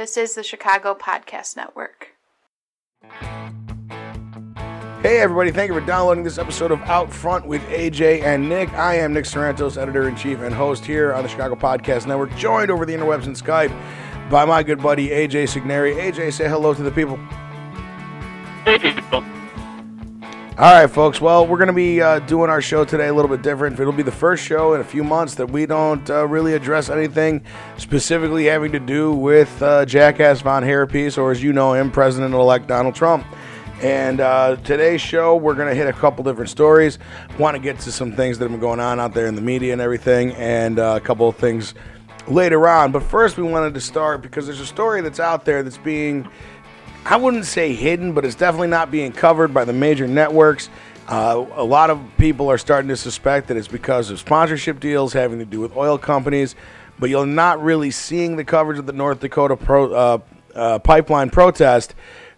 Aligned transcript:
This 0.00 0.16
is 0.16 0.34
the 0.34 0.42
Chicago 0.42 0.94
Podcast 0.94 1.58
Network. 1.58 2.14
Hey, 5.02 5.20
everybody, 5.20 5.50
thank 5.50 5.68
you 5.68 5.78
for 5.78 5.84
downloading 5.84 6.24
this 6.24 6.38
episode 6.38 6.70
of 6.70 6.80
Out 6.84 7.12
Front 7.12 7.46
with 7.46 7.60
AJ 7.64 8.22
and 8.22 8.48
Nick. 8.48 8.72
I 8.72 8.94
am 8.94 9.12
Nick 9.12 9.26
Sorrentos, 9.26 9.76
editor 9.76 10.08
in 10.08 10.16
chief 10.16 10.38
and 10.38 10.54
host 10.54 10.86
here 10.86 11.12
on 11.12 11.22
the 11.22 11.28
Chicago 11.28 11.54
Podcast 11.54 12.06
Network, 12.06 12.34
joined 12.36 12.70
over 12.70 12.86
the 12.86 12.94
interwebs 12.94 13.26
and 13.26 13.36
Skype 13.36 13.78
by 14.30 14.46
my 14.46 14.62
good 14.62 14.82
buddy 14.82 15.10
AJ 15.10 15.54
Signeri. 15.54 15.94
AJ, 15.94 16.32
say 16.32 16.48
hello 16.48 16.72
to 16.72 16.82
the 16.82 16.90
people. 16.90 17.18
Hey, 18.64 18.78
people. 18.78 19.22
All 20.60 20.70
right, 20.70 20.90
folks. 20.90 21.22
Well, 21.22 21.46
we're 21.46 21.56
going 21.56 21.68
to 21.68 21.72
be 21.72 22.02
uh, 22.02 22.18
doing 22.18 22.50
our 22.50 22.60
show 22.60 22.84
today 22.84 23.08
a 23.08 23.14
little 23.14 23.30
bit 23.30 23.40
different. 23.40 23.80
It'll 23.80 23.94
be 23.94 24.02
the 24.02 24.12
first 24.12 24.44
show 24.44 24.74
in 24.74 24.82
a 24.82 24.84
few 24.84 25.02
months 25.02 25.34
that 25.36 25.46
we 25.46 25.64
don't 25.64 26.10
uh, 26.10 26.26
really 26.26 26.52
address 26.52 26.90
anything 26.90 27.42
specifically 27.78 28.44
having 28.44 28.70
to 28.72 28.78
do 28.78 29.10
with 29.10 29.62
uh, 29.62 29.86
Jackass 29.86 30.42
Von 30.42 30.62
Hairpiece, 30.62 31.16
or 31.16 31.30
as 31.30 31.42
you 31.42 31.54
know 31.54 31.72
him, 31.72 31.90
President 31.90 32.34
elect 32.34 32.66
Donald 32.66 32.94
Trump. 32.94 33.24
And 33.80 34.20
uh, 34.20 34.56
today's 34.56 35.00
show, 35.00 35.34
we're 35.34 35.54
going 35.54 35.70
to 35.70 35.74
hit 35.74 35.86
a 35.86 35.94
couple 35.94 36.24
different 36.24 36.50
stories. 36.50 36.98
Want 37.38 37.56
to 37.56 37.62
get 37.62 37.78
to 37.78 37.90
some 37.90 38.12
things 38.12 38.38
that 38.38 38.44
have 38.44 38.52
been 38.52 38.60
going 38.60 38.80
on 38.80 39.00
out 39.00 39.14
there 39.14 39.28
in 39.28 39.36
the 39.36 39.40
media 39.40 39.72
and 39.72 39.80
everything, 39.80 40.32
and 40.32 40.78
uh, 40.78 40.92
a 40.94 41.00
couple 41.00 41.26
of 41.26 41.36
things 41.36 41.72
later 42.28 42.68
on. 42.68 42.92
But 42.92 43.02
first, 43.02 43.38
we 43.38 43.44
wanted 43.44 43.72
to 43.72 43.80
start 43.80 44.20
because 44.20 44.44
there's 44.44 44.60
a 44.60 44.66
story 44.66 45.00
that's 45.00 45.20
out 45.20 45.46
there 45.46 45.62
that's 45.62 45.78
being 45.78 46.28
I 47.04 47.16
wouldn't 47.16 47.46
say 47.46 47.74
hidden, 47.74 48.12
but 48.12 48.24
it's 48.24 48.34
definitely 48.34 48.68
not 48.68 48.90
being 48.90 49.12
covered 49.12 49.54
by 49.54 49.64
the 49.64 49.72
major 49.72 50.06
networks. 50.06 50.68
Uh, 51.08 51.44
a 51.54 51.64
lot 51.64 51.90
of 51.90 52.00
people 52.18 52.50
are 52.50 52.58
starting 52.58 52.88
to 52.88 52.96
suspect 52.96 53.48
that 53.48 53.56
it's 53.56 53.66
because 53.66 54.10
of 54.10 54.18
sponsorship 54.18 54.78
deals 54.78 55.12
having 55.12 55.38
to 55.38 55.44
do 55.44 55.60
with 55.60 55.76
oil 55.76 55.98
companies, 55.98 56.54
but 56.98 57.10
you're 57.10 57.26
not 57.26 57.60
really 57.62 57.90
seeing 57.90 58.36
the 58.36 58.44
coverage 58.44 58.78
of 58.78 58.86
the 58.86 58.92
North 58.92 59.20
Dakota 59.20 59.56
pro, 59.56 59.92
uh, 59.92 60.18
uh, 60.54 60.78
pipeline 60.78 61.30
protest 61.30 61.94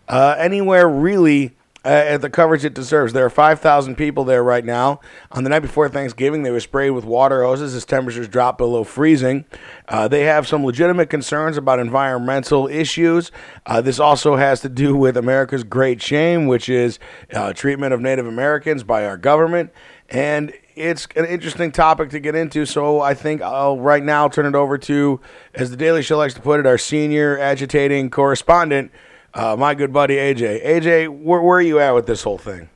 uh, 0.09 0.37
anywhere 0.39 0.89
really 0.89 1.55
uh, 1.85 1.89
at 1.89 2.21
the 2.21 2.31
coverage 2.31 2.65
it 2.65 2.75
deserves. 2.75 3.13
There 3.13 3.25
are 3.25 3.31
5,000 3.31 3.97
people 3.97 4.25
there 4.25 4.43
right 4.43 4.65
now. 4.65 5.01
On 5.31 5.45
the 5.45 5.51
night 5.51 5.61
before 5.61 5.89
Thanksgiving, 5.89 6.43
they 6.43 6.51
were 6.51 6.61
sprayed 6.61 6.93
with 6.93 7.05
water 7.05 7.43
hoses 7.43 7.75
as 7.75 7.85
temperatures 7.85 8.29
dropped 8.29 8.59
below 8.59 8.85
freezing. 8.85 9.45
Uh, 9.89 10.09
they 10.09 10.23
have 10.23 10.47
some 10.47 10.65
legitimate 10.65 11.11
concerns 11.11 11.57
about 11.57 11.79
environmental 11.79 12.69
issues. 12.69 13.33
Uh, 13.67 13.81
this 13.81 13.99
also 13.99 14.37
has 14.37 14.61
to 14.61 14.69
do 14.69 14.97
with 14.97 15.17
America's 15.17 15.65
great 15.65 16.01
shame, 16.01 16.47
which 16.47 16.69
is 16.69 16.99
uh, 17.33 17.53
treatment 17.53 17.93
of 17.93 18.01
Native 18.01 18.27
Americans 18.27 18.85
by 18.85 19.05
our 19.05 19.17
government. 19.17 19.73
And 20.09 20.53
it's 20.75 21.07
an 21.17 21.25
interesting 21.25 21.73
topic 21.73 22.11
to 22.11 22.21
get 22.21 22.35
into, 22.35 22.67
so 22.67 23.01
I 23.01 23.15
think 23.15 23.43
I'll 23.43 23.79
right 23.79 24.03
now 24.03 24.29
turn 24.29 24.47
it 24.47 24.55
over 24.55 24.79
to, 24.79 25.21
as 25.55 25.71
the 25.71 25.77
Daily 25.77 26.03
Show 26.03 26.19
likes 26.19 26.35
to 26.35 26.41
put 26.41 26.61
it, 26.61 26.67
our 26.67 26.79
senior 26.79 27.39
agitating 27.39 28.11
correspondent, 28.11 28.91
uh, 29.35 29.57
my 29.59 29.75
good 29.75 29.93
buddy 29.93 30.17
AJ. 30.17 30.65
AJ, 30.65 31.09
where, 31.09 31.41
where 31.41 31.59
are 31.59 31.63
you 31.63 31.79
at 31.79 31.93
with 31.93 32.07
this 32.07 32.23
whole 32.23 32.39
thing? 32.39 32.69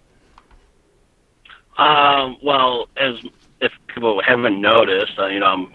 Um, 1.79 2.39
well, 2.43 2.89
as 2.97 3.15
if 3.61 3.73
people 3.89 4.23
haven't 4.23 4.61
noticed, 4.61 5.19
uh, 5.19 5.27
you 5.27 5.41
know, 5.41 5.47
I'm 5.47 5.73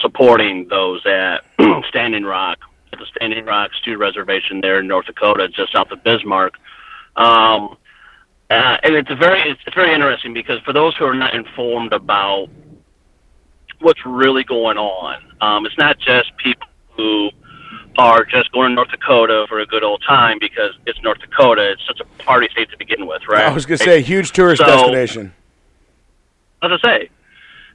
supporting 0.00 0.68
those 0.68 1.04
at 1.06 1.44
Standing 1.88 2.24
Rock, 2.24 2.58
at 2.92 2.98
the 2.98 3.06
Standing 3.16 3.44
Rock 3.44 3.70
Sioux 3.82 3.96
Reservation 3.96 4.60
there 4.60 4.80
in 4.80 4.86
North 4.86 5.06
Dakota, 5.06 5.48
just 5.48 5.72
south 5.72 5.90
of 5.90 6.02
Bismarck. 6.04 6.54
Um, 7.16 7.76
uh, 8.50 8.76
and 8.82 8.94
it's 8.94 9.08
very 9.18 9.50
it's 9.50 9.74
very 9.74 9.92
interesting 9.92 10.32
because 10.32 10.60
for 10.60 10.72
those 10.72 10.94
who 10.96 11.04
are 11.04 11.14
not 11.14 11.34
informed 11.34 11.92
about 11.92 12.48
what's 13.80 14.04
really 14.06 14.44
going 14.44 14.78
on, 14.78 15.20
um, 15.40 15.66
it's 15.66 15.76
not 15.78 15.98
just 15.98 16.36
people 16.36 16.68
who 16.96 17.30
are 17.98 18.24
just 18.24 18.50
going 18.52 18.68
to 18.70 18.74
North 18.74 18.90
Dakota 18.90 19.46
for 19.48 19.60
a 19.60 19.66
good 19.66 19.82
old 19.82 20.02
time 20.06 20.38
because 20.40 20.72
it's 20.86 21.00
North 21.02 21.18
Dakota. 21.18 21.72
It's 21.72 21.86
such 21.86 22.00
a 22.00 22.04
party 22.22 22.48
state 22.52 22.70
to 22.70 22.78
begin 22.78 23.06
with, 23.06 23.22
right? 23.28 23.44
I 23.44 23.52
was 23.52 23.66
going 23.66 23.78
to 23.78 23.84
say, 23.84 24.02
huge 24.02 24.32
tourist 24.32 24.60
So- 24.60 24.66
destination. 24.66 25.32
As 26.62 26.70
I 26.72 26.88
say, 26.88 27.10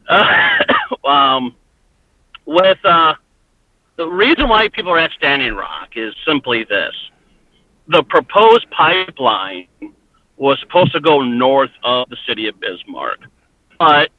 uh, 0.09 1.07
um, 1.07 1.55
with 2.45 2.83
uh, 2.83 3.13
the 3.95 4.07
reason 4.07 4.49
why 4.49 4.67
people 4.69 4.91
are 4.91 4.99
at 4.99 5.11
Standing 5.11 5.53
Rock 5.53 5.89
is 5.95 6.13
simply 6.25 6.63
this: 6.63 6.93
the 7.87 8.03
proposed 8.03 8.69
pipeline 8.71 9.67
was 10.37 10.59
supposed 10.59 10.91
to 10.93 10.99
go 10.99 11.21
north 11.21 11.69
of 11.83 12.09
the 12.09 12.17
city 12.27 12.47
of 12.47 12.59
Bismarck, 12.59 13.19
but 13.77 14.09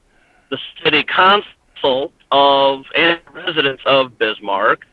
the 0.51 0.59
city 0.85 1.03
council 1.03 2.13
of 2.31 2.85
and 2.97 3.21
residents 3.35 3.83
of 3.85 4.17
Bismarck 4.19 4.87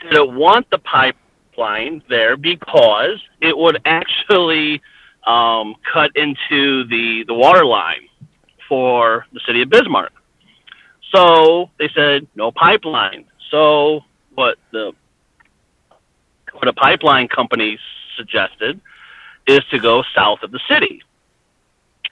didn't 0.00 0.36
want 0.36 0.70
the 0.70 0.78
pipeline 0.78 2.02
there 2.08 2.36
because 2.36 3.22
it 3.40 3.56
would 3.56 3.80
actually 3.84 4.82
um, 5.26 5.74
cut 5.92 6.10
into 6.16 6.84
the 6.84 7.24
the 7.26 7.34
water 7.34 7.64
line 7.64 8.08
for 8.68 9.26
the 9.32 9.40
city 9.46 9.62
of 9.62 9.68
Bismarck. 9.68 10.12
So 11.14 11.70
they 11.78 11.88
said 11.94 12.26
no 12.34 12.52
pipeline. 12.52 13.26
So 13.50 14.00
what 14.34 14.58
the 14.72 14.92
what 16.52 16.68
a 16.68 16.72
pipeline 16.72 17.28
company 17.28 17.78
suggested 18.16 18.80
is 19.46 19.60
to 19.70 19.78
go 19.78 20.04
south 20.14 20.42
of 20.42 20.52
the 20.52 20.60
city, 20.68 21.02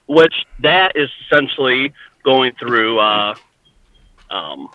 which 0.07 0.33
that 0.59 0.93
is 0.95 1.09
essentially 1.25 1.93
going 2.23 2.53
through 2.59 2.99
uh, 2.99 3.35
um, 4.29 4.69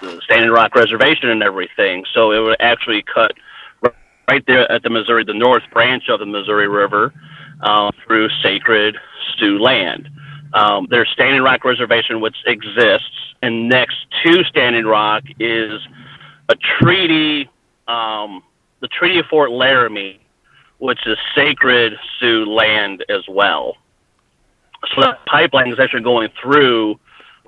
the 0.00 0.20
Standing 0.24 0.50
Rock 0.50 0.74
Reservation 0.74 1.30
and 1.30 1.42
everything. 1.42 2.04
So 2.14 2.32
it 2.32 2.40
would 2.40 2.56
actually 2.60 3.02
cut 3.02 3.32
right 4.28 4.44
there 4.46 4.70
at 4.70 4.82
the 4.82 4.90
Missouri, 4.90 5.24
the 5.24 5.34
north 5.34 5.62
branch 5.72 6.08
of 6.08 6.20
the 6.20 6.26
Missouri 6.26 6.68
River, 6.68 7.12
uh, 7.62 7.90
through 8.04 8.28
sacred 8.42 8.96
Sioux 9.38 9.58
land. 9.58 10.08
Um, 10.52 10.86
there's 10.90 11.08
Standing 11.12 11.42
Rock 11.42 11.64
Reservation, 11.64 12.20
which 12.20 12.36
exists, 12.46 13.34
and 13.42 13.68
next 13.68 13.96
to 14.24 14.44
Standing 14.44 14.84
Rock 14.84 15.24
is 15.38 15.80
a 16.48 16.54
treaty, 16.80 17.48
um, 17.88 18.42
the 18.80 18.88
Treaty 18.88 19.18
of 19.18 19.26
Fort 19.26 19.50
Laramie, 19.50 20.20
which 20.78 21.06
is 21.06 21.16
sacred 21.34 21.94
Sioux 22.18 22.44
land 22.46 23.04
as 23.08 23.22
well. 23.28 23.76
So 24.94 25.00
that 25.00 25.24
pipeline 25.26 25.72
is 25.72 25.78
actually 25.80 26.02
going 26.02 26.28
through 26.40 26.98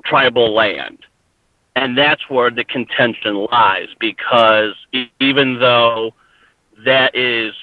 tribal 0.05 0.55
land. 0.55 0.99
And 1.79 1.97
that's 1.97 2.29
where 2.29 2.51
the 2.51 2.65
contention 2.65 3.47
lies 3.53 3.87
because 4.01 4.75
even 5.21 5.61
though 5.61 6.13
that 6.85 7.15
is 7.15 7.55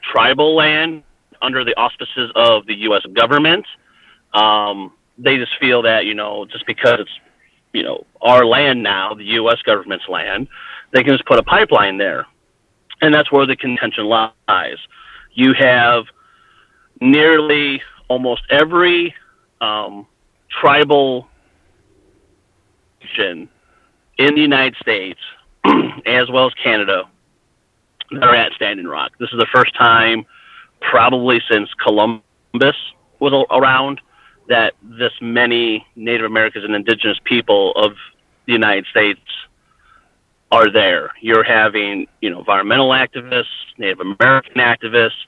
tribal 0.00 0.56
land 0.56 1.02
under 1.42 1.64
the 1.64 1.76
auspices 1.76 2.32
of 2.34 2.64
the 2.64 2.74
U.S. 2.88 3.02
government, 3.12 3.66
um, 4.32 4.90
they 5.18 5.36
just 5.36 5.52
feel 5.60 5.82
that, 5.82 6.06
you 6.06 6.14
know, 6.14 6.46
just 6.46 6.64
because 6.66 7.00
it's, 7.00 7.10
you 7.74 7.82
know, 7.82 8.06
our 8.22 8.46
land 8.46 8.82
now, 8.82 9.12
the 9.12 9.24
U.S. 9.24 9.58
government's 9.66 10.08
land, 10.08 10.48
they 10.94 11.02
can 11.02 11.12
just 11.12 11.26
put 11.26 11.38
a 11.38 11.42
pipeline 11.42 11.98
there. 11.98 12.26
And 13.02 13.12
that's 13.12 13.30
where 13.30 13.44
the 13.44 13.54
contention 13.54 14.06
lies. 14.06 14.78
You 15.34 15.52
have 15.58 16.04
nearly 17.02 17.82
almost 18.08 18.44
every 18.48 19.14
um, 19.60 20.06
tribal 20.48 21.28
in 23.18 24.34
the 24.34 24.40
United 24.40 24.76
States, 24.80 25.20
as 26.06 26.30
well 26.30 26.46
as 26.46 26.54
Canada, 26.62 27.04
that 28.10 28.22
are 28.22 28.34
at 28.34 28.52
Standing 28.52 28.86
Rock. 28.86 29.12
This 29.18 29.30
is 29.32 29.38
the 29.38 29.46
first 29.52 29.74
time, 29.74 30.24
probably 30.80 31.40
since 31.50 31.68
Columbus 31.82 32.22
was 33.20 33.46
around, 33.50 34.00
that 34.48 34.74
this 34.82 35.12
many 35.20 35.86
Native 35.96 36.26
Americans 36.26 36.64
and 36.64 36.74
indigenous 36.74 37.18
people 37.24 37.72
of 37.72 37.92
the 38.46 38.52
United 38.52 38.86
States 38.86 39.20
are 40.52 40.70
there. 40.70 41.10
You're 41.20 41.44
having, 41.44 42.06
you 42.20 42.30
know, 42.30 42.38
environmental 42.38 42.90
activists, 42.90 43.46
Native 43.78 44.00
American 44.00 44.54
activists. 44.56 45.26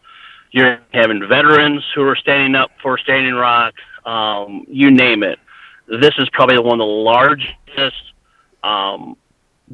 You're 0.53 0.81
having 0.93 1.27
veterans 1.27 1.83
who 1.95 2.03
are 2.03 2.17
standing 2.17 2.55
up 2.55 2.71
for 2.83 2.99
Standing 2.99 3.35
Rock. 3.35 3.75
Um, 4.05 4.65
you 4.69 4.91
name 4.91 5.23
it. 5.23 5.39
This 5.89 6.15
is 6.19 6.29
probably 6.33 6.59
one 6.59 6.81
of 6.81 6.87
the 6.87 6.93
largest 6.93 8.13
um, 8.65 9.17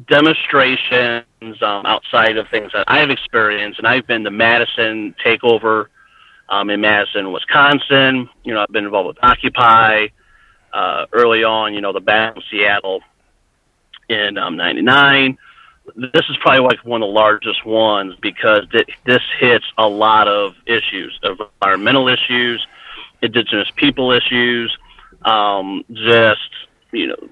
demonstrations 0.07 1.25
um, 1.61 1.85
outside 1.85 2.37
of 2.37 2.47
things 2.49 2.71
that 2.73 2.85
I've 2.87 3.09
experienced, 3.09 3.79
and 3.79 3.87
I've 3.87 4.05
been 4.05 4.23
to 4.23 4.31
Madison 4.31 5.15
takeover 5.25 5.87
um, 6.49 6.69
in 6.69 6.81
Madison, 6.81 7.31
Wisconsin. 7.31 8.29
You 8.43 8.53
know, 8.53 8.61
I've 8.61 8.71
been 8.71 8.85
involved 8.85 9.07
with 9.07 9.17
Occupy 9.23 10.07
uh, 10.71 11.05
early 11.13 11.43
on. 11.43 11.73
You 11.73 11.81
know, 11.81 11.93
the 11.93 11.99
battle 12.01 12.37
in 12.37 12.43
Seattle 12.51 13.01
in 14.09 14.37
um, 14.37 14.55
'99. 14.55 15.37
This 15.95 16.23
is 16.29 16.37
probably 16.39 16.61
like 16.61 16.85
one 16.85 17.01
of 17.01 17.07
the 17.07 17.13
largest 17.13 17.65
ones 17.65 18.15
because 18.21 18.67
th- 18.71 18.87
this 19.05 19.21
hits 19.39 19.65
a 19.77 19.87
lot 19.87 20.27
of 20.27 20.55
issues, 20.65 21.19
environmental 21.23 22.07
issues, 22.07 22.65
indigenous 23.21 23.69
people 23.75 24.11
issues, 24.11 24.75
um, 25.25 25.83
just 25.91 26.39
you 26.91 27.07
know, 27.07 27.29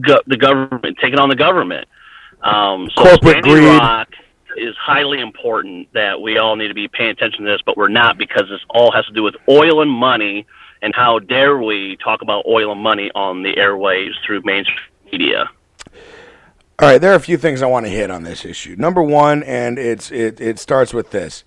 go- 0.00 0.22
the 0.26 0.36
government 0.36 0.98
taking 1.00 1.18
on 1.18 1.28
the 1.28 1.36
government. 1.36 1.88
Um, 2.42 2.90
so 2.94 3.02
Corporate 3.02 3.42
greed. 3.42 3.64
Rock 3.64 4.08
is 4.56 4.74
highly 4.76 5.20
important 5.20 5.92
that 5.92 6.20
we 6.20 6.38
all 6.38 6.56
need 6.56 6.68
to 6.68 6.74
be 6.74 6.88
paying 6.88 7.10
attention 7.10 7.44
to 7.44 7.50
this, 7.50 7.60
but 7.64 7.76
we're 7.76 7.88
not 7.88 8.18
because 8.18 8.44
this 8.48 8.60
all 8.70 8.90
has 8.92 9.04
to 9.06 9.12
do 9.12 9.22
with 9.22 9.34
oil 9.48 9.82
and 9.82 9.90
money. 9.90 10.46
And 10.82 10.94
how 10.94 11.18
dare 11.18 11.58
we 11.58 11.96
talk 12.02 12.22
about 12.22 12.44
oil 12.46 12.72
and 12.72 12.80
money 12.80 13.10
on 13.14 13.42
the 13.42 13.54
airwaves 13.54 14.12
through 14.24 14.42
mainstream 14.44 14.78
media? 15.10 15.48
All 16.78 16.90
right, 16.90 17.00
there 17.00 17.12
are 17.12 17.16
a 17.16 17.20
few 17.20 17.38
things 17.38 17.62
I 17.62 17.66
want 17.66 17.86
to 17.86 17.90
hit 17.90 18.10
on 18.10 18.22
this 18.22 18.44
issue. 18.44 18.76
Number 18.76 19.02
one, 19.02 19.42
and 19.42 19.78
it's 19.78 20.10
it, 20.10 20.40
it 20.40 20.58
starts 20.58 20.92
with 20.92 21.10
this. 21.10 21.44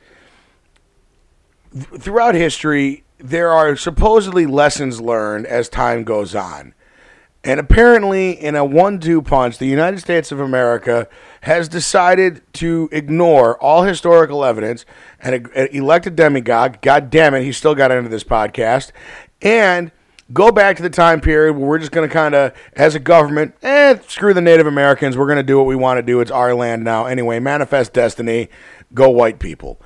Throughout 1.72 2.34
history, 2.34 3.04
there 3.20 3.52
are 3.52 3.76
supposedly 3.76 4.46
lessons 4.46 5.00
learned 5.00 5.46
as 5.46 5.70
time 5.70 6.04
goes 6.04 6.34
on. 6.34 6.74
And 7.44 7.60
apparently, 7.60 8.32
in 8.32 8.56
a 8.56 8.66
one 8.66 9.00
two 9.00 9.22
punch, 9.22 9.58
the 9.60 9.66
United 9.66 10.00
States 10.00 10.32
of 10.32 10.40
America 10.42 11.08
has 11.42 11.70
decided 11.70 12.42
to 12.54 12.90
ignore 12.92 13.58
all 13.64 13.84
historical 13.84 14.44
evidence 14.44 14.86
and 15.22 15.48
e- 15.56 15.70
elect 15.72 16.06
a 16.06 16.10
demagogue. 16.10 16.82
God 16.82 17.10
damn 17.10 17.34
it, 17.34 17.44
he 17.44 17.54
still 17.54 17.76
got 17.76 17.92
into 17.92 18.10
this 18.10 18.26
podcast. 18.26 18.92
And 19.42 19.92
go 20.34 20.52
back 20.52 20.76
to 20.78 20.84
the 20.84 20.90
time 20.90 21.22
period 21.22 21.54
where 21.54 21.66
we're 21.66 21.80
just 21.80 21.94
going 21.94 22.08
to 22.08 22.14
kind 22.14 22.36
of, 22.36 22.54
as 22.74 22.94
a 22.94 23.00
government, 23.00 23.56
eh, 23.62 23.98
screw 24.08 24.34
the 24.34 24.42
Native 24.42 24.68
Americans. 24.68 25.16
We're 25.16 25.26
going 25.26 25.38
to 25.38 25.44
do 25.44 25.58
what 25.58 25.66
we 25.66 25.78
want 25.78 25.98
to 25.98 26.02
do. 26.02 26.20
It's 26.20 26.32
our 26.32 26.54
land 26.54 26.84
now. 26.84 27.06
Anyway, 27.06 27.40
manifest 27.40 27.94
destiny. 27.94 28.50
Go 28.94 29.10
white 29.10 29.40
people. 29.40 29.80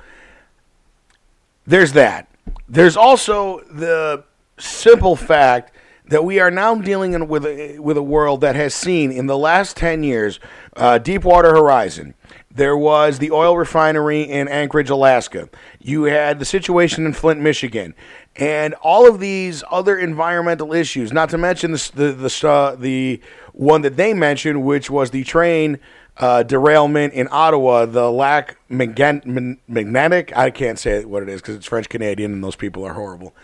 There's 1.66 1.92
that. 1.92 2.28
There's 2.68 2.96
also 2.96 3.60
the 3.70 4.24
simple 4.58 5.16
fact 5.16 5.72
that 6.06 6.24
we 6.24 6.38
are 6.38 6.50
now 6.50 6.74
dealing 6.74 7.14
in, 7.14 7.28
with 7.28 7.46
a, 7.46 7.78
with 7.78 7.96
a 7.96 8.02
world 8.02 8.42
that 8.42 8.56
has 8.56 8.74
seen 8.74 9.10
in 9.10 9.26
the 9.26 9.38
last 9.38 9.76
10 9.76 10.02
years 10.02 10.38
uh, 10.76 10.98
Deepwater 10.98 11.50
Horizon. 11.50 12.14
There 12.50 12.76
was 12.76 13.18
the 13.18 13.32
oil 13.32 13.56
refinery 13.56 14.22
in 14.22 14.46
Anchorage, 14.46 14.90
Alaska. 14.90 15.48
You 15.80 16.04
had 16.04 16.38
the 16.38 16.44
situation 16.44 17.04
in 17.04 17.12
Flint, 17.12 17.40
Michigan, 17.40 17.94
and 18.36 18.74
all 18.74 19.08
of 19.08 19.18
these 19.18 19.64
other 19.72 19.98
environmental 19.98 20.72
issues. 20.72 21.12
Not 21.12 21.30
to 21.30 21.38
mention 21.38 21.72
the 21.72 21.90
the 21.94 22.12
the, 22.12 22.48
uh, 22.48 22.76
the 22.76 23.20
one 23.52 23.82
that 23.82 23.96
they 23.96 24.14
mentioned, 24.14 24.62
which 24.62 24.88
was 24.88 25.10
the 25.10 25.24
train 25.24 25.80
uh, 26.16 26.42
derailment 26.42 27.12
in 27.14 27.28
Ottawa. 27.30 27.86
The 27.86 28.10
lack 28.10 28.56
magan- 28.68 29.58
magnetic. 29.68 30.36
I 30.36 30.50
can't 30.50 30.78
say 30.78 31.04
what 31.04 31.22
it 31.22 31.28
is 31.28 31.40
because 31.40 31.56
it's 31.56 31.66
French 31.66 31.88
Canadian, 31.88 32.32
and 32.32 32.44
those 32.44 32.56
people 32.56 32.84
are 32.84 32.94
horrible. 32.94 33.34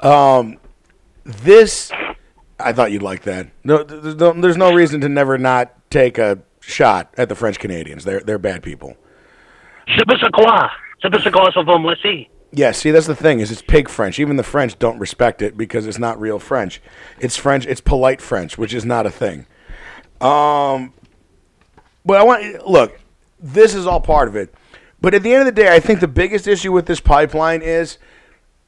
Um, 0.00 0.58
this, 1.24 1.90
I 2.58 2.72
thought 2.72 2.92
you'd 2.92 3.02
like 3.02 3.22
that. 3.22 3.48
No, 3.64 3.84
th- 3.84 4.02
there's 4.02 4.16
no, 4.16 4.32
there's 4.32 4.56
no 4.56 4.72
reason 4.72 5.00
to 5.02 5.08
never 5.08 5.38
not 5.38 5.72
take 5.90 6.18
a 6.18 6.38
shot 6.60 7.12
at 7.16 7.28
the 7.28 7.34
French 7.34 7.58
Canadians. 7.58 8.04
They're 8.04 8.20
they're 8.20 8.38
bad 8.38 8.62
people. 8.62 8.96
Je 9.86 10.02
peux 10.06 10.18
se 10.18 10.28
croire. 10.30 10.70
Je 11.02 11.08
peux 11.08 11.22
se 11.22 11.30
croire 11.30 11.52
sur 11.52 11.62
vos 11.64 11.78
moitiés. 11.78 12.28
Yeah, 12.52 12.72
see, 12.72 12.90
that's 12.90 13.06
the 13.06 13.14
thing 13.16 13.40
is 13.40 13.50
it's 13.50 13.60
pig 13.60 13.88
French. 13.88 14.18
Even 14.18 14.36
the 14.36 14.42
French 14.42 14.78
don't 14.78 14.98
respect 14.98 15.42
it 15.42 15.56
because 15.56 15.86
it's 15.86 15.98
not 15.98 16.18
real 16.20 16.38
French. 16.38 16.80
It's 17.20 17.36
French. 17.36 17.66
It's 17.66 17.80
polite 17.80 18.20
French, 18.20 18.56
which 18.56 18.72
is 18.72 18.84
not 18.84 19.04
a 19.04 19.10
thing. 19.10 19.46
Um, 20.20 20.94
but 22.06 22.16
I 22.16 22.22
want 22.22 22.66
look. 22.66 22.98
This 23.38 23.74
is 23.74 23.86
all 23.86 24.00
part 24.00 24.28
of 24.28 24.36
it. 24.36 24.54
But 25.00 25.12
at 25.12 25.22
the 25.22 25.32
end 25.32 25.46
of 25.46 25.54
the 25.54 25.62
day, 25.62 25.74
I 25.74 25.80
think 25.80 26.00
the 26.00 26.08
biggest 26.08 26.46
issue 26.46 26.72
with 26.72 26.86
this 26.86 27.00
pipeline 27.00 27.60
is 27.60 27.98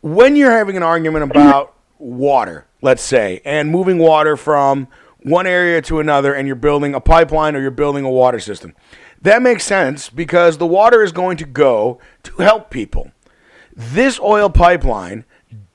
when 0.02 0.36
you're 0.36 0.50
having 0.50 0.76
an 0.76 0.82
argument 0.82 1.30
about 1.30 1.74
water, 1.98 2.66
let's 2.82 3.02
say, 3.02 3.40
and 3.44 3.70
moving 3.70 3.98
water 3.98 4.36
from 4.36 4.88
one 5.22 5.46
area 5.46 5.80
to 5.82 6.00
another, 6.00 6.34
and 6.34 6.46
you're 6.46 6.56
building 6.56 6.94
a 6.94 7.00
pipeline 7.00 7.56
or 7.56 7.60
you're 7.60 7.70
building 7.70 8.04
a 8.04 8.10
water 8.10 8.38
system. 8.38 8.74
That 9.20 9.42
makes 9.42 9.64
sense 9.64 10.10
because 10.10 10.58
the 10.58 10.66
water 10.66 11.02
is 11.02 11.12
going 11.12 11.38
to 11.38 11.44
go 11.44 11.98
to 12.24 12.36
help 12.36 12.70
people. 12.70 13.10
This 13.74 14.20
oil 14.20 14.50
pipeline 14.50 15.24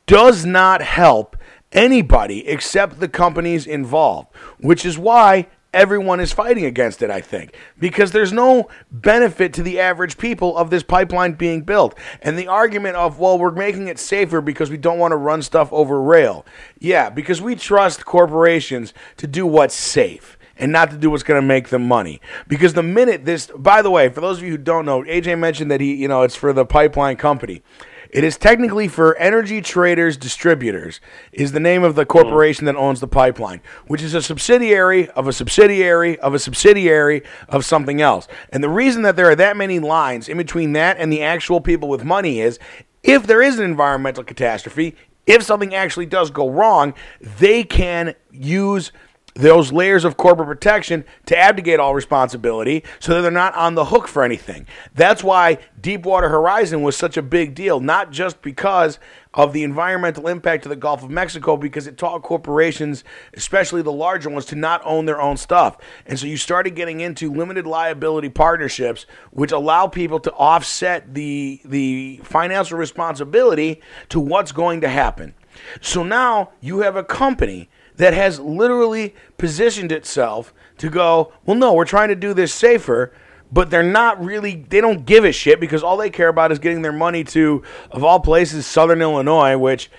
does 0.05 0.45
not 0.45 0.81
help 0.81 1.35
anybody 1.71 2.47
except 2.47 2.99
the 2.99 3.09
companies 3.09 3.65
involved, 3.65 4.29
which 4.59 4.85
is 4.85 4.97
why 4.97 5.47
everyone 5.73 6.19
is 6.19 6.31
fighting 6.31 6.65
against 6.65 7.01
it, 7.01 7.09
I 7.09 7.21
think, 7.21 7.55
because 7.79 8.11
there's 8.11 8.31
no 8.31 8.69
benefit 8.91 9.53
to 9.53 9.63
the 9.63 9.79
average 9.79 10.17
people 10.17 10.57
of 10.57 10.69
this 10.69 10.83
pipeline 10.83 11.33
being 11.33 11.61
built. 11.61 11.97
And 12.21 12.37
the 12.37 12.47
argument 12.47 12.95
of, 12.95 13.19
well, 13.19 13.37
we're 13.37 13.51
making 13.51 13.87
it 13.87 13.99
safer 13.99 14.41
because 14.41 14.69
we 14.69 14.77
don't 14.77 14.99
want 14.99 15.11
to 15.11 15.17
run 15.17 15.41
stuff 15.41 15.71
over 15.73 16.01
rail. 16.01 16.45
Yeah, 16.79 17.09
because 17.09 17.41
we 17.41 17.55
trust 17.55 18.05
corporations 18.05 18.93
to 19.17 19.27
do 19.27 19.45
what's 19.45 19.75
safe 19.75 20.37
and 20.57 20.71
not 20.71 20.91
to 20.91 20.97
do 20.97 21.09
what's 21.09 21.23
going 21.23 21.41
to 21.41 21.47
make 21.47 21.69
them 21.69 21.87
money. 21.87 22.21
Because 22.47 22.73
the 22.73 22.83
minute 22.83 23.25
this, 23.25 23.47
by 23.55 23.81
the 23.81 23.89
way, 23.89 24.09
for 24.09 24.21
those 24.21 24.37
of 24.37 24.43
you 24.43 24.51
who 24.51 24.57
don't 24.57 24.85
know, 24.85 25.01
AJ 25.01 25.39
mentioned 25.39 25.71
that 25.71 25.81
he, 25.81 25.95
you 25.95 26.07
know, 26.07 26.21
it's 26.21 26.35
for 26.35 26.53
the 26.53 26.65
pipeline 26.65 27.17
company. 27.17 27.63
It 28.13 28.23
is 28.23 28.37
technically 28.37 28.87
for 28.87 29.17
Energy 29.17 29.59
Traders 29.59 30.17
Distributors, 30.17 31.01
is 31.31 31.51
the 31.51 31.59
name 31.59 31.83
of 31.83 31.95
the 31.95 32.05
corporation 32.05 32.65
that 32.65 32.75
owns 32.75 32.99
the 32.99 33.07
pipeline, 33.07 33.59
which 33.87 34.03
is 34.03 34.13
a 34.13 34.21
subsidiary 34.21 35.09
of 35.09 35.27
a 35.27 35.33
subsidiary 35.33 36.19
of 36.19 36.35
a 36.35 36.39
subsidiary 36.39 37.23
of 37.49 37.65
something 37.65 38.01
else. 38.01 38.27
And 38.51 38.63
the 38.63 38.69
reason 38.69 39.01
that 39.01 39.15
there 39.15 39.31
are 39.31 39.35
that 39.35 39.57
many 39.57 39.79
lines 39.79 40.29
in 40.29 40.37
between 40.37 40.73
that 40.73 40.97
and 40.99 41.11
the 41.11 41.23
actual 41.23 41.59
people 41.59 41.89
with 41.89 42.03
money 42.03 42.39
is 42.39 42.59
if 43.01 43.25
there 43.25 43.41
is 43.41 43.57
an 43.57 43.65
environmental 43.65 44.23
catastrophe, 44.23 44.95
if 45.25 45.41
something 45.41 45.73
actually 45.73 46.05
does 46.05 46.29
go 46.29 46.47
wrong, 46.47 46.93
they 47.19 47.63
can 47.63 48.13
use 48.31 48.91
those 49.35 49.71
layers 49.71 50.05
of 50.05 50.17
corporate 50.17 50.47
protection 50.47 51.03
to 51.25 51.37
abdicate 51.37 51.79
all 51.79 51.95
responsibility 51.95 52.83
so 52.99 53.13
that 53.13 53.21
they're 53.21 53.31
not 53.31 53.55
on 53.55 53.75
the 53.75 53.85
hook 53.85 54.07
for 54.07 54.23
anything. 54.23 54.65
That's 54.93 55.23
why 55.23 55.57
Deepwater 55.79 56.29
Horizon 56.29 56.81
was 56.81 56.95
such 56.95 57.17
a 57.17 57.21
big 57.21 57.55
deal, 57.55 57.79
not 57.79 58.11
just 58.11 58.41
because 58.41 58.99
of 59.33 59.51
the 59.51 59.63
environmental 59.63 60.27
impact 60.27 60.63
to 60.63 60.69
the 60.69 60.75
Gulf 60.75 61.03
of 61.03 61.09
Mexico, 61.09 61.57
because 61.57 61.87
it 61.87 61.97
taught 61.97 62.21
corporations, 62.21 63.03
especially 63.33 63.81
the 63.81 63.91
larger 63.91 64.29
ones, 64.29 64.45
to 64.45 64.55
not 64.55 64.81
own 64.85 65.05
their 65.05 65.19
own 65.19 65.37
stuff. 65.37 65.77
And 66.05 66.19
so 66.19 66.27
you 66.27 66.37
started 66.37 66.75
getting 66.75 66.99
into 66.99 67.33
limited 67.33 67.65
liability 67.65 68.29
partnerships, 68.29 69.07
which 69.31 69.51
allow 69.51 69.87
people 69.87 70.19
to 70.19 70.31
offset 70.33 71.15
the, 71.15 71.61
the 71.65 72.21
financial 72.23 72.77
responsibility 72.77 73.81
to 74.09 74.19
what's 74.19 74.51
going 74.51 74.81
to 74.81 74.89
happen. 74.89 75.33
So 75.81 76.03
now 76.03 76.51
you 76.61 76.79
have 76.79 76.95
a 76.95 77.03
company 77.03 77.69
that 77.97 78.13
has 78.13 78.39
literally 78.39 79.15
positioned 79.37 79.91
itself 79.91 80.53
to 80.77 80.89
go, 80.89 81.33
well, 81.45 81.55
no, 81.55 81.73
we're 81.73 81.85
trying 81.85 82.09
to 82.09 82.15
do 82.15 82.33
this 82.33 82.53
safer, 82.53 83.13
but 83.51 83.69
they're 83.69 83.83
not 83.83 84.23
really, 84.23 84.65
they 84.69 84.81
don't 84.81 85.05
give 85.05 85.25
a 85.25 85.31
shit 85.31 85.59
because 85.59 85.83
all 85.83 85.97
they 85.97 86.09
care 86.09 86.29
about 86.29 86.51
is 86.51 86.59
getting 86.59 86.81
their 86.81 86.91
money 86.91 87.23
to, 87.23 87.63
of 87.91 88.03
all 88.03 88.19
places, 88.19 88.65
Southern 88.65 89.01
Illinois, 89.01 89.57
which 89.57 89.91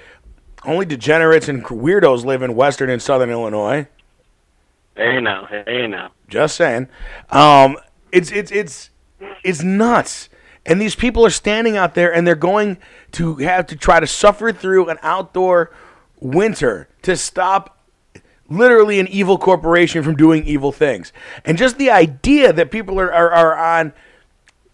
only 0.65 0.87
degenerates 0.87 1.49
and 1.49 1.65
weirdos 1.65 2.25
live 2.25 2.43
in 2.43 2.57
Western 2.57 2.91
and 2.91 3.01
Southern 3.01 3.31
Illinois. 3.31 3.87
Hey 4.97 5.21
now, 5.21 5.47
hey 5.47 5.87
now. 5.87 6.13
Just 6.29 6.57
saying. 6.57 6.89
Um, 7.31 7.77
it's 8.13 8.31
it's 8.31 8.53
it's 8.53 8.91
it's 9.43 9.63
nuts. 9.63 10.29
And 10.67 10.81
these 10.81 10.95
people 10.95 11.27
are 11.27 11.31
standing 11.31 11.77
out 11.77 11.95
there 11.95 12.15
and 12.15 12.27
they're 12.27 12.35
going 12.35 12.79
to 13.13 13.37
have 13.37 13.67
to 13.67 13.77
try 13.77 14.01
to 14.01 14.07
suffer 14.07 14.53
through 14.53 14.89
an 14.89 14.99
outdoor 15.03 15.71
winter 16.21 16.89
to 17.03 17.17
stop 17.17 17.74
literally 18.57 19.01
an 19.01 19.09
evil 19.09 19.39
corporation 19.39 20.03
from 20.03 20.17
doing 20.17 20.45
evil 20.45 20.73
things. 20.73 21.13
And 21.45 21.59
just 21.59 21.79
the 21.79 21.91
idea 21.91 22.53
that 22.53 22.71
people 22.71 23.01
are, 23.01 23.13
are, 23.13 23.31
are 23.31 23.57
on 23.57 23.93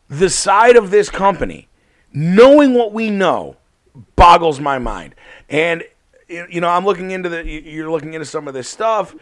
the 0.08 0.30
side 0.30 0.76
of 0.76 0.90
this 0.90 1.08
company, 1.08 1.68
knowing 2.12 2.74
what 2.74 2.92
we 2.92 3.10
know, 3.10 3.56
boggles 4.16 4.60
my 4.60 4.78
mind. 4.78 5.14
And 5.48 5.84
you 6.28 6.60
know, 6.60 6.68
I'm 6.68 6.84
looking 6.84 7.10
into 7.10 7.28
the 7.28 7.44
you're 7.44 7.90
looking 7.90 8.14
into 8.14 8.24
some 8.24 8.46
of 8.46 8.54
this 8.54 8.68
stuff 8.68 9.14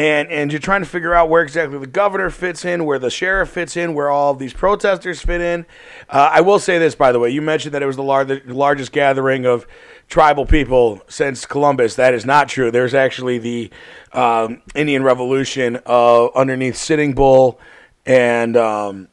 and 0.00 0.30
and 0.30 0.50
you're 0.50 0.60
trying 0.60 0.80
to 0.80 0.88
figure 0.88 1.12
out 1.12 1.28
where 1.28 1.42
exactly 1.42 1.78
the 1.78 1.86
governor 1.86 2.30
fits 2.30 2.64
in, 2.64 2.86
where 2.86 2.98
the 2.98 3.10
sheriff 3.10 3.50
fits 3.50 3.76
in, 3.76 3.92
where 3.92 4.08
all 4.08 4.32
these 4.32 4.54
protesters 4.54 5.20
fit 5.20 5.42
in. 5.42 5.66
Uh, 6.08 6.30
I 6.32 6.40
will 6.40 6.58
say 6.58 6.78
this, 6.78 6.94
by 6.94 7.12
the 7.12 7.18
way, 7.18 7.28
you 7.28 7.42
mentioned 7.42 7.74
that 7.74 7.82
it 7.82 7.86
was 7.86 7.96
the 7.96 8.02
lar- 8.02 8.24
largest 8.46 8.92
gathering 8.92 9.44
of 9.44 9.66
tribal 10.08 10.46
people 10.46 11.02
since 11.06 11.44
Columbus. 11.44 11.96
That 11.96 12.14
is 12.14 12.24
not 12.24 12.48
true. 12.48 12.70
There's 12.70 12.94
actually 12.94 13.38
the 13.38 13.70
um, 14.14 14.62
Indian 14.74 15.02
Revolution 15.02 15.78
uh, 15.84 16.28
underneath 16.28 16.76
Sitting 16.76 17.12
Bull 17.12 17.60
and 18.06 18.56
um, 18.56 19.08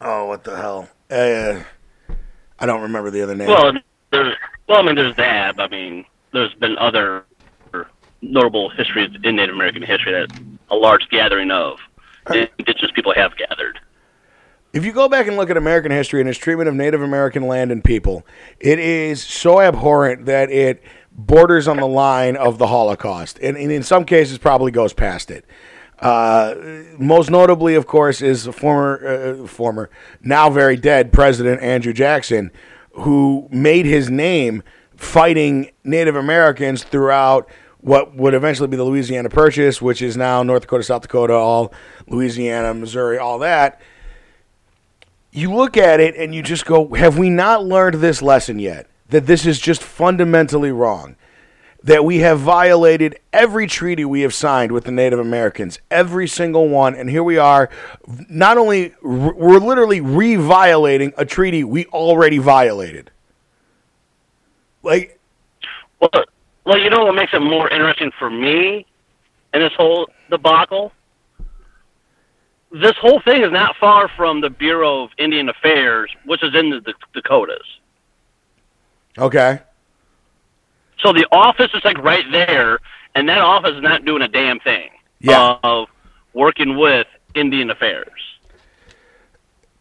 oh, 0.00 0.24
what 0.24 0.44
the 0.44 0.56
hell? 0.56 0.88
Uh, 1.10 1.62
I 2.58 2.64
don't 2.64 2.80
remember 2.80 3.10
the 3.10 3.20
other 3.20 3.36
name. 3.36 3.48
Well, 3.48 3.74
there's 4.12 4.34
well, 4.66 4.78
I 4.78 4.82
mean, 4.82 4.94
there's 4.94 5.16
that. 5.16 5.60
I 5.60 5.68
mean, 5.68 6.06
there's 6.32 6.54
been 6.54 6.78
other 6.78 7.26
notable 8.22 8.68
histories 8.70 9.10
in 9.22 9.36
Native 9.36 9.54
American 9.54 9.82
history 9.82 10.12
that 10.12 10.28
a 10.70 10.76
large 10.76 11.08
gathering 11.10 11.50
of 11.50 11.78
indigenous 12.58 12.90
people 12.94 13.14
have 13.14 13.36
gathered. 13.36 13.80
If 14.72 14.84
you 14.84 14.92
go 14.92 15.08
back 15.08 15.26
and 15.26 15.36
look 15.36 15.48
at 15.48 15.56
American 15.56 15.90
history 15.90 16.20
and 16.20 16.28
its 16.28 16.38
treatment 16.38 16.68
of 16.68 16.74
Native 16.74 17.00
American 17.00 17.46
land 17.46 17.72
and 17.72 17.82
people, 17.82 18.26
it 18.60 18.78
is 18.78 19.22
so 19.22 19.60
abhorrent 19.60 20.26
that 20.26 20.50
it 20.50 20.82
borders 21.12 21.66
on 21.66 21.78
the 21.78 21.86
line 21.86 22.36
of 22.36 22.58
the 22.58 22.66
Holocaust, 22.66 23.38
and, 23.42 23.56
and 23.56 23.72
in 23.72 23.82
some 23.82 24.04
cases 24.04 24.38
probably 24.38 24.70
goes 24.70 24.92
past 24.92 25.30
it. 25.30 25.44
Uh, 25.98 26.54
most 26.98 27.28
notably, 27.28 27.74
of 27.74 27.86
course, 27.86 28.22
is 28.22 28.46
former, 28.46 29.42
uh, 29.42 29.46
former, 29.48 29.90
now 30.22 30.48
very 30.48 30.76
dead 30.76 31.12
President 31.12 31.60
Andrew 31.60 31.92
Jackson, 31.92 32.52
who 32.92 33.48
made 33.50 33.84
his 33.84 34.08
name 34.08 34.62
fighting 34.94 35.70
Native 35.82 36.14
Americans 36.14 36.84
throughout 36.84 37.48
what 37.80 38.14
would 38.16 38.34
eventually 38.34 38.68
be 38.68 38.76
the 38.76 38.84
Louisiana 38.84 39.28
Purchase, 39.28 39.80
which 39.80 40.02
is 40.02 40.16
now 40.16 40.42
North 40.42 40.62
Dakota, 40.62 40.82
South 40.82 41.02
Dakota, 41.02 41.34
all 41.34 41.72
Louisiana, 42.06 42.74
Missouri, 42.74 43.18
all 43.18 43.38
that. 43.40 43.80
You 45.30 45.54
look 45.54 45.76
at 45.76 46.00
it 46.00 46.16
and 46.16 46.34
you 46.34 46.42
just 46.42 46.64
go, 46.64 46.94
have 46.94 47.18
we 47.18 47.30
not 47.30 47.64
learned 47.64 47.96
this 47.96 48.22
lesson 48.22 48.58
yet? 48.58 48.88
That 49.10 49.26
this 49.26 49.46
is 49.46 49.58
just 49.58 49.82
fundamentally 49.82 50.72
wrong 50.72 51.16
that 51.82 52.04
we 52.04 52.18
have 52.18 52.40
violated 52.40 53.18
every 53.32 53.66
treaty 53.66 54.04
we 54.04 54.22
have 54.22 54.34
signed 54.34 54.72
with 54.72 54.84
the 54.84 54.90
Native 54.90 55.18
Americans, 55.18 55.78
every 55.90 56.26
single 56.26 56.68
one, 56.68 56.94
and 56.94 57.08
here 57.08 57.22
we 57.22 57.38
are. 57.38 57.70
Not 58.28 58.58
only 58.58 58.94
we're 59.02 59.58
literally 59.58 60.00
re-violating 60.00 61.12
a 61.16 61.24
treaty 61.24 61.62
we 61.62 61.86
already 61.86 62.38
violated. 62.38 63.10
Like, 64.82 65.20
well, 66.00 66.10
well, 66.68 66.78
you 66.78 66.90
know 66.90 67.06
what 67.06 67.14
makes 67.14 67.32
it 67.32 67.40
more 67.40 67.66
interesting 67.70 68.12
for 68.18 68.28
me 68.28 68.84
in 69.54 69.60
this 69.60 69.72
whole 69.74 70.06
debacle? 70.30 70.92
This 72.70 72.92
whole 73.00 73.22
thing 73.22 73.42
is 73.42 73.50
not 73.50 73.74
far 73.76 74.08
from 74.14 74.42
the 74.42 74.50
Bureau 74.50 75.04
of 75.04 75.10
Indian 75.16 75.48
Affairs, 75.48 76.14
which 76.26 76.44
is 76.44 76.54
in 76.54 76.68
the 76.68 76.94
Dakotas. 77.14 77.66
Okay. 79.16 79.60
So 81.00 81.14
the 81.14 81.26
office 81.32 81.70
is 81.72 81.82
like 81.86 81.96
right 82.04 82.26
there, 82.30 82.80
and 83.14 83.26
that 83.30 83.38
office 83.38 83.72
is 83.74 83.82
not 83.82 84.04
doing 84.04 84.20
a 84.20 84.28
damn 84.28 84.60
thing. 84.60 84.90
Yeah. 85.20 85.56
Of 85.62 85.88
working 86.34 86.76
with 86.76 87.06
Indian 87.34 87.70
Affairs. 87.70 88.10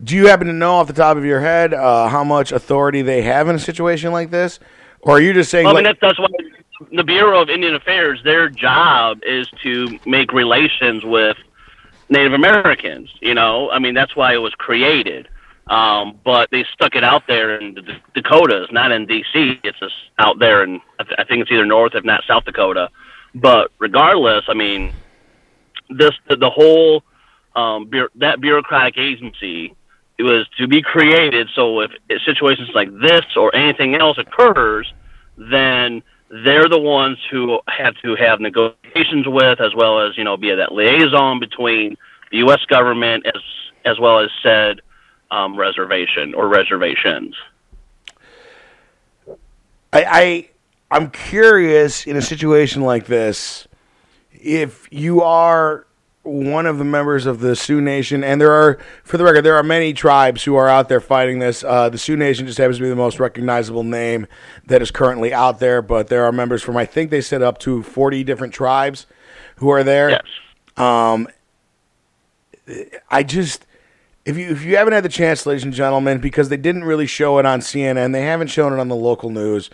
Do 0.02 0.16
you 0.16 0.28
happen 0.28 0.48
to 0.48 0.54
know 0.54 0.76
off 0.76 0.88
the 0.88 0.94
top 0.94 1.18
of 1.18 1.26
your 1.26 1.42
head 1.42 1.74
uh, 1.74 2.08
how 2.08 2.24
much 2.24 2.54
authority 2.54 3.02
they 3.02 3.24
have 3.24 3.50
in 3.50 3.58
a 3.58 3.60
situation 3.60 4.14
like 4.14 4.32
this, 4.32 4.62
or 5.02 5.18
are 5.18 5.20
you 5.20 5.34
just 5.34 5.52
saying? 5.52 5.66
Well, 5.66 5.76
I 5.76 5.82
mean, 5.82 5.84
that's, 5.84 6.00
that's 6.00 6.20
why 6.20 6.28
the 6.92 7.04
Bureau 7.04 7.42
of 7.42 7.50
Indian 7.50 7.76
Affairs, 7.76 8.22
their 8.24 8.50
job 8.50 9.20
is 9.24 9.48
to 9.64 10.00
make 10.06 10.32
relations 10.32 11.04
with 11.04 11.38
Native 12.10 12.34
Americans. 12.34 13.10
You 13.22 13.34
know, 13.34 13.70
I 13.72 13.80
mean, 13.80 13.94
that's 13.94 14.16
why 14.16 14.34
it 14.34 14.38
was 14.38 14.54
created. 14.56 15.28
Um, 15.68 16.18
but 16.24 16.50
they 16.50 16.66
stuck 16.74 16.96
it 16.96 17.04
out 17.04 17.28
there 17.28 17.60
in 17.60 17.74
the 17.74 18.00
Dakotas, 18.14 18.72
not 18.72 18.92
in 18.92 19.06
D.C. 19.06 19.60
It's 19.64 19.78
just 19.80 19.96
out 20.18 20.40
there, 20.40 20.64
and 20.64 20.80
I, 20.98 21.04
th- 21.04 21.16
I 21.18 21.26
think 21.26 21.42
it's 21.42 21.52
either 21.52 21.66
North, 21.66 21.94
if 21.94 22.06
not 22.06 22.24
South 22.26 22.46
Dakota. 22.46 22.90
But 23.36 23.72
regardless, 23.78 24.46
I 24.48 24.54
mean, 24.54 24.94
this 25.90 26.12
the, 26.30 26.38
the 26.38 26.50
whole 26.50 27.04
um, 27.54 27.86
bu- 27.90 28.08
that 28.16 28.40
bureaucratic 28.40 28.98
agency 28.98 29.76
it 30.18 30.24
was 30.24 30.48
to 30.58 30.68
be 30.68 30.82
created 30.82 31.48
so 31.54 31.82
if 31.82 31.92
situations 32.26 32.70
like 32.74 32.90
this 33.00 33.26
or 33.36 33.54
anything 33.56 33.96
else 33.96 34.18
occurs, 34.18 34.92
then 35.38 36.02
they're 36.30 36.70
the 36.70 36.80
ones 36.80 37.18
who 37.32 37.60
have 37.68 37.96
to 38.04 38.16
have 38.16 38.40
negotiations 38.40 39.28
with, 39.28 39.62
as 39.62 39.74
well 39.76 40.00
as 40.00 40.18
you 40.18 40.24
know, 40.24 40.38
be 40.38 40.54
that 40.54 40.74
liaison 40.74 41.40
between 41.40 41.96
the 42.32 42.38
U.S. 42.38 42.64
government 42.68 43.26
as 43.26 43.42
as 43.86 44.00
well 44.00 44.20
as 44.20 44.30
said 44.44 44.82
um, 45.32 45.58
reservation 45.58 46.34
or 46.34 46.48
reservations. 46.48 47.36
I, 49.94 50.04
I 50.04 50.50
I'm 50.92 51.10
curious 51.10 52.06
in 52.06 52.18
a 52.18 52.22
situation 52.22 52.82
like 52.82 53.06
this 53.06 53.68
if 54.32 54.88
you 54.92 55.22
are 55.22 55.86
one 56.28 56.66
of 56.66 56.78
the 56.78 56.84
members 56.84 57.26
of 57.26 57.40
the 57.40 57.56
Sioux 57.56 57.82
Nation, 57.82 58.24
and 58.24 58.40
there 58.40 58.52
are, 58.52 58.78
for 59.04 59.18
the 59.18 59.24
record, 59.24 59.44
there 59.44 59.56
are 59.56 59.64
many 59.64 59.94
tribes 59.94 60.44
who 60.44 60.56
are 60.56 60.68
out 60.68 60.90
there 60.90 61.00
fighting 61.00 61.40
this. 61.40 61.64
Uh, 61.64 61.90
the 61.90 61.98
Sioux 61.98 62.18
Nation 62.18 62.46
just 62.46 62.58
happens 62.58 62.78
to 62.78 62.84
be 62.84 62.90
the 62.90 62.96
most 62.96 63.20
recognizable 63.20 63.84
name 63.84 64.28
that 64.66 64.82
is 64.82 64.92
currently 64.92 65.34
out 65.34 65.60
there, 65.60 65.82
but 65.82 66.08
there 66.08 66.26
are 66.26 66.32
members 66.32 66.62
from, 66.62 66.78
I 66.78 66.86
think 66.86 67.10
they 67.12 67.22
said 67.22 67.42
up 67.42 67.58
to 67.60 67.82
40 67.82 68.24
different 68.24 68.54
tribes 68.54 69.06
who 69.58 69.70
are 69.70 69.84
there. 69.84 70.10
Yes. 70.10 70.24
Um, 70.76 71.28
I 73.10 73.24
just, 73.24 73.66
if 74.26 74.38
you 74.38 74.50
if 74.50 74.64
you 74.64 74.76
haven't 74.76 74.94
had 74.94 75.04
the 75.04 75.10
chance, 75.10 75.46
ladies 75.46 75.64
and 75.64 75.74
gentlemen, 75.74 76.20
because 76.20 76.50
they 76.50 76.58
didn't 76.58 76.84
really 76.84 77.08
show 77.08 77.40
it 77.40 77.46
on 77.46 77.62
CNN, 77.62 78.12
they 78.12 78.24
haven't 78.24 78.48
shown 78.48 78.74
it 78.74 78.80
on 78.80 78.90
the 78.90 78.96
local 78.96 79.30
news. 79.30 79.70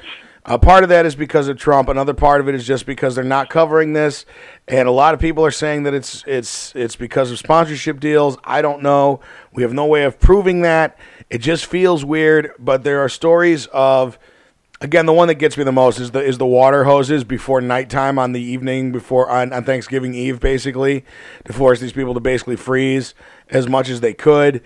Uh, 0.46 0.58
part 0.58 0.84
of 0.84 0.90
that 0.90 1.06
is 1.06 1.16
because 1.16 1.48
of 1.48 1.58
Trump. 1.58 1.88
Another 1.88 2.14
part 2.14 2.42
of 2.42 2.50
it 2.50 2.56
is 2.56 2.68
just 2.68 2.86
because 2.86 3.16
they're 3.16 3.24
not 3.24 3.50
covering 3.50 3.94
this, 3.94 4.26
and 4.68 4.88
a 4.88 4.92
lot 4.92 5.14
of 5.14 5.20
people 5.20 5.46
are 5.46 5.52
saying 5.52 5.84
that 5.84 5.94
it's 5.94 6.24
it's 6.28 6.76
it's 6.76 6.98
because 6.98 7.32
of 7.32 7.40
sponsorship 7.40 8.00
deals. 8.00 8.38
I 8.44 8.62
don't 8.62 8.82
know. 8.82 9.22
We 9.54 9.64
have 9.64 9.74
no 9.74 9.86
way 9.86 10.04
of 10.04 10.20
proving 10.20 10.62
that. 10.62 10.98
It 11.30 11.38
just 11.38 11.66
feels 11.66 12.04
weird. 12.04 12.52
But 12.60 12.84
there 12.84 13.00
are 13.00 13.08
stories 13.10 13.68
of 13.68 14.20
again, 14.84 15.06
the 15.06 15.14
one 15.14 15.30
that 15.30 15.36
gets 15.36 15.58
me 15.58 15.64
the 15.64 15.72
most 15.72 16.00
is 16.00 16.12
the 16.12 16.20
is 16.20 16.38
the 16.38 16.46
water 16.46 16.84
hoses 16.84 17.24
before 17.24 17.62
nighttime 17.62 18.20
on 18.20 18.34
the 18.34 18.42
evening 18.42 18.92
before 18.92 19.30
on, 19.30 19.54
on 19.54 19.64
Thanksgiving 19.64 20.14
Eve, 20.14 20.40
basically, 20.40 21.06
to 21.46 21.54
force 21.54 21.80
these 21.80 21.94
people 21.94 22.14
to 22.14 22.20
basically 22.20 22.58
freeze 22.58 23.16
as 23.50 23.68
much 23.68 23.90
as 23.90 24.02
they 24.02 24.14
could. 24.14 24.62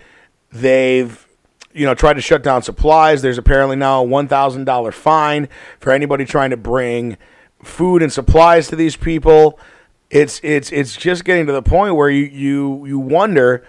They've 0.50 1.27
you 1.72 1.86
know 1.86 1.94
tried 1.94 2.14
to 2.14 2.20
shut 2.20 2.42
down 2.42 2.62
supplies. 2.62 3.22
There's 3.22 3.38
apparently 3.38 3.76
now 3.76 4.00
a 4.00 4.04
one 4.04 4.28
thousand 4.28 4.64
dollar 4.64 4.92
fine 4.92 5.48
for 5.80 5.92
anybody 5.92 6.24
trying 6.24 6.50
to 6.50 6.56
bring 6.56 7.16
food 7.62 8.02
and 8.02 8.12
supplies 8.12 8.68
to 8.68 8.76
these 8.76 8.96
people. 8.96 9.58
It's 10.10 10.40
it's 10.42 10.72
it's 10.72 10.96
just 10.96 11.24
getting 11.24 11.46
to 11.46 11.52
the 11.52 11.62
point 11.62 11.94
where 11.94 12.10
you 12.10 12.24
you 12.24 12.86
you 12.86 12.98
wonder. 12.98 13.64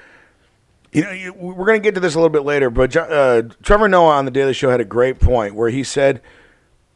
You 0.91 1.03
know, 1.03 1.11
you, 1.11 1.33
we're 1.33 1.67
going 1.67 1.79
to 1.79 1.83
get 1.83 1.93
to 1.93 2.01
this 2.01 2.15
a 2.15 2.17
little 2.17 2.31
bit 2.31 2.41
later, 2.41 2.71
but 2.71 2.95
uh, 2.95 3.43
Trevor 3.61 3.87
Noah 3.87 4.15
on 4.15 4.25
the 4.25 4.31
Daily 4.31 4.53
Show 4.53 4.71
had 4.71 4.81
a 4.81 4.85
great 4.85 5.19
point 5.19 5.53
where 5.53 5.69
he 5.69 5.83
said 5.83 6.19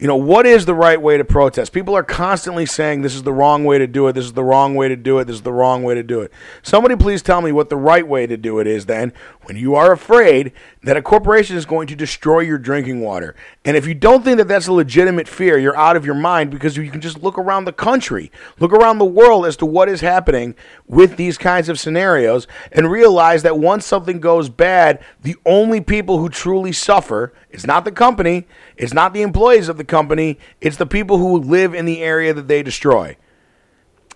you 0.03 0.07
know, 0.07 0.17
what 0.17 0.45
is 0.45 0.65
the 0.65 0.74
right 0.74 1.01
way 1.01 1.17
to 1.17 1.24
protest? 1.24 1.72
People 1.72 1.95
are 1.95 2.03
constantly 2.03 2.65
saying 2.65 3.03
this 3.03 3.15
is 3.15 3.24
the 3.24 3.31
wrong 3.31 3.63
way 3.63 3.77
to 3.77 3.88
do 3.88 4.05
it, 4.07 4.13
this 4.13 4.25
is 4.25 4.33
the 4.33 4.43
wrong 4.43 4.75
way 4.75 4.89
to 4.89 4.98
do 4.98 5.19
it, 5.19 5.27
this 5.27 5.36
is 5.36 5.43
the 5.43 5.53
wrong 5.53 5.81
way 5.81 5.95
to 5.95 6.03
do 6.03 6.19
it. 6.19 6.33
Somebody 6.62 6.98
please 6.98 7.22
tell 7.22 7.41
me 7.41 7.53
what 7.53 7.69
the 7.69 7.77
right 7.77 8.05
way 8.05 8.27
to 8.27 8.36
do 8.36 8.60
it 8.60 8.67
is 8.67 8.86
then 8.86 9.13
when 9.43 9.55
you 9.55 9.75
are 9.75 9.93
afraid 9.93 10.51
that 10.83 10.97
a 10.97 11.01
corporation 11.01 11.55
is 11.55 11.65
going 11.65 11.87
to 11.87 11.95
destroy 11.95 12.41
your 12.41 12.57
drinking 12.57 12.99
water. 12.99 13.35
And 13.63 13.77
if 13.77 13.87
you 13.87 13.93
don't 13.93 14.23
think 14.23 14.37
that 14.37 14.49
that's 14.49 14.67
a 14.67 14.73
legitimate 14.73 15.27
fear, 15.29 15.57
you're 15.57 15.77
out 15.77 15.95
of 15.95 16.05
your 16.05 16.15
mind 16.15 16.51
because 16.51 16.75
you 16.75 16.91
can 16.91 16.99
just 16.99 17.23
look 17.23 17.37
around 17.37 17.65
the 17.65 17.73
country, 17.73 18.31
look 18.59 18.73
around 18.73 18.97
the 18.97 19.05
world 19.05 19.45
as 19.45 19.55
to 19.57 19.65
what 19.65 19.87
is 19.87 20.01
happening 20.01 20.55
with 20.85 21.15
these 21.15 21.37
kinds 21.37 21.69
of 21.69 21.79
scenarios 21.79 22.47
and 22.71 22.91
realize 22.91 23.43
that 23.43 23.57
once 23.57 23.85
something 23.85 24.19
goes 24.19 24.49
bad, 24.49 25.03
the 25.21 25.35
only 25.45 25.79
people 25.79 26.17
who 26.17 26.27
truly 26.27 26.73
suffer 26.73 27.33
is 27.49 27.65
not 27.65 27.85
the 27.85 27.91
company, 27.91 28.45
it's 28.75 28.93
not 28.93 29.13
the 29.13 29.21
employees 29.21 29.69
of 29.69 29.77
the 29.77 29.85
company, 29.85 30.37
it's 30.59 30.77
the 30.77 30.85
people 30.85 31.17
who 31.17 31.37
live 31.37 31.73
in 31.73 31.85
the 31.85 32.01
area 32.01 32.33
that 32.33 32.49
they 32.49 32.61
destroy. 32.61 33.15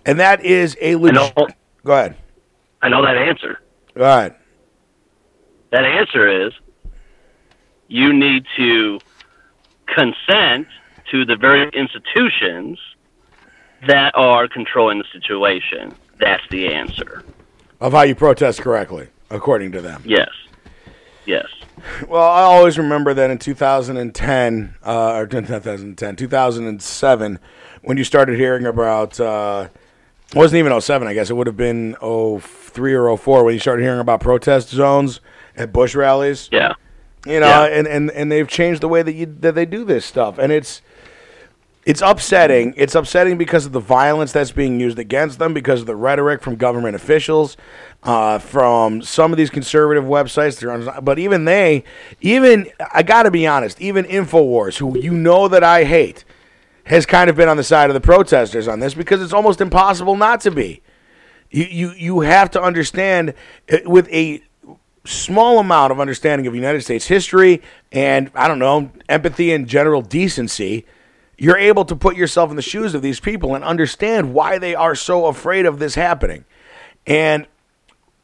And 0.04 0.20
that 0.20 0.44
is 0.44 0.76
a 0.80 0.96
legit. 0.96 1.34
Go 1.84 1.92
ahead. 1.92 2.16
I 2.82 2.88
know 2.88 3.02
that 3.02 3.16
answer. 3.16 3.60
Go 3.94 4.04
ahead. 4.04 4.37
That 5.70 5.84
answer 5.84 6.46
is 6.46 6.52
you 7.88 8.12
need 8.12 8.44
to 8.56 9.00
consent 9.86 10.68
to 11.10 11.24
the 11.24 11.36
very 11.36 11.70
institutions 11.70 12.78
that 13.86 14.12
are 14.14 14.48
controlling 14.48 14.98
the 14.98 15.04
situation. 15.12 15.94
That's 16.18 16.42
the 16.50 16.72
answer. 16.72 17.22
Of 17.80 17.92
how 17.92 18.02
you 18.02 18.14
protest 18.14 18.60
correctly, 18.60 19.08
according 19.30 19.72
to 19.72 19.80
them. 19.80 20.02
Yes. 20.04 20.30
Yes. 21.26 21.46
Well, 22.08 22.22
I 22.22 22.42
always 22.42 22.76
remember 22.78 23.14
that 23.14 23.30
in 23.30 23.38
2010, 23.38 24.74
uh, 24.84 25.12
or 25.12 25.26
2010, 25.28 26.16
2007, 26.16 27.38
when 27.82 27.96
you 27.96 28.04
started 28.04 28.36
hearing 28.38 28.66
about, 28.66 29.20
uh, 29.20 29.68
it 30.30 30.34
wasn't 30.34 30.58
even 30.58 30.78
07, 30.80 31.06
I 31.06 31.14
guess. 31.14 31.30
It 31.30 31.34
would 31.34 31.46
have 31.46 31.56
been 31.56 31.94
03 32.00 32.94
or 32.94 33.16
04 33.16 33.44
when 33.44 33.54
you 33.54 33.60
started 33.60 33.82
hearing 33.82 34.00
about 34.00 34.20
protest 34.20 34.70
zones 34.70 35.20
at 35.58 35.72
Bush 35.72 35.94
rallies. 35.94 36.48
Yeah. 36.52 36.74
You 37.26 37.40
know, 37.40 37.46
Yeah. 37.46 37.64
and, 37.78 37.86
and, 37.86 38.10
and 38.12 38.32
they've 38.32 38.48
changed 38.48 38.80
the 38.80 38.88
way 38.88 39.02
that 39.02 39.12
you 39.12 39.26
that 39.40 39.54
they 39.54 39.66
do 39.66 39.84
this 39.84 40.04
stuff, 40.06 40.38
and 40.38 40.52
it's 40.52 40.80
it's 41.84 42.02
upsetting. 42.02 42.74
It's 42.76 42.94
upsetting 42.94 43.38
because 43.38 43.64
of 43.66 43.72
the 43.72 43.80
violence 43.80 44.30
that's 44.32 44.52
being 44.52 44.78
used 44.78 44.98
against 44.98 45.38
them, 45.38 45.54
because 45.54 45.80
of 45.80 45.86
the 45.86 45.96
rhetoric 45.96 46.42
from 46.42 46.56
government 46.56 46.94
officials, 46.94 47.56
uh, 48.02 48.38
from 48.38 49.00
some 49.02 49.32
of 49.32 49.38
these 49.38 49.50
conservative 49.50 50.04
websites. 50.04 50.62
On, 50.70 51.02
but 51.04 51.18
even 51.18 51.44
they, 51.44 51.84
even 52.20 52.70
I 52.94 53.02
got 53.02 53.24
to 53.24 53.30
be 53.30 53.46
honest, 53.46 53.80
even 53.80 54.04
Infowars, 54.04 54.76
who 54.78 54.98
you 54.98 55.12
know 55.12 55.48
that 55.48 55.64
I 55.64 55.84
hate, 55.84 56.24
has 56.84 57.04
kind 57.04 57.28
of 57.30 57.36
been 57.36 57.48
on 57.48 57.56
the 57.56 57.64
side 57.64 57.90
of 57.90 57.94
the 57.94 58.00
protesters 58.00 58.68
on 58.68 58.80
this 58.80 58.94
because 58.94 59.20
it's 59.22 59.32
almost 59.32 59.60
impossible 59.60 60.14
not 60.16 60.40
to 60.42 60.50
be. 60.50 60.82
You 61.50 61.64
you 61.64 61.90
you 61.92 62.20
have 62.20 62.50
to 62.52 62.62
understand 62.62 63.32
uh, 63.72 63.78
with 63.86 64.08
a 64.10 64.42
small 65.04 65.58
amount 65.58 65.92
of 65.92 66.00
understanding 66.00 66.46
of 66.46 66.54
United 66.54 66.82
States 66.82 67.06
history 67.06 67.62
and 67.92 68.30
I 68.34 68.48
don't 68.48 68.58
know 68.58 68.90
empathy 69.08 69.52
and 69.52 69.66
general 69.66 70.02
decency, 70.02 70.86
you're 71.38 71.56
able 71.58 71.84
to 71.84 71.96
put 71.96 72.16
yourself 72.16 72.50
in 72.50 72.56
the 72.56 72.62
shoes 72.62 72.94
of 72.94 73.02
these 73.02 73.20
people 73.20 73.54
and 73.54 73.64
understand 73.64 74.34
why 74.34 74.58
they 74.58 74.74
are 74.74 74.94
so 74.94 75.26
afraid 75.26 75.66
of 75.66 75.78
this 75.78 75.94
happening. 75.94 76.44
And 77.06 77.46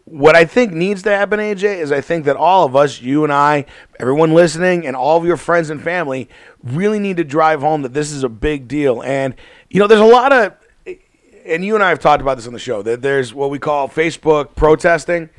what 0.05 0.37
I 0.37 0.45
think 0.45 0.73
needs 0.73 1.03
to 1.05 1.11
happen, 1.11 1.41
AJ, 1.41 1.79
is 1.79 1.91
I 1.91 2.01
think 2.01 2.27
that 2.27 2.37
all 2.37 2.67
of 2.67 2.77
us, 2.77 3.01
you 3.01 3.25
and 3.25 3.33
I, 3.33 3.65
everyone 3.99 4.35
listening, 4.35 4.87
and 4.87 4.95
all 4.95 5.17
of 5.17 5.25
your 5.25 5.39
friends 5.39 5.71
and 5.71 5.81
family, 5.81 6.29
really 6.63 6.99
need 6.99 7.17
to 7.17 7.25
drive 7.25 7.61
home 7.61 7.83
that 7.83 7.95
this 7.95 8.13
is 8.13 8.23
a 8.23 8.29
big 8.29 8.69
deal. 8.69 9.03
And, 9.03 9.35
you 9.71 9.81
know, 9.81 9.87
there's 9.87 10.01
a 10.01 10.05
lot 10.05 10.33
of, 10.33 10.53
and 11.47 11.65
you 11.65 11.75
and 11.75 11.83
I 11.83 11.89
have 11.89 12.01
talked 12.01 12.21
about 12.21 12.37
this 12.37 12.47
on 12.47 12.53
the 12.53 12.59
show, 12.59 12.83
that 12.83 13.01
there's 13.01 13.33
what 13.33 13.49
we 13.49 13.59
call 13.59 13.89
Facebook 13.89 14.55
protesting. 14.55 15.31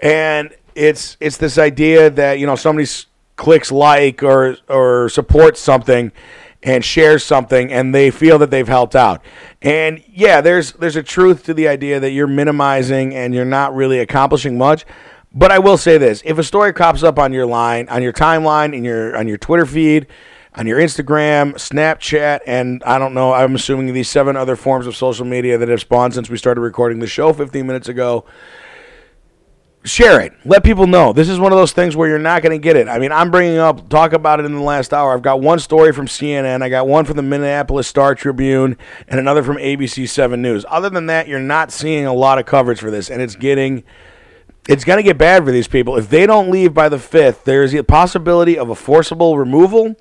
And 0.00 0.54
it's 0.74 1.16
it's 1.20 1.36
this 1.36 1.58
idea 1.58 2.10
that, 2.10 2.38
you 2.38 2.46
know, 2.46 2.56
somebody 2.56 2.88
clicks 3.36 3.72
like 3.72 4.22
or 4.22 4.56
or 4.68 5.08
supports 5.08 5.60
something 5.60 6.12
and 6.62 6.84
shares 6.84 7.22
something 7.24 7.72
and 7.72 7.94
they 7.94 8.10
feel 8.10 8.38
that 8.38 8.50
they've 8.50 8.68
helped 8.68 8.96
out. 8.96 9.22
And 9.62 10.02
yeah, 10.08 10.40
there's 10.40 10.72
there's 10.72 10.96
a 10.96 11.02
truth 11.02 11.44
to 11.44 11.54
the 11.54 11.68
idea 11.68 12.00
that 12.00 12.10
you're 12.10 12.26
minimizing 12.26 13.14
and 13.14 13.34
you're 13.34 13.44
not 13.44 13.74
really 13.74 13.98
accomplishing 13.98 14.58
much. 14.58 14.84
But 15.36 15.50
I 15.50 15.58
will 15.58 15.76
say 15.76 15.98
this, 15.98 16.22
if 16.24 16.38
a 16.38 16.44
story 16.44 16.72
pops 16.72 17.02
up 17.02 17.18
on 17.18 17.32
your 17.32 17.44
line, 17.44 17.88
on 17.88 18.02
your 18.02 18.12
timeline, 18.12 18.74
in 18.74 18.84
your 18.84 19.16
on 19.16 19.26
your 19.28 19.36
Twitter 19.36 19.66
feed, 19.66 20.06
on 20.54 20.66
your 20.66 20.78
Instagram, 20.78 21.54
Snapchat, 21.54 22.40
and 22.46 22.82
I 22.84 22.98
don't 22.98 23.14
know, 23.14 23.32
I'm 23.32 23.56
assuming 23.56 23.92
these 23.92 24.08
seven 24.08 24.36
other 24.36 24.54
forms 24.54 24.86
of 24.86 24.94
social 24.94 25.26
media 25.26 25.58
that 25.58 25.68
have 25.68 25.80
spawned 25.80 26.14
since 26.14 26.30
we 26.30 26.36
started 26.36 26.60
recording 26.60 27.00
the 27.00 27.08
show 27.08 27.32
15 27.32 27.66
minutes 27.66 27.88
ago, 27.88 28.24
share 29.84 30.20
it. 30.20 30.32
Let 30.44 30.64
people 30.64 30.86
know. 30.86 31.12
This 31.12 31.28
is 31.28 31.38
one 31.38 31.52
of 31.52 31.58
those 31.58 31.72
things 31.72 31.94
where 31.94 32.08
you're 32.08 32.18
not 32.18 32.42
going 32.42 32.58
to 32.58 32.62
get 32.62 32.76
it. 32.76 32.88
I 32.88 32.98
mean, 32.98 33.12
I'm 33.12 33.30
bringing 33.30 33.58
up, 33.58 33.88
talk 33.88 34.12
about 34.12 34.40
it 34.40 34.46
in 34.46 34.54
the 34.54 34.62
last 34.62 34.94
hour. 34.94 35.12
I've 35.12 35.22
got 35.22 35.40
one 35.40 35.58
story 35.58 35.92
from 35.92 36.06
CNN, 36.06 36.62
I 36.62 36.68
got 36.68 36.88
one 36.88 37.04
from 37.04 37.16
the 37.16 37.22
Minneapolis 37.22 37.86
Star 37.86 38.14
Tribune, 38.14 38.76
and 39.08 39.20
another 39.20 39.42
from 39.42 39.56
ABC 39.56 40.08
7 40.08 40.40
News. 40.40 40.64
Other 40.68 40.90
than 40.90 41.06
that, 41.06 41.28
you're 41.28 41.38
not 41.38 41.70
seeing 41.70 42.06
a 42.06 42.14
lot 42.14 42.38
of 42.38 42.46
coverage 42.46 42.80
for 42.80 42.90
this, 42.90 43.10
and 43.10 43.20
it's 43.20 43.36
getting. 43.36 43.84
It's 44.66 44.82
going 44.82 44.96
to 44.96 45.02
get 45.02 45.18
bad 45.18 45.44
for 45.44 45.52
these 45.52 45.68
people. 45.68 45.98
If 45.98 46.08
they 46.08 46.24
don't 46.24 46.50
leave 46.50 46.72
by 46.72 46.88
the 46.88 46.96
5th, 46.96 47.44
there's 47.44 47.74
a 47.74 47.84
possibility 47.84 48.56
of 48.56 48.70
a 48.70 48.74
forcible 48.74 49.36
removal 49.36 49.94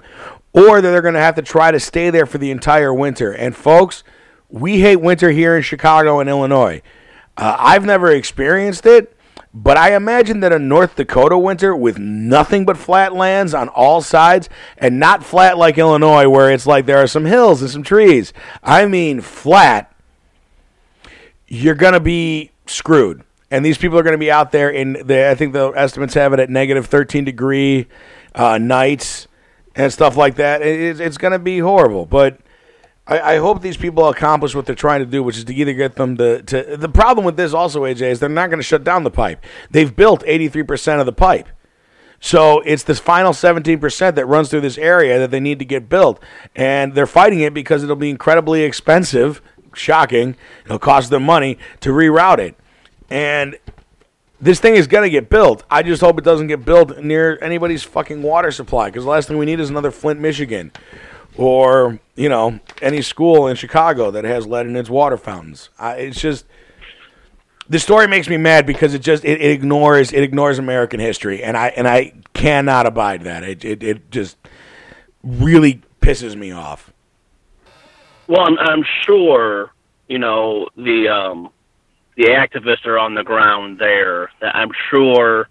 or 0.53 0.79
that 0.79 0.89
they're 0.89 1.01
going 1.01 1.15
to 1.15 1.19
have 1.19 1.35
to 1.35 1.41
try 1.41 1.69
to 1.69 1.81
stay 1.81 2.09
there 2.09 2.25
for 2.25 2.37
the 2.37 2.49
entire 2.49 2.93
winter. 2.93 3.33
And 3.33 3.53
folks, 3.53 4.05
we 4.47 4.79
hate 4.79 4.97
winter 4.97 5.31
here 5.31 5.57
in 5.57 5.63
Chicago 5.63 6.21
and 6.21 6.29
Illinois. 6.29 6.81
Uh, 7.35 7.57
I've 7.57 7.83
never 7.83 8.11
experienced 8.11 8.85
it, 8.85 9.12
but 9.53 9.77
I 9.77 9.95
imagine 9.95 10.39
that 10.39 10.51
a 10.51 10.57
North 10.57 10.95
Dakota 10.95 11.37
winter 11.37 11.75
with 11.75 11.99
nothing 11.99 12.65
but 12.65 12.75
flat 12.75 13.13
lands 13.13 13.53
on 13.53 13.69
all 13.69 14.01
sides 14.01 14.49
and 14.77 14.99
not 14.99 15.23
flat 15.23 15.57
like 15.57 15.77
Illinois 15.77 16.27
where 16.27 16.49
it's 16.49 16.65
like 16.65 16.87
there 16.87 16.97
are 16.97 17.07
some 17.07 17.25
hills 17.25 17.61
and 17.61 17.69
some 17.69 17.83
trees. 17.83 18.33
I 18.63 18.87
mean 18.87 19.21
flat. 19.21 19.93
You're 21.47 21.75
going 21.75 21.93
to 21.93 21.99
be 21.99 22.49
screwed. 22.65 23.23
And 23.51 23.63
these 23.63 23.77
people 23.77 23.99
are 23.99 24.03
going 24.03 24.15
to 24.15 24.19
be 24.19 24.31
out 24.31 24.51
there 24.51 24.71
in 24.71 24.93
the 25.05 25.29
I 25.29 25.35
think 25.35 25.53
the 25.53 25.69
estimates 25.69 26.15
have 26.15 26.33
it 26.33 26.39
at 26.39 26.49
negative 26.49 26.87
13 26.87 27.23
degree 27.23 27.85
uh, 28.33 28.57
nights 28.57 29.27
and 29.75 29.93
stuff 29.93 30.17
like 30.17 30.35
that. 30.35 30.63
It, 30.63 30.99
it's 30.99 31.17
going 31.17 31.33
to 31.33 31.39
be 31.39 31.59
horrible, 31.59 32.07
but 32.07 32.39
I, 33.05 33.35
I, 33.35 33.37
hope 33.37 33.61
these 33.61 33.75
people 33.75 34.07
accomplish 34.07 34.55
what 34.55 34.65
they're 34.65 34.75
trying 34.75 35.01
to 35.01 35.05
do, 35.05 35.21
which 35.23 35.37
is 35.37 35.43
to 35.45 35.53
either 35.53 35.73
get 35.73 35.95
them 35.95 36.15
to, 36.17 36.41
to 36.43 36.77
the 36.77 36.87
problem 36.87 37.25
with 37.25 37.35
this 37.35 37.53
also, 37.53 37.81
AJ, 37.81 38.01
is 38.01 38.19
they're 38.19 38.29
not 38.29 38.49
going 38.49 38.59
to 38.59 38.63
shut 38.63 38.83
down 38.83 39.03
the 39.03 39.11
pipe. 39.11 39.43
They've 39.71 39.93
built 39.93 40.23
83% 40.23 40.99
of 40.99 41.05
the 41.05 41.11
pipe. 41.11 41.49
So 42.21 42.61
it's 42.61 42.83
this 42.83 42.99
final 42.99 43.33
17% 43.33 44.15
that 44.15 44.25
runs 44.25 44.49
through 44.49 44.61
this 44.61 44.77
area 44.77 45.19
that 45.19 45.31
they 45.31 45.41
need 45.41 45.59
to 45.59 45.65
get 45.65 45.89
built. 45.89 46.23
And 46.55 46.95
they're 46.95 47.05
fighting 47.05 47.41
it 47.41 47.53
because 47.53 47.83
it'll 47.83 47.97
be 47.97 48.09
incredibly 48.09 48.63
expensive, 48.63 49.41
shocking, 49.73 50.37
it'll 50.63 50.79
cost 50.79 51.09
them 51.09 51.23
money 51.23 51.57
to 51.81 51.89
reroute 51.89 52.39
it. 52.39 52.55
And 53.09 53.57
this 54.39 54.61
thing 54.61 54.75
is 54.75 54.87
going 54.87 55.03
to 55.03 55.09
get 55.09 55.29
built. 55.29 55.63
I 55.69 55.83
just 55.83 55.99
hope 55.99 56.17
it 56.17 56.23
doesn't 56.23 56.47
get 56.47 56.63
built 56.63 56.99
near 56.99 57.37
anybody's 57.41 57.83
fucking 57.83 58.21
water 58.21 58.51
supply 58.51 58.87
because 58.87 59.03
the 59.03 59.09
last 59.09 59.27
thing 59.27 59.37
we 59.37 59.45
need 59.45 59.59
is 59.59 59.69
another 59.69 59.91
Flint, 59.91 60.21
Michigan 60.21 60.71
or 61.37 61.99
you 62.15 62.29
know 62.29 62.59
any 62.81 63.01
school 63.01 63.47
in 63.47 63.55
Chicago 63.55 64.11
that 64.11 64.23
has 64.23 64.45
lead 64.47 64.65
in 64.67 64.75
its 64.75 64.89
water 64.89 65.17
fountains. 65.17 65.69
I, 65.79 65.93
it's 65.95 66.19
just 66.19 66.45
the 67.69 67.79
story 67.79 68.07
makes 68.07 68.27
me 68.27 68.37
mad 68.37 68.65
because 68.65 68.93
it 68.93 68.99
just 68.99 69.23
it, 69.25 69.41
it, 69.41 69.51
ignores 69.51 70.11
it 70.11 70.23
ignores 70.23 70.59
American 70.59 70.99
history, 70.99 71.43
and 71.43 71.57
I 71.57 71.69
and 71.69 71.87
I 71.87 72.13
cannot 72.33 72.85
abide 72.85 73.23
that. 73.23 73.43
It 73.43 73.65
it, 73.65 73.83
it 73.83 74.11
just 74.11 74.37
really 75.23 75.81
pisses 76.01 76.35
me 76.35 76.51
off. 76.51 76.91
Well, 78.27 78.41
I'm, 78.41 78.57
I'm 78.59 78.83
sure 79.05 79.71
you 80.07 80.19
know 80.19 80.67
the 80.75 81.09
um, 81.09 81.49
the 82.15 82.25
activists 82.25 82.85
are 82.85 82.99
on 82.99 83.15
the 83.15 83.23
ground 83.23 83.79
there. 83.79 84.29
I'm 84.41 84.71
sure 84.89 85.49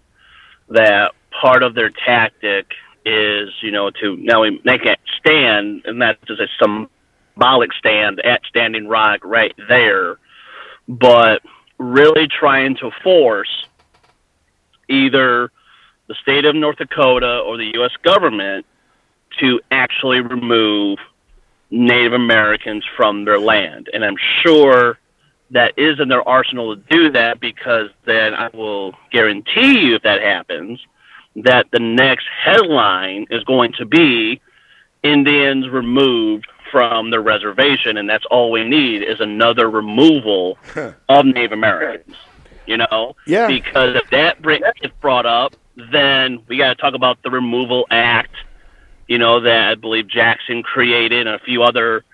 that 0.69 1.13
part 1.41 1.63
of 1.63 1.75
their 1.75 1.89
tactic 1.89 2.73
is, 3.05 3.49
you 3.61 3.71
know, 3.71 3.89
to 4.01 4.15
now 4.17 4.43
make 4.63 4.85
it 4.85 4.99
stand, 5.19 5.83
and 5.85 6.01
that 6.01 6.17
is 6.27 6.39
a 6.39 6.47
symbolic 6.59 7.73
stand 7.73 8.19
at 8.21 8.41
Standing 8.47 8.87
Rock 8.87 9.21
right 9.23 9.53
there, 9.67 10.17
but 10.87 11.41
really 11.77 12.27
trying 12.27 12.75
to 12.77 12.91
force 13.03 13.65
either 14.89 15.51
the 16.07 16.15
state 16.21 16.45
of 16.45 16.55
North 16.55 16.77
Dakota 16.77 17.39
or 17.39 17.57
the 17.57 17.71
U.S. 17.75 17.91
government 18.03 18.65
to 19.39 19.59
actually 19.71 20.19
remove 20.19 20.99
Native 21.71 22.13
Americans 22.13 22.85
from 22.95 23.25
their 23.25 23.39
land. 23.39 23.89
And 23.93 24.05
I'm 24.05 24.17
sure 24.41 24.99
that 25.51 25.73
is 25.77 25.99
in 25.99 26.07
their 26.07 26.27
arsenal 26.27 26.75
to 26.75 26.81
do 26.89 27.11
that 27.11 27.39
because 27.39 27.89
then 28.05 28.33
I 28.33 28.49
will 28.53 28.93
guarantee 29.11 29.79
you 29.87 29.95
if 29.95 30.03
that 30.03 30.21
happens 30.21 30.79
that 31.35 31.67
the 31.71 31.79
next 31.79 32.25
headline 32.43 33.25
is 33.29 33.43
going 33.43 33.73
to 33.73 33.85
be 33.85 34.41
Indians 35.03 35.69
removed 35.69 36.47
from 36.71 37.11
the 37.11 37.19
reservation, 37.19 37.97
and 37.97 38.09
that's 38.09 38.25
all 38.31 38.51
we 38.51 38.63
need 38.63 39.03
is 39.03 39.19
another 39.19 39.69
removal 39.69 40.57
of 41.09 41.25
Native 41.25 41.51
Americans. 41.51 42.15
You 42.65 42.77
know, 42.77 43.15
yeah. 43.27 43.47
Because 43.47 43.95
if 43.95 44.09
that 44.11 44.41
gets 44.41 44.93
brought 45.01 45.25
up, 45.25 45.55
then 45.91 46.39
we 46.47 46.57
got 46.57 46.69
to 46.69 46.75
talk 46.75 46.93
about 46.93 47.21
the 47.21 47.29
Removal 47.29 47.85
Act. 47.91 48.35
You 49.07 49.17
know 49.17 49.41
that 49.41 49.71
I 49.71 49.75
believe 49.75 50.07
Jackson 50.07 50.63
created, 50.63 51.27
and 51.27 51.35
a 51.35 51.39
few 51.39 51.61
other 51.61 52.05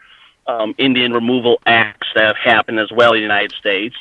um, 0.48 0.74
Indian 0.78 1.14
removal 1.14 1.60
acts 1.66 2.08
that 2.16 2.26
have 2.26 2.38
happened 2.38 2.80
as 2.80 2.92
well 2.92 3.14
in 3.14 3.20
the 3.20 3.22
United 3.22 3.52
States, 3.54 3.96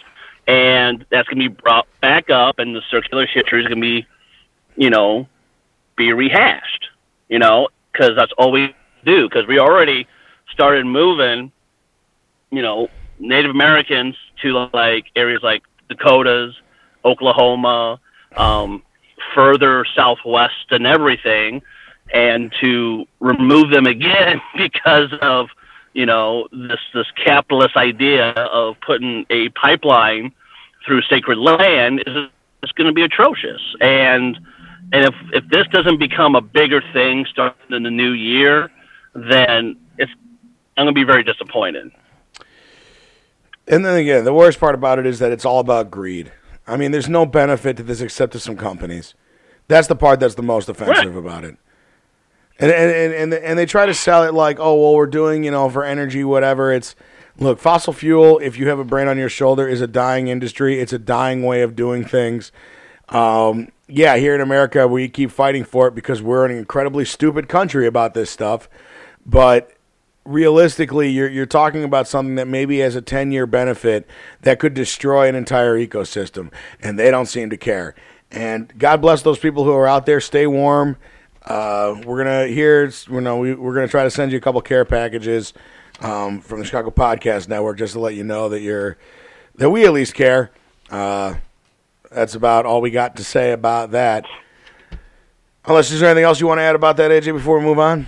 and 0.47 1.05
that's 1.11 1.29
going 1.29 1.43
to 1.43 1.51
be 1.51 1.55
brought 1.63 1.87
back 2.01 2.31
up, 2.31 2.59
and 2.59 2.75
the 2.75 2.83
circular 2.91 3.27
history 3.27 3.61
is 3.61 3.69
going 3.69 3.81
to 3.81 4.01
be 4.01 4.07
you 4.79 4.91
know, 4.91 5.27
be 5.97 6.13
rehashed, 6.13 6.87
you 7.29 7.39
know, 7.39 7.69
because 7.93 8.13
that's 8.17 8.33
all 8.39 8.53
we 8.53 8.75
do. 9.05 9.29
Because 9.29 9.47
we 9.47 9.59
already 9.59 10.07
started 10.51 10.87
moving, 10.87 11.51
you 12.51 12.63
know, 12.63 12.89
Native 13.19 13.51
Americans 13.51 14.17
to 14.43 14.69
like 14.73 15.07
areas 15.17 15.41
like 15.43 15.65
Dakotas, 15.89 16.55
Oklahoma, 17.05 18.01
um, 18.37 18.83
further 19.35 19.85
southwest 19.97 20.71
and 20.71 20.87
everything, 20.87 21.61
and 22.15 22.55
to 22.61 23.05
remove 23.19 23.71
them 23.71 23.87
again 23.87 24.41
because 24.57 25.13
of 25.21 25.49
you 25.93 26.07
know 26.07 26.47
this 26.53 26.79
this 26.95 27.07
capitalist 27.17 27.77
idea 27.77 28.31
of 28.31 28.77
putting 28.81 29.27
a 29.31 29.49
pipeline 29.51 30.33
through 30.87 31.03
sacred 31.03 31.39
land 31.39 32.05
is 32.07 32.29
is 32.63 32.73
going 32.73 32.87
to 32.87 32.93
be 32.93 33.03
atrocious 33.03 33.61
and 33.81 34.39
and 34.93 35.05
if 35.05 35.15
if 35.33 35.49
this 35.49 35.67
doesn't 35.69 35.99
become 35.99 36.35
a 36.35 36.41
bigger 36.41 36.83
thing 36.93 37.27
starting 37.31 37.75
in 37.75 37.83
the 37.83 37.91
new 37.91 38.13
year, 38.13 38.71
then 39.15 39.77
it's 39.99 40.13
I'm 40.77 40.85
going 40.85 40.95
to 40.95 40.99
be 40.99 41.05
very 41.05 41.25
disappointed. 41.25 41.91
And 43.67 43.85
then 43.85 43.99
again, 43.99 44.25
the 44.25 44.33
worst 44.33 44.59
part 44.59 44.75
about 44.75 44.99
it 44.99 45.07
is 45.07 45.19
that 45.19 45.31
it's 45.31 45.45
all 45.45 45.59
about 45.59 45.91
greed. 45.91 46.33
I 46.67 46.77
mean, 46.77 46.91
there's 46.91 47.09
no 47.09 47.27
benefit 47.27 47.77
to 47.79 47.83
this 47.83 48.01
except 48.01 48.33
to 48.33 48.41
some 48.41 48.57
companies. 48.57 49.15
That's 49.69 49.89
the 49.89 49.97
part 49.97 50.21
that's 50.21 50.37
the 50.37 50.43
most 50.43 50.69
offensive 50.69 51.15
right. 51.15 51.25
about 51.25 51.45
it. 51.45 51.57
And, 52.59 52.73
and 52.73 53.15
and 53.15 53.35
and 53.35 53.59
they 53.59 53.67
try 53.67 53.87
to 53.87 53.95
sell 53.95 54.25
it 54.25 54.35
like, 54.35 54.59
oh 54.59 54.81
well, 54.81 54.95
we're 54.95 55.07
doing 55.07 55.45
you 55.45 55.51
know 55.51 55.69
for 55.69 55.85
energy, 55.85 56.25
whatever. 56.25 56.73
It's 56.73 56.97
look, 57.39 57.59
fossil 57.59 57.93
fuel. 57.93 58.39
If 58.39 58.59
you 58.59 58.69
have 58.69 58.79
a 58.79 58.85
brain 58.85 59.07
on 59.07 59.19
your 59.19 59.29
shoulder, 59.29 59.69
is 59.69 59.81
a 59.81 59.87
dying 59.87 60.29
industry. 60.29 60.81
It's 60.81 60.93
a 60.93 60.99
dying 60.99 61.43
way 61.43 61.63
of 61.63 61.77
doing 61.77 62.05
things. 62.05 62.51
Um, 63.09 63.69
yeah, 63.87 64.17
here 64.17 64.35
in 64.35 64.41
America, 64.41 64.87
we 64.87 65.09
keep 65.09 65.31
fighting 65.31 65.65
for 65.65 65.89
it 65.89 65.95
because 65.95 66.21
we're 66.21 66.45
an 66.45 66.57
incredibly 66.57 67.05
stupid 67.05 67.49
country 67.49 67.87
about 67.87 68.15
this 68.15 68.31
stuff. 68.31 68.69
But 69.25 69.73
realistically, 70.25 71.09
you're, 71.11 71.29
you're 71.29 71.47
talking 71.47 71.85
about 71.85 72.07
something 72.07 72.35
that 72.35 72.47
maybe 72.47 72.79
has 72.81 72.95
a 72.95 73.03
10 73.03 73.33
year 73.33 73.47
benefit 73.47 74.07
that 74.43 74.59
could 74.59 74.75
destroy 74.75 75.29
an 75.29 75.35
entire 75.35 75.77
ecosystem, 75.79 76.53
and 76.81 76.99
they 76.99 77.11
don't 77.11 77.27
seem 77.27 77.51
to 77.51 77.57
care. 77.57 77.95
And 78.31 78.73
God 78.79 79.01
bless 79.01 79.23
those 79.23 79.39
people 79.39 79.65
who 79.65 79.73
are 79.73 79.87
out 79.87 80.05
there. 80.05 80.21
Stay 80.21 80.47
warm. 80.47 80.97
Uh, 81.45 81.99
we're 82.05 82.23
gonna 82.23 82.47
here. 82.47 82.93
You 83.09 83.21
know, 83.23 83.39
we, 83.39 83.55
we're 83.55 83.75
gonna 83.75 83.89
try 83.89 84.05
to 84.05 84.11
send 84.11 84.33
you 84.33 84.39
a 84.39 84.41
couple 84.41 84.61
care 84.61 84.85
packages 84.85 85.55
um, 86.01 86.41
from 86.41 86.59
the 86.59 86.67
Chicago 86.67 86.91
Podcast 86.91 87.49
Network 87.49 87.79
just 87.79 87.95
to 87.95 88.01
let 88.01 88.15
you 88.15 88.25
know 88.25 88.51
that 88.51 88.61
you're 88.61 88.99
that 89.55 89.71
we 89.71 89.87
at 89.87 89.93
least 89.93 90.13
care. 90.15 90.51
Uh, 90.91 91.37
that's 92.11 92.35
about 92.35 92.67
all 92.67 92.81
we 92.81 92.91
got 92.91 93.17
to 93.17 93.25
say 93.25 93.53
about 93.53 93.91
that. 93.93 94.25
Unless 95.65 95.91
there's 95.91 96.03
anything 96.03 96.25
else 96.25 96.41
you 96.41 96.47
want 96.47 96.59
to 96.59 96.63
add 96.63 96.75
about 96.75 96.97
that, 96.97 97.11
AJ, 97.11 97.35
before 97.35 97.59
we 97.59 97.65
move 97.65 97.79
on. 97.79 98.07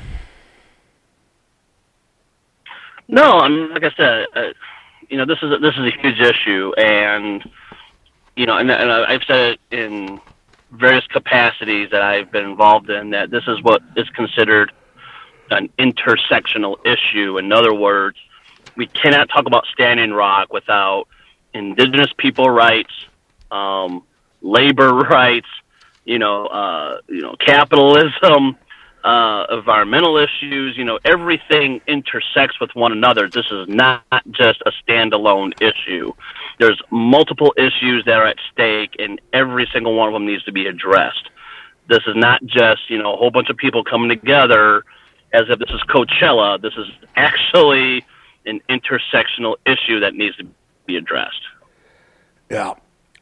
No, 3.07 3.41
I 3.41 3.49
mean, 3.49 3.71
like 3.71 3.85
I 3.85 3.91
said, 3.97 4.27
uh, 4.35 4.43
you 5.09 5.19
know, 5.19 5.27
this 5.27 5.39
is 5.43 5.51
a, 5.51 5.59
this 5.59 5.75
is 5.75 5.81
a 5.81 5.91
huge 6.01 6.21
issue, 6.21 6.73
and 6.79 7.43
you 8.37 8.47
know, 8.47 8.57
and, 8.57 8.71
and 8.71 8.91
I've 8.91 9.25
said 9.25 9.53
it 9.53 9.61
in 9.71 10.21
various 10.71 11.07
capacities 11.09 11.91
that 11.91 12.03
I've 12.03 12.31
been 12.31 12.45
involved 12.45 12.89
in 12.89 13.11
that 13.11 13.31
this 13.31 13.43
is 13.49 13.61
what 13.63 13.83
is 13.97 14.09
considered 14.11 14.73
an 15.51 15.69
intersectional 15.79 16.77
issue. 16.87 17.39
In 17.39 17.53
other 17.53 17.75
words, 17.75 18.17
we 18.77 18.87
cannot 18.87 19.29
talk 19.29 19.47
about 19.47 19.67
Standing 19.73 20.13
Rock 20.13 20.53
without 20.53 21.09
indigenous 21.53 22.13
people 22.17 22.49
rights, 22.49 22.93
um, 23.51 24.03
labor 24.43 24.95
rights, 25.11 25.49
you 26.05 26.19
know, 26.19 26.47
uh, 26.47 27.01
you 27.09 27.21
know, 27.21 27.37
capitalism, 27.45 28.57
uh, 29.05 29.47
environmental 29.51 30.17
issues. 30.17 30.77
You 30.77 30.85
know, 30.85 30.99
everything 31.05 31.81
intersects 31.87 32.61
with 32.61 32.71
one 32.75 32.93
another. 32.93 33.29
This 33.29 33.47
is 33.51 33.69
not 33.69 34.05
just 34.31 34.63
a 34.67 34.73
standalone 34.83 35.61
issue. 35.61 36.13
There's 36.59 36.81
multiple 36.91 37.55
issues 37.57 38.05
that 38.07 38.19
are 38.19 38.27
at 38.27 38.37
stake, 38.53 38.97
and 38.99 39.21
every 39.33 39.69
single 39.73 39.95
one 39.95 40.09
of 40.09 40.15
them 40.15 40.27
needs 40.27 40.45
to 40.45 40.53
be 40.53 40.67
addressed. 40.67 41.31
This 41.89 42.01
is 42.07 42.15
not 42.17 42.45
just 42.45 42.89
you 42.89 42.99
know 42.99 43.15
a 43.15 43.17
whole 43.17 43.31
bunch 43.31 43.51
of 43.51 43.57
people 43.57 43.85
coming 43.85 44.09
together 44.09 44.85
as 45.33 45.45
if 45.49 45.59
this 45.59 45.71
is 45.71 45.81
Coachella. 45.89 46.61
This 46.61 46.75
is 46.77 46.87
actually 47.17 48.05
an 48.47 48.61
intersectional 48.69 49.57
issue 49.67 50.01
that 50.01 50.15
needs 50.15 50.37
to 50.37 50.47
be 50.87 50.97
addressed. 50.97 51.43
Yeah. 52.51 52.75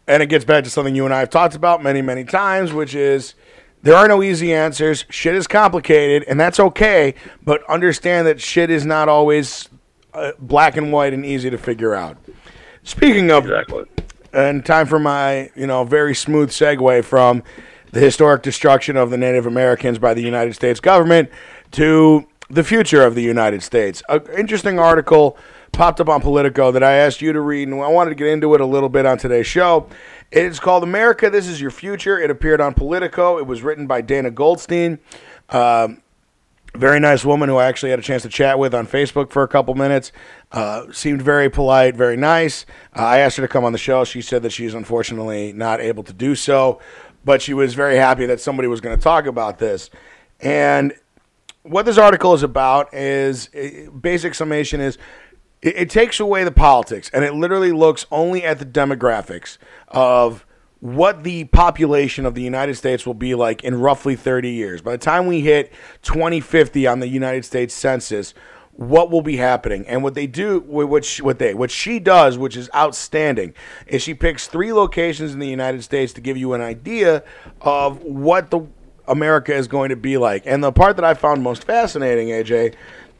And 0.08 0.22
it 0.22 0.26
gets 0.26 0.44
back 0.44 0.64
to 0.64 0.70
something 0.70 0.94
you 0.96 1.04
and 1.04 1.12
I 1.14 1.20
have 1.20 1.30
talked 1.30 1.54
about 1.54 1.82
many, 1.82 2.00
many 2.02 2.24
times, 2.24 2.72
which 2.72 2.94
is 2.94 3.34
there 3.82 3.94
are 3.94 4.08
no 4.08 4.22
easy 4.22 4.52
answers. 4.54 5.04
Shit 5.10 5.34
is 5.34 5.46
complicated, 5.46 6.24
and 6.26 6.40
that's 6.40 6.58
okay, 6.58 7.14
but 7.44 7.62
understand 7.70 8.26
that 8.26 8.40
shit 8.40 8.70
is 8.70 8.86
not 8.86 9.08
always 9.08 9.68
uh, 10.14 10.32
black 10.38 10.76
and 10.78 10.92
white 10.92 11.12
and 11.12 11.24
easy 11.26 11.50
to 11.50 11.58
figure 11.58 11.94
out. 11.94 12.16
Speaking 12.82 13.30
of, 13.30 13.44
Exactly. 13.44 13.84
and 14.32 14.64
time 14.64 14.86
for 14.86 14.98
my, 14.98 15.50
you 15.54 15.66
know, 15.66 15.84
very 15.84 16.14
smooth 16.14 16.48
segue 16.50 17.04
from 17.04 17.42
the 17.92 18.00
historic 18.00 18.42
destruction 18.42 18.96
of 18.96 19.10
the 19.10 19.18
Native 19.18 19.44
Americans 19.46 19.98
by 19.98 20.14
the 20.14 20.22
United 20.22 20.54
States 20.54 20.80
government 20.80 21.30
to 21.72 22.26
the 22.50 22.64
future 22.64 23.04
of 23.04 23.14
the 23.14 23.22
United 23.22 23.62
States. 23.62 24.02
An 24.08 24.22
interesting 24.36 24.78
article 24.78 25.36
popped 25.72 26.00
up 26.00 26.08
on 26.08 26.20
Politico 26.20 26.70
that 26.72 26.82
I 26.82 26.92
asked 26.94 27.20
you 27.20 27.32
to 27.32 27.40
read, 27.40 27.68
and 27.68 27.80
I 27.80 27.88
wanted 27.88 28.10
to 28.10 28.16
get 28.16 28.28
into 28.28 28.54
it 28.54 28.60
a 28.60 28.66
little 28.66 28.88
bit 28.88 29.04
on 29.06 29.18
today's 29.18 29.46
show. 29.46 29.88
It's 30.30 30.58
called 30.58 30.82
America, 30.82 31.30
This 31.30 31.46
Is 31.46 31.60
Your 31.60 31.70
Future. 31.70 32.18
It 32.18 32.30
appeared 32.30 32.60
on 32.60 32.74
Politico. 32.74 33.38
It 33.38 33.46
was 33.46 33.62
written 33.62 33.86
by 33.86 34.00
Dana 34.00 34.30
Goldstein. 34.30 34.98
Um, 35.50 36.02
very 36.74 37.00
nice 37.00 37.24
woman 37.24 37.48
who 37.48 37.56
I 37.56 37.66
actually 37.66 37.90
had 37.90 37.98
a 37.98 38.02
chance 38.02 38.22
to 38.22 38.28
chat 38.28 38.58
with 38.58 38.74
on 38.74 38.86
Facebook 38.86 39.30
for 39.30 39.42
a 39.42 39.48
couple 39.48 39.74
minutes. 39.74 40.12
Uh, 40.52 40.90
seemed 40.92 41.20
very 41.22 41.50
polite, 41.50 41.96
very 41.96 42.16
nice. 42.16 42.66
Uh, 42.96 43.02
I 43.02 43.18
asked 43.18 43.36
her 43.36 43.42
to 43.42 43.48
come 43.48 43.64
on 43.64 43.72
the 43.72 43.78
show. 43.78 44.04
She 44.04 44.22
said 44.22 44.42
that 44.42 44.52
she's 44.52 44.74
unfortunately 44.74 45.52
not 45.52 45.80
able 45.80 46.02
to 46.04 46.12
do 46.12 46.34
so, 46.34 46.80
but 47.24 47.42
she 47.42 47.52
was 47.52 47.74
very 47.74 47.96
happy 47.96 48.26
that 48.26 48.40
somebody 48.40 48.68
was 48.68 48.80
going 48.80 48.96
to 48.96 49.02
talk 49.02 49.26
about 49.26 49.58
this. 49.58 49.90
And 50.40 50.92
what 51.68 51.86
this 51.86 51.98
article 51.98 52.34
is 52.34 52.42
about 52.42 52.92
is 52.94 53.48
basic 54.00 54.34
summation 54.34 54.80
is 54.80 54.98
it, 55.62 55.76
it 55.76 55.90
takes 55.90 56.20
away 56.20 56.44
the 56.44 56.52
politics 56.52 57.10
and 57.12 57.24
it 57.24 57.34
literally 57.34 57.72
looks 57.72 58.06
only 58.10 58.44
at 58.44 58.58
the 58.58 58.66
demographics 58.66 59.58
of 59.88 60.44
what 60.80 61.24
the 61.24 61.44
population 61.44 62.24
of 62.24 62.34
the 62.34 62.42
United 62.42 62.76
States 62.76 63.04
will 63.04 63.14
be 63.14 63.34
like 63.34 63.64
in 63.64 63.80
roughly 63.80 64.14
30 64.14 64.50
years. 64.50 64.80
By 64.80 64.92
the 64.92 64.98
time 64.98 65.26
we 65.26 65.40
hit 65.40 65.72
2050 66.02 66.86
on 66.86 67.00
the 67.00 67.08
United 67.08 67.44
States 67.44 67.74
Census, 67.74 68.32
what 68.78 69.10
will 69.10 69.22
be 69.22 69.36
happening 69.36 69.84
and 69.88 70.04
what 70.04 70.14
they 70.14 70.28
do 70.28 70.60
what 70.60 71.04
she, 71.04 71.20
what 71.20 71.40
they 71.40 71.52
what 71.52 71.68
she 71.68 71.98
does 71.98 72.38
which 72.38 72.56
is 72.56 72.70
outstanding 72.72 73.52
is 73.88 74.00
she 74.00 74.14
picks 74.14 74.46
three 74.46 74.72
locations 74.72 75.32
in 75.32 75.40
the 75.40 75.48
United 75.48 75.82
States 75.82 76.12
to 76.12 76.20
give 76.20 76.36
you 76.36 76.52
an 76.52 76.60
idea 76.60 77.24
of 77.60 78.00
what 78.04 78.52
the 78.52 78.60
America 79.08 79.54
is 79.54 79.68
going 79.68 79.88
to 79.90 79.96
be 79.96 80.16
like 80.16 80.42
and 80.46 80.62
the 80.62 80.72
part 80.72 80.96
that 80.96 81.04
I 81.04 81.14
found 81.14 81.42
most 81.42 81.64
fascinating 81.64 82.28
AJ 82.28 82.74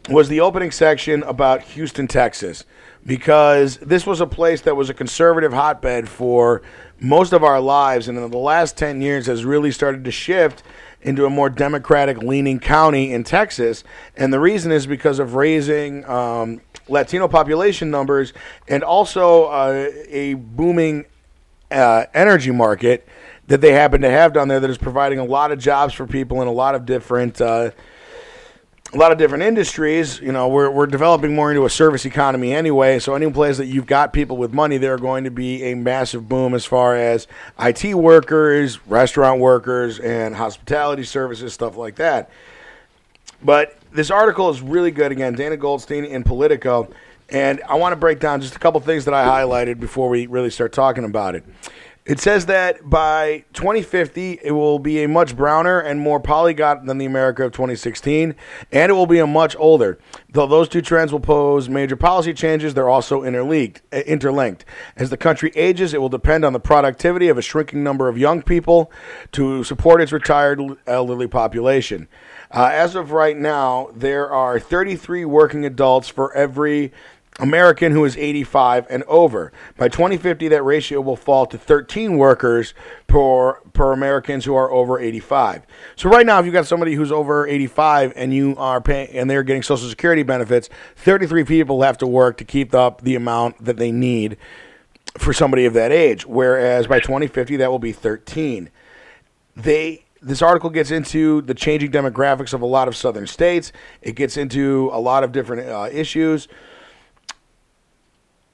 was 0.08 0.28
the 0.28 0.40
opening 0.40 0.70
section 0.70 1.22
about 1.24 1.62
Houston 1.62 2.08
Texas 2.08 2.64
because 3.04 3.76
this 3.78 4.06
was 4.06 4.20
a 4.20 4.26
place 4.26 4.62
that 4.62 4.76
was 4.76 4.90
a 4.90 4.94
conservative 4.94 5.52
hotbed 5.52 6.08
for 6.08 6.62
most 7.00 7.32
of 7.32 7.44
our 7.44 7.60
lives 7.60 8.08
and 8.08 8.18
in 8.18 8.30
the 8.30 8.38
last 8.38 8.76
10 8.76 9.00
years 9.00 9.26
has 9.26 9.44
really 9.44 9.70
started 9.70 10.04
to 10.04 10.10
shift 10.10 10.62
into 11.02 11.24
a 11.24 11.30
more 11.30 11.48
democratic 11.48 12.18
leaning 12.18 12.58
county 12.58 13.12
in 13.12 13.22
Texas. 13.22 13.84
And 14.16 14.32
the 14.32 14.40
reason 14.40 14.72
is 14.72 14.86
because 14.86 15.18
of 15.18 15.34
raising 15.34 16.04
um, 16.06 16.60
Latino 16.88 17.28
population 17.28 17.90
numbers 17.90 18.32
and 18.66 18.82
also 18.82 19.44
uh, 19.44 19.90
a 20.08 20.34
booming 20.34 21.06
uh, 21.70 22.04
energy 22.14 22.50
market 22.50 23.06
that 23.48 23.60
they 23.60 23.72
happen 23.72 24.02
to 24.02 24.10
have 24.10 24.32
down 24.32 24.48
there 24.48 24.60
that 24.60 24.70
is 24.70 24.78
providing 24.78 25.18
a 25.18 25.24
lot 25.24 25.50
of 25.50 25.58
jobs 25.58 25.92
for 25.92 26.06
people 26.06 26.40
in 26.40 26.48
a 26.48 26.52
lot 26.52 26.74
of 26.74 26.86
different. 26.86 27.40
Uh, 27.40 27.70
a 28.90 28.96
lot 28.96 29.12
of 29.12 29.18
different 29.18 29.44
industries. 29.44 30.18
You 30.18 30.32
know, 30.32 30.48
we're, 30.48 30.70
we're 30.70 30.86
developing 30.86 31.34
more 31.34 31.50
into 31.50 31.66
a 31.66 31.68
service 31.70 32.06
economy 32.06 32.54
anyway. 32.54 32.98
So, 32.98 33.14
any 33.14 33.30
place 33.30 33.58
that 33.58 33.66
you've 33.66 33.86
got 33.86 34.14
people 34.14 34.38
with 34.38 34.54
money, 34.54 34.78
there 34.78 34.94
are 34.94 34.98
going 34.98 35.24
to 35.24 35.30
be 35.30 35.62
a 35.64 35.74
massive 35.74 36.26
boom 36.26 36.54
as 36.54 36.64
far 36.64 36.96
as 36.96 37.26
IT 37.60 37.94
workers, 37.94 38.86
restaurant 38.86 39.40
workers, 39.40 39.98
and 40.00 40.34
hospitality 40.34 41.04
services, 41.04 41.52
stuff 41.52 41.76
like 41.76 41.96
that. 41.96 42.30
But 43.44 43.76
this 43.92 44.10
article 44.10 44.48
is 44.48 44.62
really 44.62 44.90
good. 44.90 45.12
Again, 45.12 45.34
Dana 45.34 45.58
Goldstein 45.58 46.06
in 46.06 46.24
Politico. 46.24 46.90
And 47.30 47.60
I 47.68 47.74
want 47.74 47.92
to 47.92 47.96
break 47.96 48.20
down 48.20 48.40
just 48.40 48.56
a 48.56 48.58
couple 48.58 48.80
things 48.80 49.04
that 49.04 49.12
I 49.12 49.26
highlighted 49.26 49.78
before 49.78 50.08
we 50.08 50.26
really 50.26 50.48
start 50.48 50.72
talking 50.72 51.04
about 51.04 51.34
it. 51.34 51.44
It 52.08 52.20
says 52.20 52.46
that 52.46 52.88
by 52.88 53.44
2050, 53.52 54.40
it 54.42 54.52
will 54.52 54.78
be 54.78 55.04
a 55.04 55.08
much 55.08 55.36
browner 55.36 55.78
and 55.78 56.00
more 56.00 56.18
polyglot 56.18 56.86
than 56.86 56.96
the 56.96 57.04
America 57.04 57.44
of 57.44 57.52
2016, 57.52 58.34
and 58.72 58.90
it 58.90 58.94
will 58.94 59.04
be 59.04 59.18
a 59.18 59.26
much 59.26 59.54
older. 59.58 59.98
Though 60.30 60.46
those 60.46 60.70
two 60.70 60.80
trends 60.80 61.12
will 61.12 61.20
pose 61.20 61.68
major 61.68 61.96
policy 61.96 62.32
changes, 62.32 62.72
they're 62.72 62.88
also 62.88 63.24
interlinked. 63.24 63.82
uh, 63.92 63.98
interlinked. 64.06 64.64
As 64.96 65.10
the 65.10 65.18
country 65.18 65.52
ages, 65.54 65.92
it 65.92 66.00
will 66.00 66.08
depend 66.08 66.46
on 66.46 66.54
the 66.54 66.60
productivity 66.60 67.28
of 67.28 67.36
a 67.36 67.42
shrinking 67.42 67.84
number 67.84 68.08
of 68.08 68.16
young 68.16 68.40
people 68.40 68.90
to 69.32 69.62
support 69.62 70.00
its 70.00 70.10
retired 70.10 70.62
elderly 70.86 71.26
population. 71.26 72.08
Uh, 72.50 72.70
as 72.72 72.94
of 72.94 73.12
right 73.12 73.36
now, 73.36 73.90
there 73.94 74.32
are 74.32 74.58
33 74.58 75.26
working 75.26 75.66
adults 75.66 76.08
for 76.08 76.34
every 76.34 76.90
American 77.38 77.92
who 77.92 78.04
is 78.04 78.16
85 78.16 78.86
and 78.90 79.04
over. 79.04 79.52
By 79.76 79.88
2050, 79.88 80.48
that 80.48 80.62
ratio 80.62 81.00
will 81.00 81.16
fall 81.16 81.46
to 81.46 81.58
13 81.58 82.16
workers 82.18 82.74
per 83.06 83.54
per 83.72 83.92
Americans 83.92 84.44
who 84.44 84.54
are 84.54 84.70
over 84.72 84.98
85. 84.98 85.64
So 85.96 86.10
right 86.10 86.26
now, 86.26 86.40
if 86.40 86.46
you've 86.46 86.52
got 86.52 86.66
somebody 86.66 86.94
who's 86.94 87.12
over 87.12 87.46
85 87.46 88.12
and 88.16 88.34
you 88.34 88.56
are 88.56 88.80
paying 88.80 89.10
and 89.10 89.30
they're 89.30 89.44
getting 89.44 89.62
Social 89.62 89.88
Security 89.88 90.24
benefits, 90.24 90.68
33 90.96 91.44
people 91.44 91.82
have 91.82 91.98
to 91.98 92.06
work 92.06 92.38
to 92.38 92.44
keep 92.44 92.74
up 92.74 93.02
the 93.02 93.14
amount 93.14 93.64
that 93.64 93.76
they 93.76 93.92
need 93.92 94.36
for 95.16 95.32
somebody 95.32 95.64
of 95.64 95.74
that 95.74 95.92
age. 95.92 96.26
Whereas 96.26 96.86
by 96.86 96.98
2050, 96.98 97.56
that 97.56 97.70
will 97.70 97.78
be 97.78 97.92
13. 97.92 98.70
They 99.56 100.04
this 100.20 100.42
article 100.42 100.70
gets 100.70 100.90
into 100.90 101.42
the 101.42 101.54
changing 101.54 101.92
demographics 101.92 102.52
of 102.52 102.60
a 102.60 102.66
lot 102.66 102.88
of 102.88 102.96
southern 102.96 103.28
states. 103.28 103.72
It 104.02 104.16
gets 104.16 104.36
into 104.36 104.90
a 104.92 104.98
lot 104.98 105.22
of 105.22 105.30
different 105.30 105.68
uh, 105.68 105.88
issues 105.92 106.48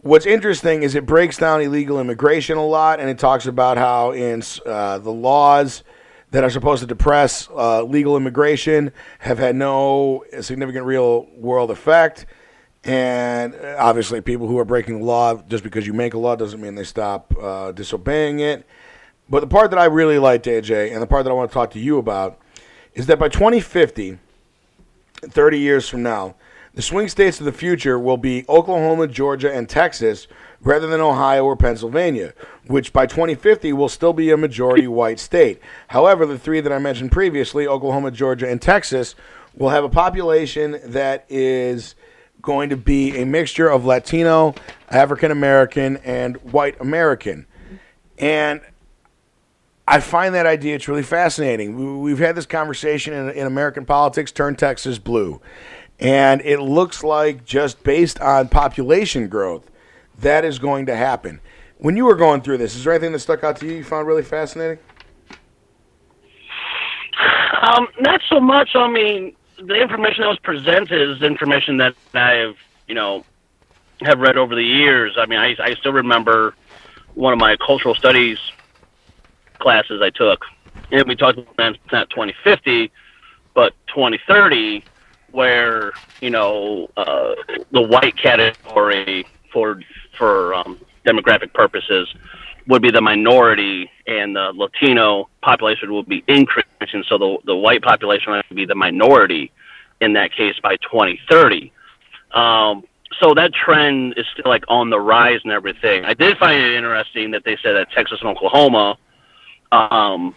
what's 0.05 0.27
interesting 0.27 0.83
is 0.83 0.95
it 0.95 1.07
breaks 1.07 1.38
down 1.38 1.62
illegal 1.62 1.99
immigration 1.99 2.59
a 2.59 2.64
lot, 2.64 3.01
and 3.01 3.09
it 3.09 3.19
talks 3.19 3.47
about 3.47 3.79
how 3.79 4.12
in 4.12 4.43
uh, 4.67 4.99
the 4.99 5.11
laws 5.11 5.83
that 6.31 6.45
are 6.45 6.51
supposed 6.51 6.83
to 6.83 6.87
depress 6.87 7.49
uh, 7.51 7.83
legal 7.83 8.17
immigration 8.17 8.93
have 9.21 9.38
had 9.38 9.57
no 9.57 10.25
significant 10.40 10.85
real 10.85 11.27
world 11.37 11.71
effect. 11.71 12.27
And 12.85 13.55
uh, 13.55 13.77
obviously, 13.79 14.21
people 14.21 14.47
who 14.47 14.59
are 14.59 14.64
breaking 14.64 14.99
the 14.99 15.05
law 15.05 15.43
just 15.49 15.64
because 15.64 15.87
you 15.87 15.95
make 15.95 16.12
a 16.12 16.19
law 16.19 16.37
doesn't 16.37 16.61
mean 16.61 16.75
they 16.75 16.85
stop 16.85 17.35
uh, 17.40 17.73
disobeying 17.73 18.40
it. 18.40 18.67
But 19.31 19.40
the 19.40 19.47
part 19.47 19.71
that 19.71 19.79
I 19.79 19.87
really 19.87 20.19
liked, 20.19 20.45
AJ, 20.45 20.93
and 20.93 21.01
the 21.01 21.07
part 21.07 21.25
that 21.25 21.31
I 21.31 21.35
want 21.35 21.51
to 21.51 21.55
talk 21.55 21.71
to 21.71 21.81
you 21.81 21.97
about 21.97 22.38
is 22.93 23.07
that 23.07 23.19
by 23.19 23.31
2050, 23.31 24.19
30 25.23 25.59
years 25.59 25.88
from 25.88 26.03
now, 26.03 26.35
the 26.75 26.83
swing 26.83 27.09
states 27.09 27.39
of 27.39 27.47
the 27.47 27.53
future 27.53 27.99
will 27.99 28.17
be 28.17 28.45
Oklahoma, 28.49 29.07
Georgia, 29.07 29.53
and 29.53 29.69
Texas 29.69 30.27
rather 30.61 30.87
than 30.87 31.01
Ohio 31.01 31.45
or 31.45 31.57
Pennsylvania, 31.57 32.35
which 32.67 32.93
by 32.93 33.07
2050 33.07 33.73
will 33.73 33.89
still 33.89 34.13
be 34.13 34.31
a 34.31 34.37
majority 34.37 34.89
white 34.89 35.21
state. 35.21 35.61
However, 35.89 36.27
the 36.27 36.39
three 36.39 36.61
that 36.61 36.73
I 36.73 36.79
mentioned 36.79 37.13
previously, 37.13 37.67
Oklahoma, 37.67 38.11
Georgia, 38.11 38.49
and 38.49 38.61
Texas, 38.61 39.15
will 39.55 39.69
have 39.69 39.85
a 39.85 39.89
population 39.89 40.81
that 40.85 41.27
is 41.29 41.95
going 42.43 42.71
to 42.71 42.77
be 42.77 43.21
a 43.21 43.25
mixture 43.25 43.69
of 43.69 43.85
Latino, 43.85 44.55
African 44.91 45.31
American, 45.31 45.99
and 45.99 46.37
white 46.39 46.81
American. 46.81 47.47
And 48.19 48.61
I 49.87 50.01
find 50.01 50.35
that 50.35 50.47
idea 50.47 50.79
truly 50.79 51.03
fascinating. 51.03 52.01
We've 52.01 52.19
had 52.19 52.35
this 52.35 52.47
conversation 52.47 53.13
in, 53.13 53.31
in 53.31 53.47
American 53.47 53.85
politics 53.85 54.33
turn 54.33 54.57
Texas 54.57 54.99
blue. 54.99 55.41
And 56.05 56.43
it 56.43 56.61
looks 56.61 57.03
like 57.03 57.47
just 57.47 57.83
based 57.83 58.21
on 58.21 58.49
population 58.49 59.27
growth, 59.27 59.71
that 60.19 60.45
is 60.45 60.59
going 60.59 60.85
to 60.87 60.95
happen. 60.95 61.40
When 61.79 61.97
you 61.97 62.05
were 62.05 62.14
going 62.14 62.43
through 62.43 62.59
this, 62.59 62.77
is 62.77 62.85
there 62.85 62.93
anything 62.93 63.12
that 63.12 63.21
stuck 63.21 63.43
out 63.43 63.57
to 63.57 63.67
you 63.67 63.77
you 63.77 63.85
found 63.85 64.07
really 64.07 64.23
fascinating? 64.23 64.79
Um, 67.62 67.88
not 68.01 68.21
so 68.29 68.38
much. 68.38 68.77
I 68.77 68.87
mean, 68.87 69.35
the 69.57 69.81
information 69.81 70.21
that 70.21 70.29
was 70.29 70.38
presented 70.40 71.01
is 71.11 71.23
information 71.23 71.79
that 71.79 71.95
I 72.12 72.33
have, 72.33 72.57
you 72.87 72.95
know, 72.95 73.25
have 74.03 74.19
read 74.19 74.37
over 74.37 74.55
the 74.55 74.62
years. 74.62 75.14
I 75.17 75.25
mean, 75.25 75.38
I, 75.38 75.57
I 75.59 75.75
still 75.77 75.95
remember 75.95 76.55
one 77.14 77.33
of 77.33 77.38
my 77.38 77.57
cultural 77.57 77.95
studies 77.95 78.38
classes 79.59 80.03
I 80.03 80.11
took, 80.11 80.45
and 80.93 81.09
we 81.09 81.17
talked 81.17 81.38
about 81.38 81.79
not 81.90 82.11
2050, 82.11 82.93
but 83.55 83.73
2030, 83.87 84.85
where 85.35 85.92
you 86.20 86.31
know 86.31 86.88
uh, 86.97 87.35
the 87.73 87.83
white 87.83 88.16
category 88.16 89.27
for 89.53 89.81
for 90.16 90.55
um, 90.55 90.79
demographic 91.05 91.53
purposes 91.53 92.12
would 92.66 92.81
be 92.81 92.90
the 92.90 93.01
minority, 93.01 93.90
and 94.07 94.35
the 94.35 94.53
Latino 94.55 95.29
population 95.42 95.92
would 95.92 96.09
be 96.09 96.25
increasing. 96.29 97.05
So 97.09 97.18
the 97.18 97.38
the 97.44 97.57
white 97.57 97.83
population 97.83 98.33
would 98.33 98.57
be 98.57 98.64
the 98.64 98.75
minority 98.75 99.51
in 100.01 100.12
that 100.14 100.33
case 100.33 100.55
by 100.62 100.77
2030. 100.77 101.73
Um, 102.33 102.85
so 103.20 103.33
that 103.35 103.53
trend 103.55 104.14
is 104.16 104.27
still 104.33 104.51
like 104.51 104.64
on 104.68 104.90
the 104.90 105.01
rise 105.01 105.40
and 105.44 105.53
everything. 105.53 106.05
I 106.05 106.14
did 106.14 106.37
find 106.38 106.61
it 106.61 106.73
interesting 106.75 107.31
that 107.33 107.44
they 107.44 107.57
said 107.62 107.75
that 107.75 107.90
Texas 107.92 108.18
and 108.20 108.29
Oklahoma 108.31 108.99
um, 109.73 110.35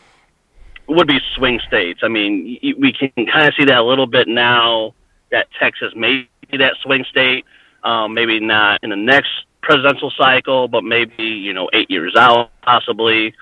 would 0.88 1.08
be 1.08 1.20
swing 1.36 1.60
states. 1.68 2.02
I 2.04 2.08
mean, 2.08 2.60
we 2.78 2.94
can 2.94 3.12
kind 3.26 3.48
of 3.48 3.54
see 3.56 3.66
that 3.66 3.78
a 3.78 3.84
little 3.84 4.08
bit 4.08 4.28
now 4.28 4.94
that 5.32 5.48
Texas 5.60 5.94
may 5.96 6.28
be 6.50 6.58
that 6.58 6.76
swing 6.82 7.06
state. 7.10 7.46
Um, 7.84 8.14
maybe 8.14 8.40
not 8.40 8.84
in 8.84 8.90
the 8.90 8.96
next 8.96 9.30
presidential 9.62 10.12
cycle, 10.18 10.68
but 10.68 10.84
maybe 10.84 11.24
you 11.24 11.54
know 11.54 11.70
eight 11.74 11.90
years 11.92 12.16
out, 12.16 12.52
possibly. 12.62 13.34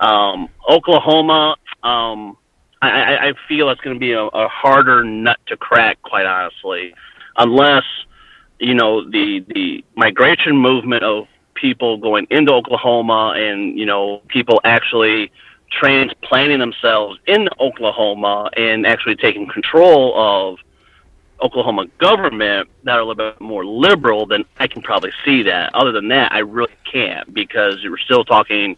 Um, 0.00 0.48
Oklahoma, 0.68 1.56
um, 1.82 2.36
I, 2.80 3.28
I 3.28 3.32
feel 3.46 3.68
it's 3.70 3.80
going 3.80 3.94
to 3.94 4.00
be 4.00 4.12
a, 4.12 4.22
a 4.22 4.48
harder 4.48 5.04
nut 5.04 5.38
to 5.46 5.56
crack, 5.56 6.02
quite 6.02 6.26
honestly, 6.26 6.94
unless 7.36 7.84
you 8.58 8.74
know 8.74 9.08
the 9.08 9.44
the 9.48 9.84
migration 9.96 10.56
movement 10.56 11.02
of 11.02 11.26
people 11.54 11.96
going 11.98 12.26
into 12.30 12.52
Oklahoma 12.52 13.34
and 13.36 13.78
you 13.78 13.86
know 13.86 14.22
people 14.28 14.60
actually 14.64 15.30
transplanting 15.78 16.58
themselves 16.58 17.18
in 17.26 17.48
Oklahoma 17.58 18.50
and 18.56 18.86
actually 18.86 19.16
taking 19.16 19.48
control 19.48 20.12
of 20.16 20.58
Oklahoma 21.40 21.86
government 21.98 22.68
that 22.84 22.92
are 22.92 23.00
a 23.00 23.04
little 23.04 23.32
bit 23.32 23.40
more 23.40 23.64
liberal, 23.64 24.26
then 24.26 24.44
I 24.58 24.66
can 24.66 24.82
probably 24.82 25.12
see 25.24 25.42
that. 25.44 25.74
Other 25.74 25.92
than 25.92 26.08
that, 26.08 26.32
I 26.32 26.38
really 26.38 26.72
can't 26.90 27.32
because 27.34 27.82
we're 27.84 27.98
still 27.98 28.24
talking 28.24 28.76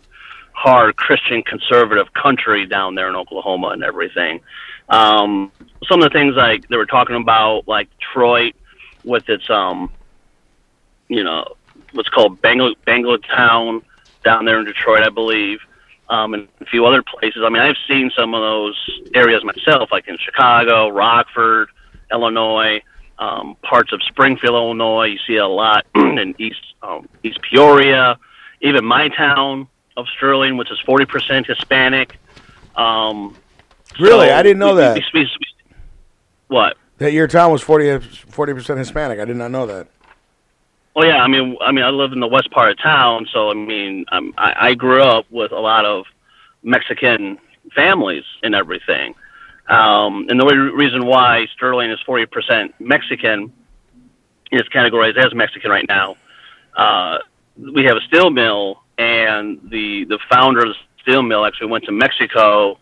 hard 0.52 0.96
Christian 0.96 1.42
conservative 1.42 2.12
country 2.14 2.64
down 2.64 2.94
there 2.94 3.08
in 3.08 3.16
Oklahoma 3.16 3.68
and 3.68 3.84
everything. 3.84 4.40
Um, 4.88 5.52
some 5.88 6.02
of 6.02 6.10
the 6.10 6.18
things 6.18 6.36
like 6.36 6.66
they 6.68 6.76
were 6.76 6.86
talking 6.86 7.16
about, 7.16 7.66
like 7.68 7.88
Detroit 7.98 8.54
with 9.04 9.28
its 9.28 9.48
um, 9.50 9.90
you 11.08 11.22
know, 11.22 11.44
what's 11.92 12.08
called 12.08 12.40
Bangla 12.40 13.26
Town 13.26 13.82
down 14.24 14.44
there 14.44 14.58
in 14.58 14.64
Detroit, 14.64 15.02
I 15.02 15.10
believe, 15.10 15.60
um, 16.08 16.34
and 16.34 16.48
a 16.60 16.66
few 16.66 16.86
other 16.86 17.02
places. 17.02 17.42
I 17.44 17.48
mean, 17.48 17.62
I've 17.62 17.76
seen 17.88 18.10
some 18.16 18.34
of 18.34 18.40
those 18.40 19.00
areas 19.14 19.42
myself, 19.44 19.90
like 19.92 20.08
in 20.08 20.16
Chicago, 20.18 20.88
Rockford 20.88 21.68
Illinois, 22.12 22.82
um, 23.18 23.56
parts 23.62 23.92
of 23.92 24.02
Springfield, 24.02 24.54
Illinois. 24.54 25.06
You 25.06 25.18
see 25.26 25.36
a 25.36 25.46
lot 25.46 25.86
in 25.94 26.34
East 26.38 26.74
um, 26.82 27.08
East 27.22 27.40
Peoria, 27.42 28.18
even 28.60 28.84
my 28.84 29.08
town 29.08 29.68
of 29.96 30.06
Sterling, 30.16 30.56
which 30.56 30.70
is 30.70 30.78
forty 30.80 31.04
percent 31.04 31.46
Hispanic. 31.46 32.18
Um, 32.76 33.36
really, 33.98 34.28
so 34.28 34.34
I 34.34 34.42
didn't 34.42 34.58
know 34.58 34.74
we, 34.74 34.80
that. 34.80 35.02
We, 35.12 35.20
we, 35.20 35.28
what? 36.48 36.76
That 36.98 37.12
your 37.12 37.26
town 37.26 37.50
was 37.50 37.62
40 37.62 37.98
percent 38.54 38.78
Hispanic. 38.78 39.18
I 39.18 39.24
did 39.24 39.36
not 39.36 39.50
know 39.50 39.66
that. 39.66 39.88
Well, 40.94 41.08
yeah, 41.08 41.22
I 41.22 41.28
mean, 41.28 41.56
I 41.60 41.72
mean, 41.72 41.84
I 41.84 41.90
live 41.90 42.12
in 42.12 42.20
the 42.20 42.28
west 42.28 42.50
part 42.52 42.70
of 42.70 42.78
town, 42.78 43.26
so 43.32 43.50
I 43.50 43.54
mean, 43.54 44.04
I'm, 44.10 44.32
I, 44.38 44.68
I 44.68 44.74
grew 44.74 45.02
up 45.02 45.26
with 45.30 45.50
a 45.50 45.58
lot 45.58 45.84
of 45.84 46.04
Mexican 46.62 47.38
families 47.74 48.22
and 48.44 48.54
everything. 48.54 49.14
Um, 49.68 50.26
and 50.28 50.38
the 50.38 50.44
only 50.44 50.56
reason 50.56 51.06
why 51.06 51.46
Sterling 51.54 51.90
is 51.90 51.98
40% 52.06 52.74
Mexican 52.78 53.52
is 54.52 54.62
categorized 54.74 55.16
as 55.16 55.34
Mexican 55.34 55.70
right 55.70 55.86
now. 55.88 56.16
Uh, 56.76 57.18
we 57.74 57.84
have 57.84 57.96
a 57.96 58.00
steel 58.02 58.30
mill, 58.30 58.82
and 58.98 59.58
the 59.70 60.04
the 60.04 60.18
founder 60.30 60.60
of 60.60 60.68
the 60.68 60.74
steel 61.02 61.22
mill 61.22 61.44
actually 61.44 61.68
went 61.68 61.84
to 61.84 61.92
Mexico 61.92 62.78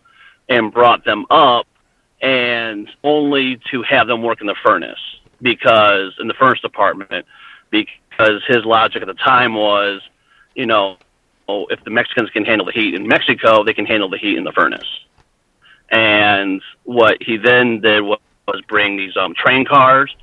and 0.48 0.72
brought 0.72 1.04
them 1.04 1.24
up, 1.30 1.66
and 2.20 2.90
only 3.04 3.58
to 3.70 3.82
have 3.82 4.06
them 4.06 4.22
work 4.22 4.40
in 4.42 4.46
the 4.46 4.56
furnace 4.62 4.98
because 5.40 6.14
in 6.20 6.28
the 6.28 6.34
furnace 6.34 6.60
department 6.60 7.26
because 7.72 7.94
his 8.46 8.64
logic 8.64 9.02
at 9.02 9.08
the 9.08 9.14
time 9.14 9.54
was, 9.54 10.00
you 10.54 10.66
know, 10.66 10.96
oh, 11.48 11.66
if 11.66 11.82
the 11.84 11.90
Mexicans 11.90 12.30
can 12.30 12.44
handle 12.44 12.66
the 12.66 12.72
heat 12.72 12.94
in 12.94 13.06
Mexico, 13.06 13.64
they 13.64 13.74
can 13.74 13.86
handle 13.86 14.08
the 14.08 14.18
heat 14.18 14.36
in 14.36 14.44
the 14.44 14.52
furnace. 14.52 14.86
And 15.90 16.62
what 16.84 17.22
he 17.22 17.36
then 17.36 17.80
did 17.80 18.02
was, 18.02 18.18
bring 18.68 18.96
these 18.96 19.16
um, 19.16 19.34
train 19.34 19.64
cars 19.64 20.14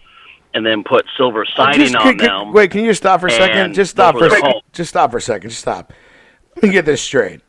and 0.53 0.65
then 0.65 0.83
put 0.83 1.05
silver 1.15 1.45
siding 1.45 1.81
just, 1.81 1.95
on 1.95 2.17
can, 2.17 2.17
them. 2.17 2.53
Wait, 2.53 2.69
can 2.69 2.83
you 2.83 2.93
stop 2.93 3.21
for 3.21 3.27
a 3.27 3.31
second? 3.31 3.73
Just 3.73 3.91
stop 3.91 4.17
for 4.17 4.25
a 4.25 4.29
second. 4.29 4.53
Just 4.73 4.89
stop 4.89 5.11
for 5.11 5.17
a 5.17 5.21
second. 5.21 5.49
Just 5.49 5.61
stop. 5.61 5.93
Let 6.55 6.63
me 6.63 6.69
get 6.69 6.85
this 6.85 7.01
straight. 7.01 7.41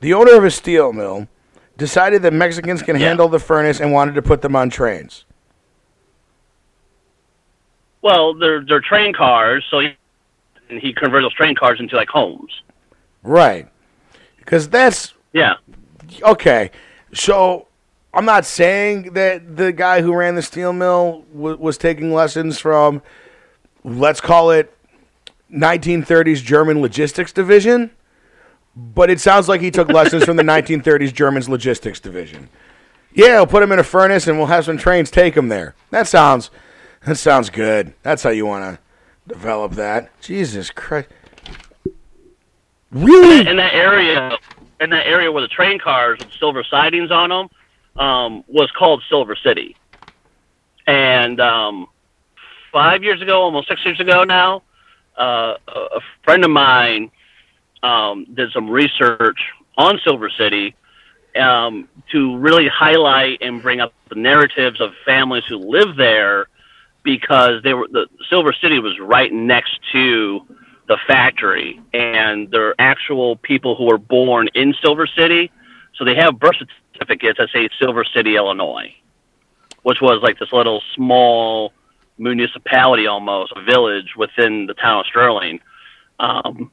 The 0.00 0.14
owner 0.14 0.36
of 0.36 0.44
a 0.44 0.50
steel 0.50 0.92
mill 0.92 1.28
decided 1.76 2.22
that 2.22 2.32
Mexicans 2.32 2.82
can 2.82 2.98
yeah. 2.98 3.08
handle 3.08 3.28
the 3.28 3.38
furnace 3.38 3.80
and 3.80 3.92
wanted 3.92 4.14
to 4.16 4.22
put 4.22 4.42
them 4.42 4.56
on 4.56 4.70
trains. 4.70 5.24
Well, 8.02 8.34
they're 8.34 8.64
they're 8.64 8.80
train 8.80 9.12
cars, 9.12 9.64
so 9.70 9.80
he, 9.80 9.96
and 10.70 10.80
he 10.80 10.92
converted 10.92 11.24
those 11.24 11.34
train 11.34 11.54
cars 11.54 11.80
into 11.80 11.96
like 11.96 12.08
homes. 12.08 12.62
Right. 13.22 13.68
Because 14.38 14.68
that's 14.68 15.14
yeah. 15.32 15.54
Okay, 16.22 16.70
so 17.12 17.66
I'm 18.14 18.24
not 18.24 18.46
saying 18.46 19.12
that 19.12 19.56
the 19.56 19.72
guy 19.72 20.00
who 20.00 20.14
ran 20.14 20.34
the 20.34 20.42
steel 20.42 20.72
mill 20.72 21.24
w- 21.32 21.56
was 21.58 21.76
taking 21.76 22.12
lessons 22.12 22.58
from, 22.58 23.02
let's 23.84 24.20
call 24.20 24.50
it, 24.50 24.74
1930s 25.52 26.42
German 26.42 26.80
logistics 26.80 27.32
division, 27.32 27.90
but 28.74 29.10
it 29.10 29.20
sounds 29.20 29.48
like 29.48 29.60
he 29.60 29.70
took 29.70 29.88
lessons 29.88 30.24
from 30.24 30.36
the 30.36 30.42
1930s 30.42 31.12
German's 31.12 31.48
logistics 31.48 32.00
division. 32.00 32.48
Yeah, 33.12 33.36
we'll 33.36 33.46
put 33.46 33.62
him 33.62 33.72
in 33.72 33.78
a 33.78 33.84
furnace 33.84 34.26
and 34.26 34.38
we'll 34.38 34.46
have 34.46 34.64
some 34.64 34.78
trains 34.78 35.10
take 35.10 35.36
him 35.36 35.48
there. 35.48 35.74
That 35.90 36.06
sounds, 36.06 36.50
that 37.04 37.16
sounds 37.16 37.50
good. 37.50 37.94
That's 38.02 38.22
how 38.22 38.30
you 38.30 38.46
want 38.46 38.64
to 38.64 39.32
develop 39.32 39.72
that. 39.72 40.10
Jesus 40.20 40.70
Christ. 40.70 41.08
Really? 42.90 43.46
In 43.46 43.56
that 43.56 43.74
area, 43.74 44.36
in 44.80 44.90
that 44.90 45.06
area 45.06 45.30
where 45.30 45.42
the 45.42 45.48
train 45.48 45.78
cars 45.78 46.18
with 46.18 46.32
silver 46.38 46.64
sidings 46.64 47.10
on 47.10 47.28
them 47.28 47.48
um, 48.02 48.44
was 48.48 48.70
called 48.70 49.02
Silver 49.08 49.36
City. 49.36 49.76
And 50.86 51.40
um, 51.40 51.86
five 52.72 53.02
years 53.02 53.20
ago, 53.20 53.42
almost 53.42 53.68
six 53.68 53.84
years 53.84 54.00
ago 54.00 54.24
now, 54.24 54.62
uh, 55.18 55.56
a 55.68 56.00
friend 56.24 56.44
of 56.44 56.50
mine 56.50 57.10
um, 57.82 58.26
did 58.34 58.52
some 58.52 58.70
research 58.70 59.38
on 59.76 60.00
Silver 60.02 60.30
City 60.30 60.74
um, 61.36 61.88
to 62.10 62.36
really 62.38 62.68
highlight 62.68 63.42
and 63.42 63.60
bring 63.60 63.80
up 63.80 63.92
the 64.08 64.14
narratives 64.14 64.80
of 64.80 64.92
families 65.04 65.44
who 65.48 65.56
live 65.56 65.96
there 65.96 66.46
because 67.08 67.62
they 67.62 67.72
were 67.72 67.88
the 67.90 68.06
Silver 68.28 68.52
City 68.52 68.78
was 68.80 68.98
right 69.00 69.32
next 69.32 69.80
to 69.92 70.40
the 70.88 70.98
factory, 71.06 71.80
and 71.94 72.50
they're 72.50 72.74
actual 72.78 73.36
people 73.36 73.74
who 73.74 73.84
were 73.84 73.96
born 73.96 74.48
in 74.54 74.74
Silver 74.82 75.06
City, 75.06 75.50
so 75.94 76.04
they 76.04 76.14
have 76.14 76.38
birth 76.38 76.56
certificates 76.92 77.38
that 77.38 77.48
say 77.50 77.66
Silver 77.80 78.04
City, 78.04 78.36
Illinois, 78.36 78.94
which 79.84 80.02
was 80.02 80.20
like 80.22 80.38
this 80.38 80.52
little 80.52 80.82
small 80.94 81.72
municipality 82.18 83.06
almost, 83.06 83.54
a 83.56 83.62
village 83.62 84.14
within 84.14 84.66
the 84.66 84.74
town 84.74 85.00
of 85.00 85.06
Sterling. 85.06 85.60
Um, 86.20 86.70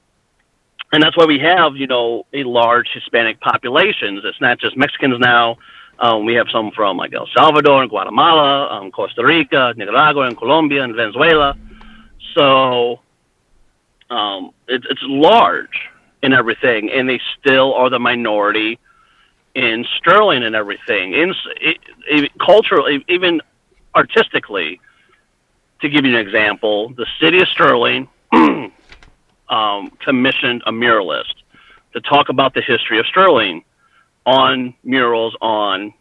and 0.91 1.01
that's 1.01 1.15
why 1.15 1.25
we 1.25 1.39
have, 1.39 1.77
you 1.77 1.87
know, 1.87 2.25
a 2.33 2.43
large 2.43 2.89
Hispanic 2.93 3.39
populations. 3.39 4.21
It's 4.25 4.41
not 4.41 4.59
just 4.59 4.75
Mexicans 4.75 5.17
now. 5.17 5.57
Um, 5.99 6.25
we 6.25 6.33
have 6.35 6.47
some 6.51 6.71
from 6.71 6.97
like 6.97 7.13
El 7.13 7.27
Salvador 7.35 7.81
and 7.81 7.89
Guatemala, 7.89 8.69
um, 8.69 8.91
Costa 8.91 9.23
Rica, 9.23 9.73
Nicaragua, 9.77 10.23
and 10.23 10.37
Colombia, 10.37 10.83
and 10.83 10.95
Venezuela. 10.95 11.57
So 12.33 12.99
um, 14.09 14.51
it, 14.67 14.83
it's 14.89 15.01
large, 15.03 15.89
in 16.25 16.33
everything, 16.33 16.89
and 16.89 17.07
they 17.07 17.21
still 17.39 17.73
are 17.75 17.89
the 17.89 17.99
minority 17.99 18.79
in 19.53 19.85
Sterling 19.97 20.43
and 20.43 20.55
everything. 20.55 21.13
In 21.13 21.33
it, 21.61 21.77
it, 22.09 22.31
culturally, 22.39 23.05
even 23.07 23.41
artistically, 23.93 24.81
to 25.81 25.89
give 25.89 26.03
you 26.03 26.17
an 26.17 26.27
example, 26.27 26.89
the 26.89 27.05
city 27.21 27.39
of 27.39 27.47
Sterling 27.49 28.07
um, 29.49 29.91
commissioned 29.99 30.63
a 30.65 30.71
muralist 30.71 31.35
to 31.93 32.01
talk 32.01 32.29
about 32.29 32.53
the 32.55 32.61
history 32.61 32.99
of 32.99 33.05
Sterling 33.05 33.63
on 34.25 34.73
murals 34.83 35.35
on 35.41 35.93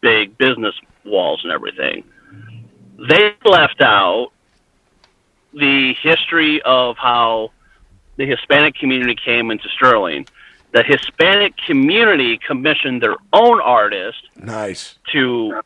big 0.00 0.36
business 0.38 0.74
walls 1.04 1.40
and 1.42 1.52
everything. 1.52 2.04
They 3.08 3.34
left 3.44 3.80
out 3.80 4.28
the 5.52 5.94
history 6.02 6.60
of 6.62 6.96
how 6.96 7.50
the 8.16 8.26
Hispanic 8.26 8.74
community 8.74 9.16
came 9.16 9.50
into 9.50 9.68
Sterling. 9.70 10.26
The 10.72 10.82
Hispanic 10.82 11.56
community 11.56 12.38
commissioned 12.38 13.02
their 13.02 13.16
own 13.32 13.60
artist 13.60 14.18
Nice. 14.36 14.96
to 15.12 15.60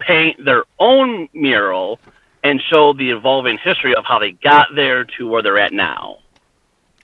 paint 0.00 0.44
their 0.44 0.64
own 0.80 1.28
mural 1.32 2.00
and 2.42 2.60
show 2.60 2.92
the 2.92 3.10
evolving 3.10 3.58
history 3.58 3.94
of 3.94 4.04
how 4.04 4.18
they 4.18 4.32
got 4.32 4.68
there 4.74 5.04
to 5.04 5.28
where 5.28 5.42
they're 5.42 5.58
at 5.58 5.72
now. 5.72 6.18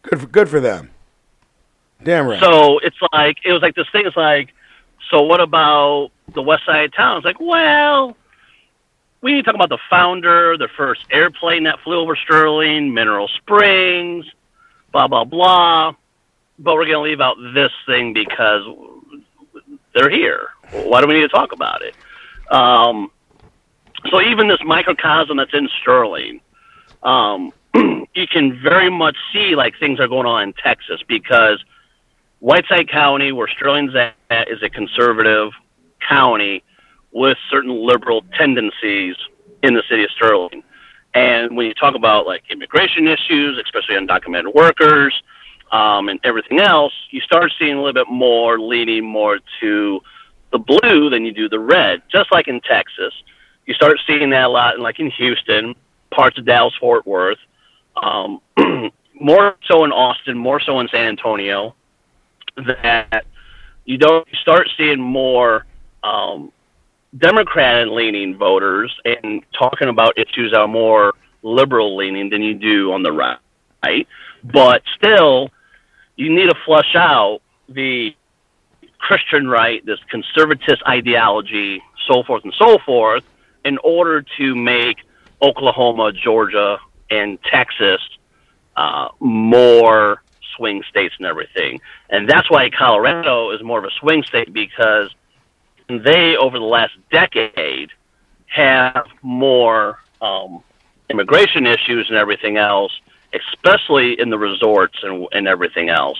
Good 0.03 0.21
for, 0.21 0.27
good 0.27 0.49
for 0.49 0.59
them. 0.61 0.91
Damn 2.03 2.27
right. 2.27 2.41
So 2.41 2.79
it's 2.79 2.97
like 3.13 3.39
it 3.45 3.53
was 3.53 3.63
like 3.63 3.75
this 3.75 3.87
thing. 3.91 4.07
It's 4.07 4.17
like, 4.17 4.55
so 5.11 5.23
what 5.23 5.41
about 5.41 6.11
the 6.35 6.43
west 6.43 6.65
side 6.67 6.85
of 6.85 6.95
town? 6.95 7.17
It's 7.19 7.25
like, 7.25 7.41
well, 7.41 8.17
we 9.21 9.33
need 9.33 9.39
to 9.39 9.43
talk 9.45 9.55
about 9.55 9.69
the 9.69 9.79
founder, 9.91 10.57
the 10.57 10.69
first 10.77 11.03
airplane 11.11 11.65
that 11.65 11.81
flew 11.81 11.99
over 11.99 12.17
Sterling, 12.17 12.95
Mineral 12.95 13.29
Springs, 13.29 14.27
blah 14.93 15.09
blah 15.09 15.25
blah. 15.25 15.95
But 16.59 16.75
we're 16.75 16.87
gonna 16.87 17.01
leave 17.01 17.21
out 17.21 17.37
this 17.55 17.73
thing 17.87 18.13
because 18.13 18.63
they're 19.95 20.11
here. 20.11 20.51
Why 20.71 21.01
do 21.01 21.09
we 21.09 21.15
need 21.15 21.23
to 21.23 21.29
talk 21.29 21.53
about 21.53 21.83
it? 21.83 21.95
Um, 22.53 23.11
so 24.11 24.21
even 24.21 24.49
this 24.49 24.63
microcosm 24.65 25.37
that's 25.37 25.53
in 25.53 25.69
Sterling, 25.81 26.41
um, 27.03 27.53
you 27.75 28.27
can 28.31 28.61
very 28.61 28.91
much 28.91 29.17
see 29.33 29.55
like 29.55 29.79
things 29.79 29.99
are 30.01 30.09
going 30.09 30.27
on 30.27 30.43
in 30.43 30.53
Texas 30.53 31.01
because 31.07 31.63
Whiteside 32.41 32.89
County, 32.89 33.33
where 33.33 33.49
Sterling's 33.49 33.95
at, 33.95 34.49
is 34.49 34.63
a 34.63 34.71
conservative 34.71 35.51
county 36.09 36.63
with 37.13 37.37
certain 37.51 37.87
liberal 37.87 38.25
tendencies 38.37 39.17
in 39.63 39.75
the 39.75 39.83
city 39.89 40.05
of 40.05 40.11
Sterling. 40.11 40.63
And 41.15 41.57
when 41.57 41.67
you 41.67 41.75
talk 41.75 41.95
about 41.95 42.27
like 42.27 42.45
immigration 42.51 43.09
issues, 43.09 43.59
especially 43.59 43.97
undocumented 43.97 44.55
workers, 44.55 45.21
um, 45.73 46.09
and 46.09 46.21
everything 46.25 46.61
else, 46.61 46.93
you 47.11 47.21
start 47.21 47.53
seeing 47.59 47.75
a 47.75 47.77
little 47.77 47.93
bit 47.93 48.11
more 48.11 48.59
leaning 48.59 49.05
more 49.05 49.39
to 49.61 50.01
the 50.53 50.59
blue 50.59 51.11
than 51.11 51.25
you 51.25 51.33
do 51.33 51.49
the 51.49 51.59
red. 51.59 52.03
Just 52.11 52.33
like 52.33 52.49
in 52.49 52.61
Texas, 52.61 53.13
you 53.67 53.75
start 53.75 53.99
seeing 54.07 54.31
that 54.31 54.45
a 54.45 54.49
lot, 54.49 54.77
in, 54.77 54.81
like 54.81 54.99
in 54.99 55.11
Houston, 55.11 55.75
parts 56.11 56.39
of 56.39 56.47
Dallas, 56.47 56.75
Fort 56.81 57.07
Worth, 57.07 57.39
um, 58.03 58.41
more 59.21 59.57
so 59.67 59.85
in 59.85 59.93
Austin, 59.93 60.39
more 60.39 60.61
so 60.61 60.81
in 60.81 60.89
San 60.89 61.07
Antonio. 61.07 61.75
That 62.67 63.25
you 63.85 63.99
don't 63.99 64.27
start 64.43 64.69
seeing 64.77 65.01
more 65.01 65.65
um, 66.03 66.53
Democrat 67.17 67.89
leaning 67.89 68.37
voters 68.37 68.95
and 69.05 69.43
talking 69.59 69.89
about 69.89 70.19
issues 70.19 70.53
that 70.53 70.61
are 70.61 70.69
more 70.69 71.15
liberal 71.43 71.97
leaning 71.97 72.31
than 72.31 72.43
you 72.43 72.55
do 72.55 72.93
on 72.93 73.03
the 73.03 73.13
right. 73.13 74.07
But 74.45 74.83
still, 74.97 75.51
you 76.17 76.35
need 76.35 76.51
to 76.51 76.57
flush 76.67 76.95
out 76.95 77.41
the 77.69 78.15
Christian 78.99 79.49
right, 79.49 79.85
this 79.87 80.01
conservatist 80.11 80.83
ideology, 80.87 81.83
so 82.07 82.23
forth 82.25 82.45
and 82.45 82.55
so 82.59 82.79
forth, 82.85 83.25
in 83.65 83.79
order 83.79 84.25
to 84.37 84.55
make 84.55 84.99
Oklahoma, 85.41 86.13
Georgia, 86.13 86.79
and 87.11 87.39
Texas 87.45 88.01
uh, 88.77 89.09
more 89.21 90.23
swing 90.57 90.83
states 90.89 91.15
and 91.19 91.27
everything. 91.27 91.81
And 92.11 92.29
that's 92.29 92.51
why 92.51 92.71
Colorado 92.71 93.51
is 93.51 93.63
more 93.63 93.79
of 93.79 93.85
a 93.85 93.91
swing 94.01 94.23
state 94.23 94.53
because 94.53 95.11
they, 95.89 96.37
over 96.37 96.59
the 96.59 96.65
last 96.65 96.93
decade, 97.11 97.91
have 98.47 99.07
more 99.23 99.99
um, 100.21 100.63
immigration 101.11 101.67
issues 101.67 102.09
and 102.09 102.19
everything 102.19 102.57
else, 102.57 102.93
especially 103.33 104.19
in 104.19 104.31
the 104.31 104.39
resorts 104.39 104.99
and, 105.03 105.27
and 105.33 105.49
everything 105.49 105.89
else. 105.89 106.19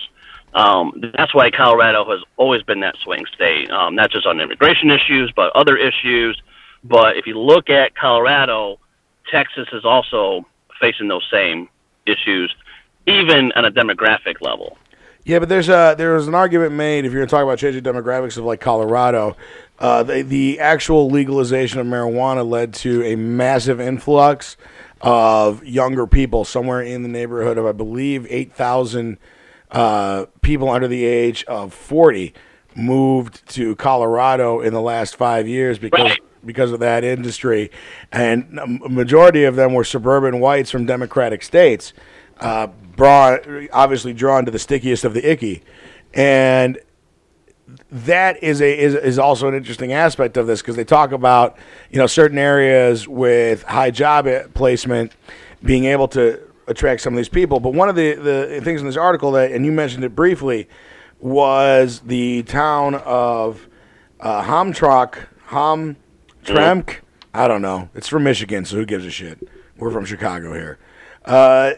Um, 0.53 1.03
that's 1.15 1.33
why 1.33 1.51
Colorado 1.51 2.09
has 2.09 2.21
always 2.37 2.63
been 2.63 2.79
that 2.79 2.95
swing 3.03 3.25
state, 3.35 3.69
um, 3.69 3.95
not 3.95 4.09
just 4.09 4.25
on 4.25 4.39
immigration 4.39 4.89
issues, 4.89 5.31
but 5.35 5.55
other 5.55 5.77
issues. 5.77 6.41
But 6.83 7.17
if 7.17 7.27
you 7.27 7.37
look 7.37 7.69
at 7.69 7.95
Colorado, 7.95 8.79
Texas 9.29 9.67
is 9.73 9.85
also 9.85 10.45
facing 10.81 11.07
those 11.07 11.27
same 11.31 11.69
issues, 12.05 12.55
even 13.05 13.51
on 13.53 13.65
a 13.65 13.71
demographic 13.71 14.41
level. 14.41 14.77
Yeah, 15.25 15.39
but 15.39 15.49
there's 15.49 15.69
a 15.69 15.95
there 15.97 16.15
was 16.15 16.27
an 16.27 16.33
argument 16.33 16.73
made 16.73 17.05
if 17.05 17.11
you're 17.11 17.19
going 17.19 17.27
to 17.27 17.31
talk 17.31 17.43
about 17.43 17.59
changing 17.59 17.83
demographics 17.83 18.37
of 18.37 18.45
like 18.45 18.61
Colorado, 18.61 19.35
uh, 19.77 20.01
the 20.01 20.23
the 20.23 20.59
actual 20.59 21.09
legalization 21.09 21.79
of 21.79 21.85
marijuana 21.85 22.49
led 22.49 22.73
to 22.75 23.03
a 23.03 23.15
massive 23.15 23.79
influx 23.79 24.57
of 25.01 25.63
younger 25.63 26.07
people, 26.07 26.45
somewhere 26.45 26.81
in 26.81 27.03
the 27.03 27.09
neighborhood 27.09 27.57
of 27.57 27.65
I 27.65 27.73
believe 27.73 28.25
eight 28.29 28.53
thousand 28.53 29.17
uh, 29.69 30.25
people 30.41 30.69
under 30.69 30.87
the 30.87 31.05
age 31.05 31.43
of 31.45 31.73
forty 31.73 32.33
moved 32.75 33.47
to 33.49 33.75
Colorado 33.75 34.61
in 34.61 34.73
the 34.73 34.81
last 34.81 35.15
five 35.15 35.47
years 35.47 35.77
because. 35.77 36.11
Right. 36.11 36.19
Because 36.45 36.71
of 36.71 36.79
that 36.79 37.03
industry, 37.03 37.69
and 38.13 38.57
a 38.57 38.65
majority 38.65 39.43
of 39.43 39.57
them 39.57 39.73
were 39.73 39.83
suburban 39.83 40.39
whites 40.39 40.71
from 40.71 40.85
Democratic 40.85 41.43
states, 41.43 41.91
uh, 42.39 42.67
brought 42.99 43.47
obviously 43.71 44.13
drawn 44.13 44.45
to 44.45 44.51
the 44.51 44.59
stickiest 44.59 45.05
of 45.05 45.13
the 45.13 45.31
icky, 45.31 45.63
and 46.13 46.77
that 47.89 48.43
is 48.43 48.61
a 48.61 48.77
is, 48.77 48.93
is 48.93 49.17
also 49.17 49.47
an 49.47 49.55
interesting 49.55 49.93
aspect 49.93 50.37
of 50.37 50.45
this 50.45 50.61
because 50.61 50.75
they 50.75 50.83
talk 50.83 51.11
about 51.11 51.57
you 51.89 51.97
know 51.97 52.07
certain 52.07 52.37
areas 52.37 53.07
with 53.07 53.63
high 53.63 53.89
job 53.89 54.27
placement 54.53 55.13
being 55.63 55.85
able 55.85 56.07
to 56.09 56.39
attract 56.67 57.01
some 57.01 57.13
of 57.13 57.17
these 57.17 57.29
people. 57.29 57.59
But 57.59 57.73
one 57.73 57.89
of 57.89 57.95
the 57.95 58.13
the 58.15 58.61
things 58.63 58.81
in 58.81 58.87
this 58.87 58.97
article 58.97 59.31
that 59.31 59.51
and 59.51 59.65
you 59.65 59.71
mentioned 59.71 60.03
it 60.03 60.13
briefly 60.15 60.67
was 61.19 62.01
the 62.01 62.43
town 62.43 62.95
of 62.95 63.67
uh, 64.19 64.43
Hamtramck 64.43 65.25
Hamtramck. 65.47 66.97
I 67.33 67.47
don't 67.47 67.61
know. 67.61 67.89
It's 67.95 68.09
from 68.09 68.23
Michigan, 68.23 68.65
so 68.65 68.75
who 68.75 68.85
gives 68.85 69.05
a 69.05 69.11
shit? 69.11 69.47
We're 69.77 69.91
from 69.91 70.03
Chicago 70.03 70.53
here. 70.53 70.79
Uh, 71.23 71.73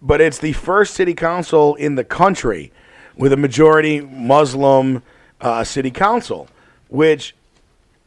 but 0.00 0.20
it's 0.20 0.38
the 0.38 0.52
first 0.52 0.94
city 0.94 1.14
council 1.14 1.74
in 1.74 1.94
the 1.94 2.04
country 2.04 2.72
with 3.16 3.32
a 3.32 3.36
majority 3.36 4.00
Muslim 4.00 5.02
uh, 5.40 5.64
city 5.64 5.90
council, 5.90 6.48
which 6.88 7.34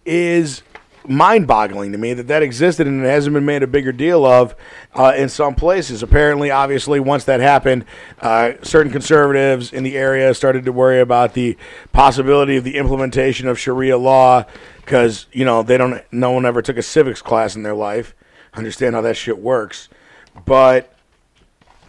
is 0.06 0.64
mind-boggling 1.08 1.92
to 1.92 1.98
me 1.98 2.14
that 2.14 2.28
that 2.28 2.44
existed 2.44 2.86
and 2.86 3.04
it 3.04 3.08
hasn't 3.08 3.34
been 3.34 3.46
made 3.46 3.64
a 3.64 3.68
bigger 3.68 3.92
deal 3.92 4.26
of 4.26 4.56
uh, 4.94 5.14
in 5.16 5.30
some 5.30 5.56
places. 5.56 6.04
Apparently, 6.04 6.52
obviously, 6.52 7.00
once 7.00 7.24
that 7.26 7.40
happened, 7.40 7.86
uh, 8.20 8.54
certain 8.62 8.92
conservatives 8.92 9.74
in 9.74 9.84
the 9.84 9.98
area 9.98 10.34
started 10.34 10.66
to 10.66 10.72
worry 10.72 11.00
about 11.00 11.34
the 11.34 11.58
possibility 11.92 12.56
of 12.58 12.64
the 12.64 12.78
implementation 12.78 13.48
of 13.48 13.60
Sharia 13.60 13.98
law 13.98 14.46
because 14.78 15.26
you 15.32 15.46
know 15.46 15.64
they 15.64 15.78
don't. 15.78 16.02
No 16.12 16.32
one 16.32 16.46
ever 16.46 16.62
took 16.62 16.78
a 16.78 16.84
civics 16.84 17.22
class 17.22 17.56
in 17.56 17.64
their 17.64 17.76
life, 17.76 18.14
understand 18.54 18.96
how 18.96 19.02
that 19.02 19.18
shit 19.18 19.40
works, 19.40 19.90
but 20.46 20.94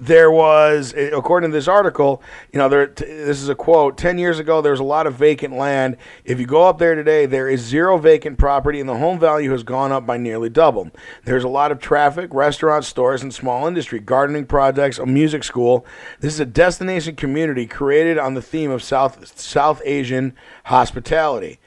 there 0.03 0.33
was, 0.33 0.93
according 0.95 1.51
to 1.51 1.55
this 1.55 1.69
article, 1.69 2.23
you 2.53 2.59
know, 2.59 2.69
there. 2.69 2.89
T- 2.89 3.05
this 3.05 3.41
is 3.41 3.49
a 3.49 3.55
quote. 3.55 3.97
Ten 3.97 4.19
years 4.19 4.41
ago, 4.41 4.61
there 4.61 4.73
was 4.73 4.81
a 4.81 4.85
lot 4.85 5.07
of 5.07 5.15
vacant 5.15 5.55
land. 5.55 5.97
If 6.25 6.41
you 6.41 6.47
go 6.47 6.65
up 6.65 6.79
there 6.79 6.97
today, 6.97 7.25
there 7.27 7.49
is 7.49 7.61
zero 7.61 7.99
vacant 7.99 8.37
property, 8.37 8.81
and 8.81 8.89
the 8.89 8.97
home 8.97 9.21
value 9.21 9.53
has 9.53 9.63
gone 9.63 9.93
up 9.93 10.05
by 10.05 10.17
nearly 10.17 10.49
double. 10.49 10.91
There's 11.25 11.45
a 11.45 11.49
lot 11.49 11.71
of 11.71 11.79
traffic, 11.79 12.35
restaurants, 12.35 12.89
stores, 12.89 13.23
and 13.23 13.33
small 13.33 13.69
industry, 13.69 14.01
gardening 14.01 14.47
projects, 14.47 14.99
a 14.99 15.07
music 15.07 15.45
school. 15.45 15.87
This 16.19 16.35
is 16.35 16.41
a 16.41 16.47
destination 16.47 17.15
community 17.15 17.67
created 17.67 18.19
on 18.19 18.35
the 18.35 18.43
theme 18.43 18.73
of 18.73 18.83
South 18.83 19.39
South 19.39 19.81
Asian 19.85 20.35
hospitality. 20.65 21.61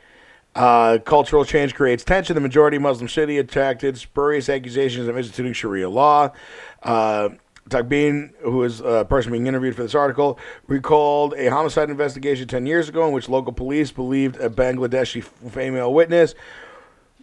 Uh, 0.56 0.98
cultural 1.06 1.46
change 1.46 1.74
creates 1.74 2.04
tension. 2.04 2.34
The 2.34 2.42
majority 2.42 2.80
Muslim 2.80 3.08
city 3.08 3.38
attracted 3.38 3.98
spurious 3.98 4.50
accusations 4.50 5.08
of 5.08 5.18
instituting 5.18 5.54
Sharia 5.54 5.90
law. 5.90 6.32
Uh, 6.84 7.30
Takbin, 7.70 8.34
who 8.42 8.64
is 8.64 8.80
a 8.82 9.06
person 9.10 9.32
being 9.32 9.48
interviewed 9.48 9.76
for 9.76 9.84
this 9.84 9.96
article, 9.96 10.38
recalled 10.68 11.34
a 11.34 11.50
homicide 11.50 11.90
investigation 11.90 12.48
10 12.48 12.66
years 12.66 12.90
ago 12.90 13.08
in 13.08 13.14
which 13.14 13.28
local 13.28 13.54
police 13.54 13.92
believed 13.92 14.38
a 14.38 14.50
Bangladeshi 14.50 15.24
female 15.24 15.94
witness 15.94 16.36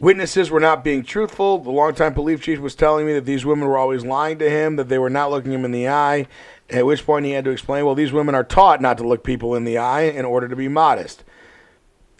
Witnesses 0.02 0.50
were 0.50 0.58
not 0.58 0.82
being 0.82 1.04
truthful. 1.04 1.58
The 1.58 1.70
longtime 1.70 2.14
police 2.14 2.40
chief 2.40 2.58
was 2.58 2.74
telling 2.74 3.06
me 3.06 3.12
that 3.12 3.24
these 3.24 3.44
women 3.44 3.68
were 3.68 3.78
always 3.78 4.04
lying 4.04 4.36
to 4.40 4.50
him, 4.50 4.74
that 4.74 4.88
they 4.88 4.98
were 4.98 5.08
not 5.08 5.30
looking 5.30 5.52
him 5.52 5.64
in 5.64 5.70
the 5.70 5.88
eye. 5.88 6.26
At 6.68 6.86
which 6.86 7.06
point 7.06 7.24
he 7.24 7.30
had 7.30 7.44
to 7.44 7.50
explain, 7.50 7.86
well, 7.86 7.94
these 7.94 8.10
women 8.10 8.34
are 8.34 8.42
taught 8.42 8.80
not 8.80 8.98
to 8.98 9.06
look 9.06 9.22
people 9.22 9.54
in 9.54 9.62
the 9.62 9.78
eye 9.78 10.02
in 10.02 10.24
order 10.24 10.48
to 10.48 10.56
be 10.56 10.66
modest. 10.66 11.22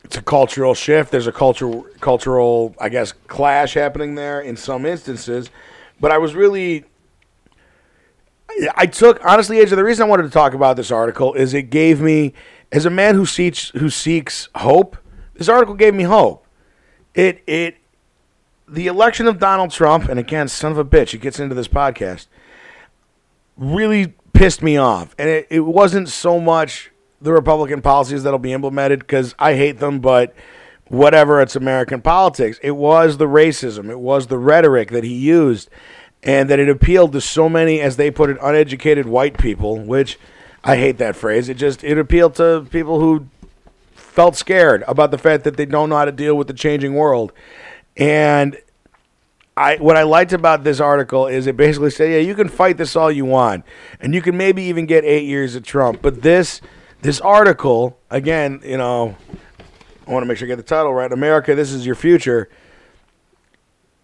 It's 0.05 0.17
a 0.17 0.23
cultural 0.23 0.75
shift. 0.75 1.11
There's 1.11 1.27
a 1.27 1.33
cultural, 1.33 1.85
cultural, 1.99 2.77
I 2.79 2.89
guess, 2.89 3.11
clash 3.27 3.75
happening 3.75 4.15
there 4.15 4.41
in 4.41 4.57
some 4.57 4.87
instances. 4.87 5.51
But 5.99 6.13
I 6.13 6.19
was 6.19 6.37
really, 6.37 6.85
I 8.77 8.87
took 8.87 9.25
honestly, 9.25 9.59
AJ. 9.59 9.71
The 9.71 9.85
reason 9.85 10.05
I 10.05 10.09
wanted 10.09 10.25
to 10.25 10.31
talk 10.31 10.55
about 10.55 10.77
this 10.77 10.91
article 10.91 11.35
is 11.35 11.55
it 11.55 11.71
gave 11.71 12.01
me, 12.01 12.35
as 12.71 12.87
a 12.87 12.91
man 12.91 13.15
who 13.15 13.27
seeks 13.27 13.71
who 13.71 13.91
seeks 13.91 14.49
hope, 14.57 14.97
this 15.35 15.49
article 15.49 15.75
gave 15.75 15.95
me 15.95 16.05
hope. 16.05 16.47
It 17.15 17.43
it 17.47 17.77
the 18.69 18.87
election 18.87 19.27
of 19.27 19.39
Donald 19.39 19.71
Trump, 19.71 20.09
and 20.09 20.19
again, 20.19 20.49
son 20.49 20.73
of 20.73 20.79
a 20.79 20.85
bitch, 20.85 21.15
it 21.15 21.19
gets 21.19 21.39
into 21.39 21.55
this 21.55 21.69
podcast, 21.69 22.27
really 23.57 24.15
pissed 24.33 24.63
me 24.63 24.77
off. 24.77 25.15
And 25.19 25.29
it, 25.29 25.47
it 25.51 25.61
wasn't 25.61 26.09
so 26.09 26.41
much 26.41 26.91
the 27.21 27.33
Republican 27.33 27.83
policies 27.83 28.23
that'll 28.23 28.39
be 28.39 28.53
implemented 28.53 29.01
because 29.01 29.35
I 29.39 29.55
hate 29.55 29.79
them, 29.79 30.01
but 30.01 30.35
whatever, 30.89 31.41
it's 31.41 31.55
American 31.55 32.01
politics. 32.01 32.59
It 32.63 32.73
was 32.73 33.19
the 33.19 33.27
racism, 33.27 33.91
it 33.91 34.01
was 34.01 34.27
the 34.27 34.39
rhetoric 34.39 34.91
that 34.91 35.05
he 35.05 35.15
used, 35.15 35.69
and 36.23 36.49
that 36.51 36.59
it 36.59 36.69
appealed 36.69 37.13
to 37.13 37.21
so 37.21 37.49
many, 37.49 37.81
as 37.81 37.97
they 37.97 38.11
put 38.11 38.31
it, 38.31 38.37
uneducated 38.41 39.07
white 39.07 39.39
people, 39.39 39.79
which 39.79 40.19
I 40.63 40.77
hate 40.77 40.99
that 40.99 41.17
phrase. 41.17 41.49
It 41.49 41.57
just 41.57 41.83
it 41.83 41.99
appealed 41.99 42.37
to 42.37 42.67
people 42.71 43.01
who 43.01 43.27
felt 43.95 44.37
scared 44.37 44.85
about 44.87 45.11
the 45.11 45.19
fact 45.19 45.45
that 45.45 45.57
they 45.57 45.67
don't 45.67 45.89
know 45.89 45.97
how 45.97 46.05
to 46.05 46.13
deal 46.13 46.37
with 46.37 46.47
the 46.47 46.55
changing 46.55 46.95
world. 46.95 47.33
And 47.97 48.57
I 49.57 49.77
what 49.77 49.97
I 49.97 50.03
liked 50.05 50.33
about 50.33 50.65
this 50.65 50.81
article 50.81 51.27
is 51.27 51.47
it 51.47 51.57
basically 51.57 51.91
said, 51.91 52.11
yeah, 52.11 52.19
you 52.19 52.35
can 52.35 52.49
fight 52.49 52.77
this 52.77 52.95
all 52.97 53.11
you 53.11 53.25
want, 53.25 53.65
and 54.01 54.15
you 54.15 54.23
can 54.23 54.37
maybe 54.37 54.63
even 54.65 54.87
get 54.87 55.05
eight 55.05 55.25
years 55.25 55.55
of 55.55 55.65
Trump, 55.65 56.01
but 56.03 56.23
this 56.23 56.61
this 57.03 57.21
article 57.21 57.99
again, 58.11 58.61
you 58.65 58.77
know, 58.77 59.17
I 60.07 60.11
want 60.11 60.23
to 60.23 60.27
make 60.27 60.39
sure 60.39 60.47
I 60.47 60.51
get 60.51 60.57
the 60.57 60.63
title 60.63 60.95
right. 60.95 61.11
America, 61.13 61.55
this 61.55 61.73
is 61.73 61.85
your 61.85 61.95
future. 61.95 62.49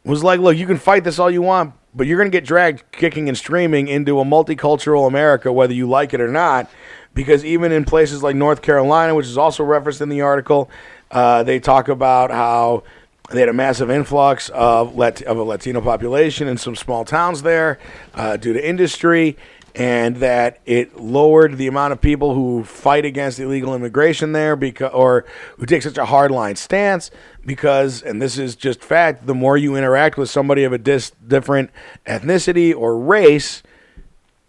Was 0.04 0.24
like, 0.24 0.40
look, 0.40 0.56
you 0.56 0.66
can 0.66 0.78
fight 0.78 1.04
this 1.04 1.18
all 1.18 1.30
you 1.30 1.42
want, 1.42 1.74
but 1.94 2.06
you're 2.06 2.18
going 2.18 2.30
to 2.30 2.36
get 2.36 2.44
dragged 2.44 2.84
kicking 2.92 3.28
and 3.28 3.36
streaming 3.36 3.88
into 3.88 4.20
a 4.20 4.24
multicultural 4.24 5.06
America, 5.06 5.52
whether 5.52 5.72
you 5.72 5.88
like 5.88 6.14
it 6.14 6.20
or 6.20 6.28
not 6.28 6.70
because 7.18 7.44
even 7.44 7.72
in 7.72 7.84
places 7.84 8.22
like 8.22 8.36
North 8.36 8.62
Carolina, 8.62 9.12
which 9.12 9.26
is 9.26 9.36
also 9.36 9.64
referenced 9.64 10.00
in 10.00 10.08
the 10.08 10.20
article, 10.20 10.70
uh, 11.10 11.42
they 11.42 11.58
talk 11.58 11.88
about 11.88 12.30
how 12.30 12.84
they 13.30 13.40
had 13.40 13.48
a 13.48 13.52
massive 13.52 13.90
influx 13.90 14.48
of, 14.50 14.94
Lat- 14.96 15.22
of 15.22 15.36
a 15.36 15.42
Latino 15.42 15.80
population 15.80 16.46
in 16.46 16.56
some 16.56 16.76
small 16.76 17.04
towns 17.04 17.42
there 17.42 17.80
uh, 18.14 18.36
due 18.36 18.52
to 18.52 18.64
industry, 18.68 19.36
and 19.78 20.16
that 20.16 20.58
it 20.66 20.98
lowered 20.98 21.56
the 21.56 21.68
amount 21.68 21.92
of 21.92 22.00
people 22.00 22.34
who 22.34 22.64
fight 22.64 23.04
against 23.04 23.38
illegal 23.38 23.76
immigration 23.76 24.32
there 24.32 24.56
because, 24.56 24.90
or 24.92 25.24
who 25.56 25.66
take 25.66 25.82
such 25.82 25.96
a 25.96 26.04
hardline 26.04 26.56
stance 26.56 27.12
because, 27.46 28.02
and 28.02 28.20
this 28.20 28.36
is 28.36 28.56
just 28.56 28.82
fact, 28.82 29.28
the 29.28 29.34
more 29.36 29.56
you 29.56 29.76
interact 29.76 30.18
with 30.18 30.28
somebody 30.28 30.64
of 30.64 30.72
a 30.72 30.78
dis- 30.78 31.12
different 31.26 31.70
ethnicity 32.06 32.74
or 32.74 32.98
race, 32.98 33.62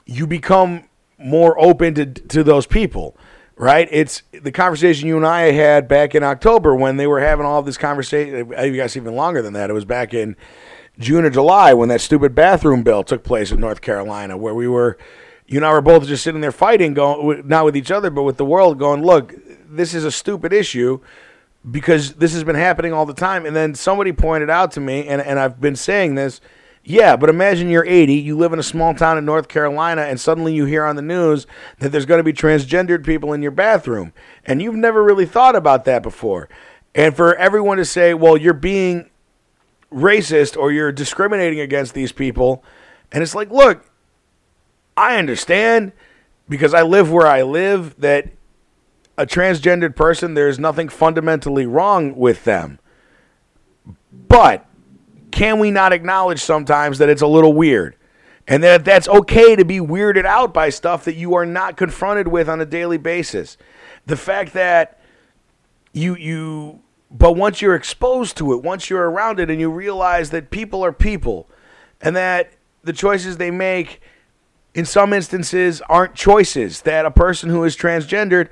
you 0.07 0.25
become 0.25 0.86
more 1.19 1.59
open 1.59 1.93
to 1.93 2.05
to 2.07 2.43
those 2.43 2.65
people, 2.65 3.15
right? 3.55 3.88
It's 3.91 4.23
the 4.32 4.51
conversation 4.51 5.07
you 5.07 5.17
and 5.17 5.27
I 5.27 5.51
had 5.51 5.88
back 5.88 6.15
in 6.15 6.23
October 6.23 6.73
when 6.73 6.97
they 6.97 7.05
were 7.05 7.19
having 7.19 7.45
all 7.45 7.61
this 7.61 7.77
conversation. 7.77 8.51
Uh, 8.51 8.59
I 8.59 8.69
guess 8.69 8.97
even 8.97 9.15
longer 9.15 9.43
than 9.43 9.53
that. 9.53 9.69
It 9.69 9.73
was 9.73 9.86
back 9.86 10.15
in 10.15 10.36
June 10.99 11.25
or 11.25 11.29
July 11.29 11.73
when 11.73 11.89
that 11.89 12.01
stupid 12.01 12.35
bathroom 12.35 12.83
bill 12.83 13.03
took 13.03 13.23
place 13.23 13.51
in 13.51 13.59
North 13.59 13.81
Carolina, 13.81 14.37
where 14.37 14.53
we 14.53 14.67
were, 14.67 14.97
you 15.47 15.57
and 15.57 15.65
I 15.65 15.71
were 15.71 15.81
both 15.81 16.05
just 16.05 16.23
sitting 16.23 16.41
there 16.41 16.51
fighting, 16.51 16.93
going 16.93 17.47
not 17.47 17.65
with 17.65 17.77
each 17.77 17.91
other, 17.91 18.09
but 18.09 18.23
with 18.23 18.37
the 18.37 18.45
world, 18.45 18.77
going, 18.77 19.03
look, 19.03 19.33
this 19.69 19.93
is 19.93 20.03
a 20.03 20.11
stupid 20.11 20.51
issue 20.51 20.99
because 21.69 22.13
this 22.15 22.33
has 22.33 22.43
been 22.43 22.55
happening 22.55 22.93
all 22.93 23.05
the 23.05 23.13
time. 23.13 23.45
And 23.45 23.55
then 23.55 23.75
somebody 23.75 24.11
pointed 24.11 24.49
out 24.49 24.71
to 24.73 24.79
me, 24.79 25.07
and, 25.07 25.21
and 25.21 25.39
I've 25.39 25.61
been 25.61 25.75
saying 25.75 26.15
this 26.15 26.41
yeah, 26.83 27.15
but 27.15 27.29
imagine 27.29 27.69
you're 27.69 27.85
80, 27.85 28.13
you 28.15 28.37
live 28.37 28.53
in 28.53 28.59
a 28.59 28.63
small 28.63 28.93
town 28.93 29.17
in 29.17 29.25
North 29.25 29.47
Carolina, 29.47 30.03
and 30.03 30.19
suddenly 30.19 30.53
you 30.53 30.65
hear 30.65 30.85
on 30.85 30.95
the 30.95 31.01
news 31.01 31.45
that 31.79 31.91
there's 31.91 32.05
going 32.05 32.19
to 32.19 32.23
be 32.23 32.33
transgendered 32.33 33.05
people 33.05 33.33
in 33.33 33.41
your 33.41 33.51
bathroom. 33.51 34.13
And 34.45 34.61
you've 34.61 34.75
never 34.75 35.03
really 35.03 35.25
thought 35.25 35.55
about 35.55 35.85
that 35.85 36.01
before. 36.01 36.49
And 36.95 37.15
for 37.15 37.35
everyone 37.35 37.77
to 37.77 37.85
say, 37.85 38.13
well, 38.13 38.37
you're 38.37 38.53
being 38.53 39.09
racist 39.91 40.57
or 40.57 40.71
you're 40.71 40.91
discriminating 40.91 41.59
against 41.59 41.93
these 41.93 42.11
people. 42.11 42.63
And 43.11 43.23
it's 43.23 43.35
like, 43.35 43.49
look, 43.49 43.85
I 44.95 45.17
understand 45.17 45.91
because 46.47 46.73
I 46.73 46.81
live 46.81 47.11
where 47.11 47.27
I 47.27 47.43
live 47.43 47.99
that 47.99 48.29
a 49.17 49.25
transgendered 49.25 49.95
person, 49.95 50.33
there's 50.33 50.59
nothing 50.59 50.89
fundamentally 50.89 51.65
wrong 51.65 52.15
with 52.15 52.45
them. 52.45 52.79
But 54.27 54.65
can 55.31 55.59
we 55.59 55.71
not 55.71 55.93
acknowledge 55.93 56.39
sometimes 56.39 56.97
that 56.97 57.09
it's 57.09 57.21
a 57.21 57.27
little 57.27 57.53
weird? 57.53 57.95
And 58.47 58.63
that 58.63 58.83
that's 58.83 59.07
okay 59.07 59.55
to 59.55 59.63
be 59.63 59.79
weirded 59.79 60.25
out 60.25 60.53
by 60.53 60.69
stuff 60.69 61.05
that 61.05 61.15
you 61.15 61.35
are 61.35 61.45
not 61.45 61.77
confronted 61.77 62.27
with 62.27 62.49
on 62.49 62.59
a 62.59 62.65
daily 62.65 62.97
basis. 62.97 63.57
The 64.07 64.17
fact 64.17 64.53
that 64.53 64.99
you 65.93 66.15
you 66.15 66.81
but 67.12 67.34
once 67.34 67.62
you're 67.62 67.76
exposed 67.76 68.38
to 68.38 68.53
it, 68.53 68.64
once 68.64 68.89
you're 68.89 69.10
around 69.10 69.39
it 69.39 69.49
and 69.49 69.60
you 69.60 69.70
realize 69.70 70.30
that 70.30 70.51
people 70.51 70.84
are 70.84 70.93
people 70.93 71.47
and 72.01 72.16
that 72.16 72.51
the 72.84 72.93
choices 72.93 73.38
they 73.38 73.51
make 73.51 74.01
in 74.74 74.86
some 74.86 75.14
instances 75.14 75.82
aren't 75.89 76.14
choices, 76.14 76.82
that 76.82 77.05
a 77.05 77.12
person 77.12 77.49
who 77.49 77.64
is 77.64 77.76
transgendered, 77.76 78.49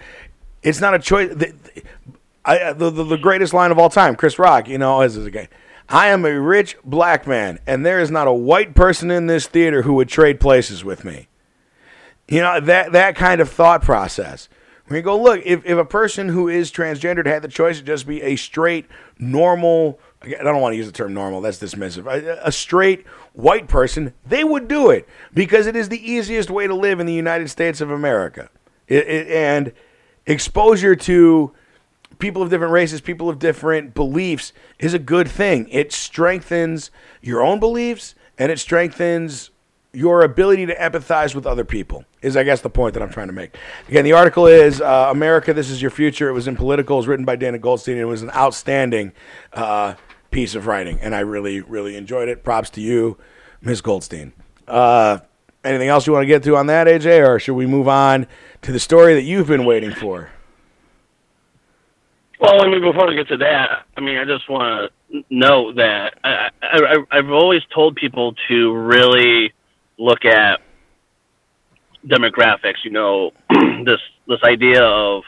it's 0.63 0.81
not 0.81 0.93
a 0.93 0.99
choice. 0.99 1.33
The, 1.33 1.53
I, 2.43 2.59
uh, 2.59 2.73
the, 2.73 2.89
the, 2.89 3.03
the 3.03 3.17
greatest 3.17 3.53
line 3.53 3.71
of 3.71 3.77
all 3.77 3.89
time, 3.89 4.15
Chris 4.15 4.39
Rock, 4.39 4.67
you 4.67 4.77
know, 4.77 5.01
as 5.01 5.17
a 5.17 5.29
guy. 5.29 5.49
I 5.89 6.07
am 6.07 6.25
a 6.25 6.39
rich 6.39 6.75
black 6.83 7.27
man, 7.27 7.59
and 7.65 7.85
there 7.85 8.01
is 8.01 8.11
not 8.11 8.27
a 8.27 8.33
white 8.33 8.75
person 8.75 9.09
in 9.11 9.27
this 9.27 9.47
theater 9.47 9.83
who 9.83 9.93
would 9.93 10.09
trade 10.09 10.39
places 10.39 10.83
with 10.83 11.05
me. 11.05 11.27
You 12.27 12.41
know, 12.41 12.59
that, 12.59 12.91
that 12.91 13.15
kind 13.15 13.39
of 13.39 13.49
thought 13.49 13.81
process. 13.81 14.49
You 14.89 15.01
go, 15.01 15.21
look, 15.21 15.41
if, 15.45 15.65
if 15.65 15.77
a 15.77 15.85
person 15.85 16.29
who 16.29 16.47
is 16.47 16.71
transgendered 16.71 17.25
had 17.25 17.41
the 17.41 17.49
choice 17.49 17.77
to 17.77 17.83
just 17.83 18.07
be 18.07 18.21
a 18.21 18.37
straight, 18.37 18.85
normal, 19.19 19.99
I 20.21 20.43
don't 20.43 20.61
want 20.61 20.73
to 20.73 20.77
use 20.77 20.85
the 20.85 20.93
term 20.93 21.13
normal, 21.13 21.41
that's 21.41 21.57
dismissive, 21.57 22.05
a, 22.05 22.39
a 22.47 22.51
straight 22.51 23.05
white 23.33 23.67
person, 23.67 24.13
they 24.25 24.45
would 24.45 24.69
do 24.69 24.89
it 24.89 25.07
because 25.33 25.67
it 25.67 25.75
is 25.75 25.89
the 25.89 26.11
easiest 26.11 26.49
way 26.49 26.67
to 26.67 26.73
live 26.73 27.01
in 27.01 27.05
the 27.05 27.13
United 27.13 27.49
States 27.49 27.81
of 27.81 27.91
America. 27.91 28.49
It, 28.87 29.07
it, 29.07 29.27
and 29.27 29.73
exposure 30.25 30.95
to 30.95 31.51
people 32.19 32.41
of 32.41 32.49
different 32.49 32.71
races, 32.71 33.01
people 33.01 33.29
of 33.29 33.39
different 33.39 33.93
beliefs 33.93 34.53
is 34.79 34.93
a 34.93 34.99
good 34.99 35.27
thing. 35.27 35.67
It 35.69 35.91
strengthens 35.91 36.91
your 37.21 37.43
own 37.43 37.59
beliefs 37.59 38.15
and 38.37 38.51
it 38.51 38.59
strengthens 38.59 39.51
your 39.93 40.21
ability 40.21 40.65
to 40.65 40.75
empathize 40.75 41.33
with 41.33 41.47
other 41.47 41.63
people 41.63 42.05
is 42.21 42.35
i 42.35 42.43
guess 42.43 42.61
the 42.61 42.69
point 42.69 42.93
that 42.93 43.01
i'm 43.01 43.09
trying 43.09 43.27
to 43.27 43.33
make. 43.33 43.55
Again 43.87 44.03
the 44.03 44.13
article 44.13 44.47
is 44.47 44.81
uh, 44.81 45.07
america 45.11 45.53
this 45.53 45.69
is 45.69 45.81
your 45.81 45.91
future. 45.91 46.29
It 46.29 46.33
was 46.33 46.47
in 46.47 46.55
Politico. 46.55 46.95
It 46.95 46.97
was 46.97 47.07
written 47.07 47.25
by 47.25 47.35
dana 47.35 47.57
goldstein. 47.57 47.97
It 47.97 48.05
was 48.05 48.21
an 48.21 48.31
outstanding 48.31 49.13
uh, 49.53 49.95
piece 50.31 50.55
of 50.55 50.67
writing 50.67 50.99
and 51.01 51.15
i 51.15 51.19
really 51.19 51.61
really 51.61 51.95
enjoyed 51.95 52.29
it. 52.29 52.43
Props 52.43 52.69
to 52.71 52.81
you 52.81 53.17
ms 53.61 53.81
goldstein. 53.81 54.33
Uh, 54.67 55.19
anything 55.63 55.87
else 55.87 56.05
you 56.05 56.13
want 56.13 56.23
to 56.23 56.27
get 56.27 56.43
to 56.43 56.55
on 56.55 56.67
that 56.67 56.87
aj 56.87 57.27
or 57.27 57.39
should 57.39 57.55
we 57.55 57.65
move 57.65 57.87
on 57.87 58.27
to 58.61 58.71
the 58.71 58.79
story 58.79 59.13
that 59.13 59.23
you've 59.23 59.47
been 59.47 59.65
waiting 59.65 59.91
for? 59.91 60.29
Well, 62.39 62.61
I 62.61 62.67
mean, 62.69 62.81
before 62.81 63.07
we 63.07 63.15
get 63.15 63.27
to 63.29 63.37
that, 63.37 63.85
I 63.95 64.01
mean, 64.01 64.17
I 64.17 64.25
just 64.25 64.47
want 64.47 64.91
to 65.11 65.23
note 65.29 65.77
that 65.77 66.19
I, 66.23 66.49
I, 66.61 66.97
I've 67.09 67.31
always 67.31 67.63
told 67.73 67.95
people 67.95 68.35
to 68.47 68.75
really 68.75 69.53
look 69.97 70.25
at 70.25 70.61
demographics. 72.05 72.83
You 72.83 72.91
know, 72.91 73.31
this 73.83 73.99
this 74.27 74.39
idea 74.43 74.83
of 74.83 75.23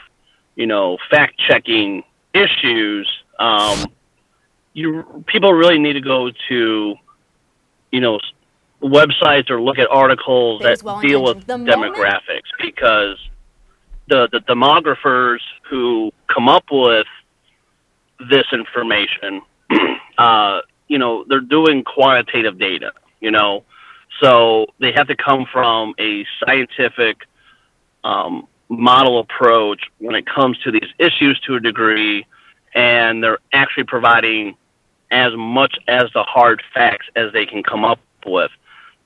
you 0.56 0.66
know 0.66 0.98
fact 1.10 1.40
checking 1.48 2.02
issues. 2.34 3.08
Um, 3.38 3.86
you 4.72 5.24
people 5.26 5.52
really 5.52 5.78
need 5.78 5.94
to 5.94 6.00
go 6.00 6.30
to 6.48 6.94
you 7.90 8.00
know 8.00 8.18
websites 8.82 9.50
or 9.50 9.60
look 9.60 9.78
at 9.78 9.90
articles 9.90 10.62
that 10.62 10.82
well 10.82 11.00
deal 11.00 11.22
with 11.22 11.46
demographics 11.46 12.26
moment? 12.26 12.44
because 12.60 13.18
the 14.08 14.28
the 14.32 14.40
demographers 14.40 15.40
who 15.68 16.12
come 16.32 16.48
up 16.48 16.64
with 16.70 17.06
this 18.30 18.44
information, 18.52 19.40
uh, 20.18 20.60
you 20.88 20.98
know, 20.98 21.24
they're 21.28 21.40
doing 21.40 21.82
quantitative 21.84 22.58
data, 22.58 22.92
you 23.20 23.30
know, 23.30 23.64
so 24.22 24.66
they 24.78 24.92
have 24.92 25.08
to 25.08 25.16
come 25.16 25.46
from 25.50 25.94
a 25.98 26.26
scientific 26.44 27.26
um, 28.04 28.46
model 28.68 29.18
approach 29.18 29.82
when 29.98 30.14
it 30.14 30.26
comes 30.26 30.58
to 30.58 30.70
these 30.70 30.88
issues 30.98 31.40
to 31.40 31.56
a 31.56 31.60
degree, 31.60 32.26
and 32.74 33.22
they're 33.22 33.38
actually 33.52 33.84
providing 33.84 34.56
as 35.10 35.32
much 35.36 35.76
as 35.88 36.04
the 36.14 36.22
hard 36.22 36.62
facts 36.72 37.06
as 37.16 37.32
they 37.32 37.46
can 37.46 37.62
come 37.62 37.84
up 37.84 38.00
with. 38.24 38.50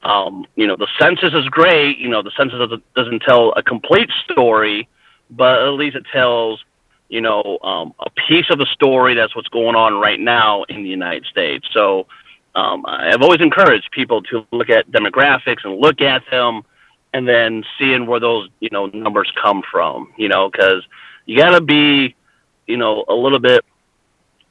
Um, 0.02 0.46
you 0.54 0.66
know, 0.66 0.76
the 0.76 0.88
census 0.98 1.32
is 1.32 1.48
great. 1.48 1.96
You 1.98 2.08
know, 2.08 2.22
the 2.22 2.32
census 2.36 2.58
doesn't, 2.58 2.94
doesn't 2.94 3.20
tell 3.20 3.52
a 3.52 3.62
complete 3.62 4.10
story, 4.30 4.86
but 5.30 5.62
at 5.62 5.70
least 5.70 5.96
it 5.96 6.04
tells, 6.12 6.62
you 7.08 7.22
know, 7.22 7.58
um, 7.62 7.94
a 8.00 8.10
piece 8.10 8.50
of 8.50 8.58
the 8.58 8.66
story. 8.66 9.14
That's 9.14 9.34
what's 9.34 9.48
going 9.48 9.76
on 9.76 9.94
right 9.94 10.20
now 10.20 10.64
in 10.64 10.82
the 10.82 10.90
United 10.90 11.24
States. 11.24 11.66
So 11.72 12.06
um, 12.54 12.84
I've 12.86 13.22
always 13.22 13.40
encouraged 13.40 13.90
people 13.90 14.22
to 14.22 14.46
look 14.52 14.70
at 14.70 14.90
demographics 14.90 15.64
and 15.64 15.78
look 15.78 16.00
at 16.00 16.22
them, 16.30 16.62
and 17.12 17.28
then 17.28 17.64
seeing 17.78 18.06
where 18.06 18.20
those 18.20 18.48
you 18.60 18.70
know 18.70 18.86
numbers 18.86 19.32
come 19.40 19.62
from. 19.70 20.12
You 20.16 20.28
know, 20.28 20.50
because 20.50 20.86
you 21.26 21.38
got 21.38 21.50
to 21.50 21.60
be, 21.60 22.14
you 22.66 22.76
know, 22.76 23.04
a 23.08 23.14
little 23.14 23.38
bit 23.40 23.64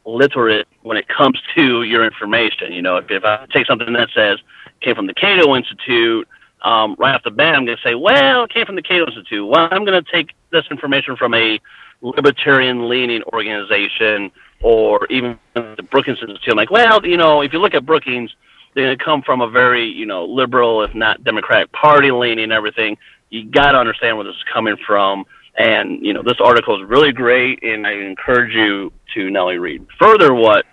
literate 0.05 0.67
when 0.81 0.97
it 0.97 1.07
comes 1.07 1.39
to 1.55 1.83
your 1.83 2.05
information. 2.05 2.73
You 2.73 2.81
know, 2.81 2.97
if, 2.97 3.09
if 3.09 3.23
I 3.23 3.45
take 3.51 3.67
something 3.67 3.93
that 3.93 4.09
says 4.13 4.39
came 4.81 4.95
from 4.95 5.07
the 5.07 5.13
Cato 5.13 5.55
Institute, 5.55 6.27
um, 6.61 6.95
right 6.97 7.15
off 7.15 7.23
the 7.23 7.31
bat, 7.31 7.55
I'm 7.55 7.65
going 7.65 7.77
to 7.77 7.83
say, 7.83 7.95
well, 7.95 8.45
it 8.45 8.53
came 8.53 8.65
from 8.65 8.75
the 8.75 8.81
Cato 8.81 9.05
Institute. 9.05 9.47
Well, 9.47 9.67
I'm 9.71 9.85
going 9.85 10.01
to 10.01 10.11
take 10.11 10.33
this 10.51 10.65
information 10.71 11.15
from 11.15 11.33
a 11.33 11.59
libertarian 12.01 12.89
leaning 12.89 13.23
organization 13.23 14.31
or 14.63 15.05
even 15.07 15.37
the 15.53 15.85
Brookings 15.91 16.19
Institute. 16.21 16.51
I'm 16.51 16.57
like, 16.57 16.71
well, 16.71 17.05
you 17.05 17.17
know, 17.17 17.41
if 17.41 17.53
you 17.53 17.59
look 17.59 17.75
at 17.75 17.85
Brookings, 17.85 18.33
they're 18.73 18.85
going 18.85 18.97
to 18.97 19.03
come 19.03 19.21
from 19.21 19.41
a 19.41 19.49
very, 19.49 19.85
you 19.85 20.05
know, 20.05 20.25
liberal, 20.25 20.81
if 20.83 20.95
not 20.95 21.23
Democratic 21.23 21.71
Party 21.73 22.11
leaning 22.11 22.45
and 22.45 22.53
everything. 22.53 22.97
You 23.29 23.45
got 23.45 23.73
to 23.73 23.77
understand 23.77 24.17
where 24.17 24.25
this 24.25 24.35
is 24.35 24.43
coming 24.51 24.77
from. 24.87 25.25
And, 25.55 26.03
you 26.03 26.13
know, 26.13 26.23
this 26.23 26.37
article 26.43 26.81
is 26.81 26.89
really 26.89 27.11
great, 27.11 27.61
and 27.61 27.85
I 27.85 27.91
encourage 27.91 28.55
you 28.55 28.91
to 29.13 29.29
not 29.29 29.43
only 29.43 29.59
read 29.59 29.85
further 29.99 30.33
what 30.33 30.65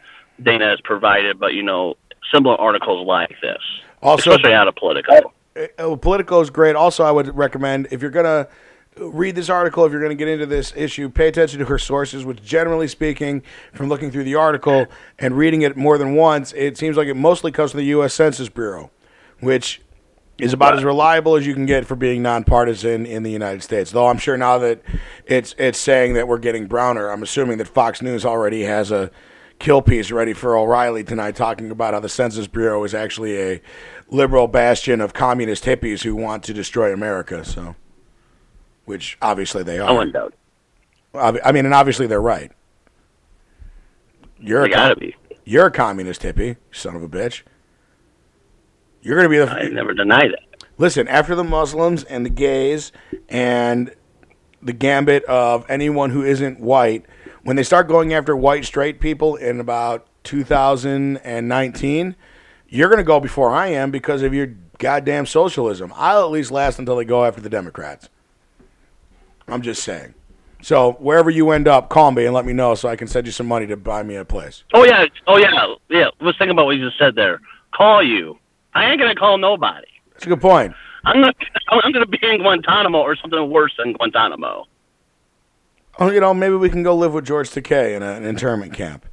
Dana 0.42 0.70
has 0.70 0.80
provided, 0.80 1.38
but, 1.38 1.52
you 1.52 1.62
know, 1.62 1.96
similar 2.32 2.56
articles 2.56 3.06
like 3.06 3.34
this, 3.42 3.58
also, 4.00 4.30
especially 4.30 4.54
out 4.54 4.68
of 4.68 4.76
Politico. 4.76 5.32
Uh, 5.54 5.66
uh 5.78 5.96
Politico 5.96 6.40
is 6.40 6.48
great. 6.48 6.76
Also, 6.76 7.04
I 7.04 7.10
would 7.10 7.36
recommend 7.36 7.88
if 7.90 8.00
you're 8.00 8.10
going 8.10 8.24
to 8.24 8.48
read 9.08 9.34
this 9.34 9.48
article, 9.48 9.84
if 9.84 9.92
you're 9.92 10.00
going 10.00 10.16
to 10.16 10.16
get 10.16 10.28
into 10.28 10.46
this 10.46 10.72
issue, 10.76 11.08
pay 11.08 11.28
attention 11.28 11.58
to 11.60 11.64
her 11.66 11.78
sources, 11.78 12.24
which 12.24 12.42
generally 12.42 12.88
speaking, 12.88 13.42
from 13.72 13.88
looking 13.88 14.10
through 14.10 14.24
the 14.24 14.34
article 14.34 14.86
and 15.18 15.36
reading 15.36 15.62
it 15.62 15.76
more 15.76 15.98
than 15.98 16.14
once, 16.14 16.52
it 16.52 16.76
seems 16.76 16.96
like 16.96 17.08
it 17.08 17.14
mostly 17.14 17.50
comes 17.50 17.72
from 17.72 17.78
the 17.78 17.86
U.S. 17.86 18.14
Census 18.14 18.48
Bureau, 18.48 18.90
which 19.40 19.80
is 20.38 20.52
about 20.52 20.74
as 20.74 20.84
reliable 20.84 21.36
as 21.36 21.46
you 21.46 21.54
can 21.54 21.66
get 21.66 21.86
for 21.86 21.96
being 21.96 22.22
nonpartisan 22.22 23.06
in 23.06 23.22
the 23.22 23.30
United 23.30 23.62
States. 23.62 23.90
Though 23.90 24.06
I'm 24.06 24.18
sure 24.18 24.36
now 24.36 24.58
that 24.58 24.82
it's 25.26 25.54
it's 25.58 25.78
saying 25.78 26.14
that 26.14 26.28
we're 26.28 26.38
getting 26.38 26.66
browner, 26.66 27.10
I'm 27.10 27.22
assuming 27.22 27.58
that 27.58 27.68
Fox 27.68 28.00
News 28.00 28.24
already 28.24 28.62
has 28.62 28.90
a 28.90 29.10
kill 29.58 29.82
piece 29.82 30.10
ready 30.10 30.32
for 30.32 30.56
O'Reilly 30.56 31.04
tonight, 31.04 31.36
talking 31.36 31.70
about 31.70 31.94
how 31.94 32.00
the 32.00 32.08
Census 32.08 32.46
Bureau 32.46 32.82
is 32.84 32.94
actually 32.94 33.38
a 33.38 33.60
liberal 34.08 34.48
bastion 34.48 35.00
of 35.00 35.12
communist 35.12 35.64
hippies 35.64 36.02
who 36.02 36.16
want 36.16 36.42
to 36.44 36.54
destroy 36.54 36.92
America. 36.92 37.44
So, 37.44 37.76
which 38.90 39.16
obviously 39.22 39.62
they 39.62 39.78
are. 39.78 39.86
No 39.86 39.94
one 39.94 40.10
doubt. 40.10 40.34
I 41.14 41.52
mean, 41.52 41.64
and 41.64 41.72
obviously 41.72 42.08
they're 42.08 42.20
right. 42.20 42.50
You're 44.40 44.62
they 44.62 44.72
a 44.72 44.74
gotta 44.74 44.94
com- 44.96 45.00
be. 45.00 45.16
You're 45.44 45.66
a 45.66 45.70
communist 45.70 46.22
hippie, 46.22 46.56
son 46.72 46.96
of 46.96 47.02
a 47.04 47.08
bitch. 47.08 47.42
You're 49.00 49.14
going 49.14 49.26
to 49.26 49.30
be 49.30 49.38
the. 49.38 49.48
I 49.48 49.68
never 49.68 49.94
deny 49.94 50.26
that. 50.26 50.66
Listen, 50.76 51.06
after 51.06 51.36
the 51.36 51.44
Muslims 51.44 52.02
and 52.02 52.26
the 52.26 52.30
gays 52.30 52.90
and 53.28 53.94
the 54.60 54.72
gambit 54.72 55.22
of 55.24 55.64
anyone 55.70 56.10
who 56.10 56.24
isn't 56.24 56.58
white, 56.58 57.06
when 57.44 57.54
they 57.54 57.62
start 57.62 57.86
going 57.86 58.12
after 58.12 58.36
white 58.36 58.64
straight 58.64 58.98
people 58.98 59.36
in 59.36 59.60
about 59.60 60.08
2019, 60.24 62.16
you're 62.68 62.88
going 62.88 62.98
to 62.98 63.04
go 63.04 63.20
before 63.20 63.54
I 63.54 63.68
am 63.68 63.92
because 63.92 64.22
of 64.22 64.34
your 64.34 64.48
goddamn 64.78 65.26
socialism. 65.26 65.92
I'll 65.94 66.24
at 66.24 66.30
least 66.30 66.50
last 66.50 66.80
until 66.80 66.96
they 66.96 67.04
go 67.04 67.24
after 67.24 67.40
the 67.40 67.48
Democrats. 67.50 68.08
I'm 69.50 69.62
just 69.62 69.82
saying. 69.82 70.14
So 70.62 70.92
wherever 70.92 71.30
you 71.30 71.50
end 71.50 71.68
up, 71.68 71.88
call 71.88 72.10
me 72.10 72.26
and 72.26 72.34
let 72.34 72.44
me 72.44 72.52
know 72.52 72.74
so 72.74 72.88
I 72.88 72.96
can 72.96 73.08
send 73.08 73.26
you 73.26 73.32
some 73.32 73.46
money 73.46 73.66
to 73.66 73.76
buy 73.76 74.02
me 74.02 74.16
a 74.16 74.24
place. 74.24 74.64
Oh 74.74 74.84
yeah, 74.84 75.06
oh 75.26 75.38
yeah, 75.38 75.74
yeah. 75.88 76.08
Let's 76.20 76.38
think 76.38 76.50
about 76.50 76.66
what 76.66 76.76
you 76.76 76.86
just 76.86 76.98
said 76.98 77.14
there. 77.14 77.40
Call 77.74 78.02
you. 78.02 78.38
I 78.74 78.90
ain't 78.90 79.00
gonna 79.00 79.14
call 79.14 79.38
nobody. 79.38 79.86
That's 80.12 80.26
a 80.26 80.28
good 80.28 80.40
point. 80.40 80.74
I'm 81.04 81.20
gonna 81.20 81.32
I'm 81.70 81.92
gonna 81.92 82.06
be 82.06 82.18
in 82.22 82.42
Guantanamo 82.42 82.98
or 82.98 83.16
something 83.16 83.50
worse 83.50 83.72
than 83.78 83.94
Guantanamo. 83.94 84.66
Oh, 85.98 86.10
you 86.10 86.20
know, 86.20 86.32
maybe 86.32 86.54
we 86.54 86.70
can 86.70 86.82
go 86.82 86.94
live 86.94 87.14
with 87.14 87.26
George 87.26 87.50
Takei 87.50 87.96
in 87.96 88.02
a, 88.02 88.12
an 88.12 88.24
internment 88.24 88.72
camp. 88.72 89.06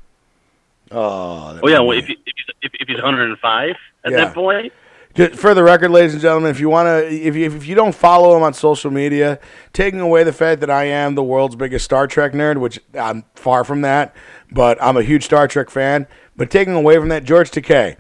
Oh, 0.92 1.60
oh 1.62 1.68
yeah. 1.68 1.80
Well, 1.80 1.98
if, 1.98 2.10
if, 2.10 2.18
he's, 2.26 2.46
if, 2.62 2.72
if 2.80 2.88
he's 2.88 2.98
105 2.98 3.70
at 4.06 4.12
yeah. 4.12 4.18
that 4.18 4.34
point. 4.34 4.72
For 5.18 5.55
the 5.55 5.63
record, 5.63 5.89
ladies 5.89 6.13
and 6.13 6.22
gentlemen, 6.22 6.51
if 6.51 6.59
you 6.59 6.70
want 6.70 6.86
to, 6.86 7.11
if 7.11 7.36
you, 7.36 7.45
if 7.45 7.65
you 7.65 7.74
don't 7.74 7.95
follow 7.95 8.38
him 8.38 8.43
on 8.43 8.53
social 8.53 8.91
media, 8.91 9.39
taking 9.74 9.99
away 9.99 10.24
the 10.24 10.32
fact 10.32 10.61
that 10.61 10.70
I 10.70 10.84
am 10.84 11.15
the 11.15 11.24
world's 11.24 11.55
biggest 11.55 11.86
Star 11.86 12.05
Trek 12.05 12.34
nerd, 12.34 12.57
which 12.57 12.80
I'm 12.93 13.24
far 13.34 13.63
from 13.63 13.82
that, 13.82 14.15
but 14.51 14.78
I'm 14.80 14.95
a 14.95 15.01
huge 15.01 15.26
Star 15.26 15.47
Trek 15.47 15.72
fan. 15.72 16.05
But 16.36 16.51
taking 16.51 16.76
away 16.76 16.97
from 16.97 17.09
that, 17.09 17.24
George 17.24 17.49
Takei, 17.49 17.97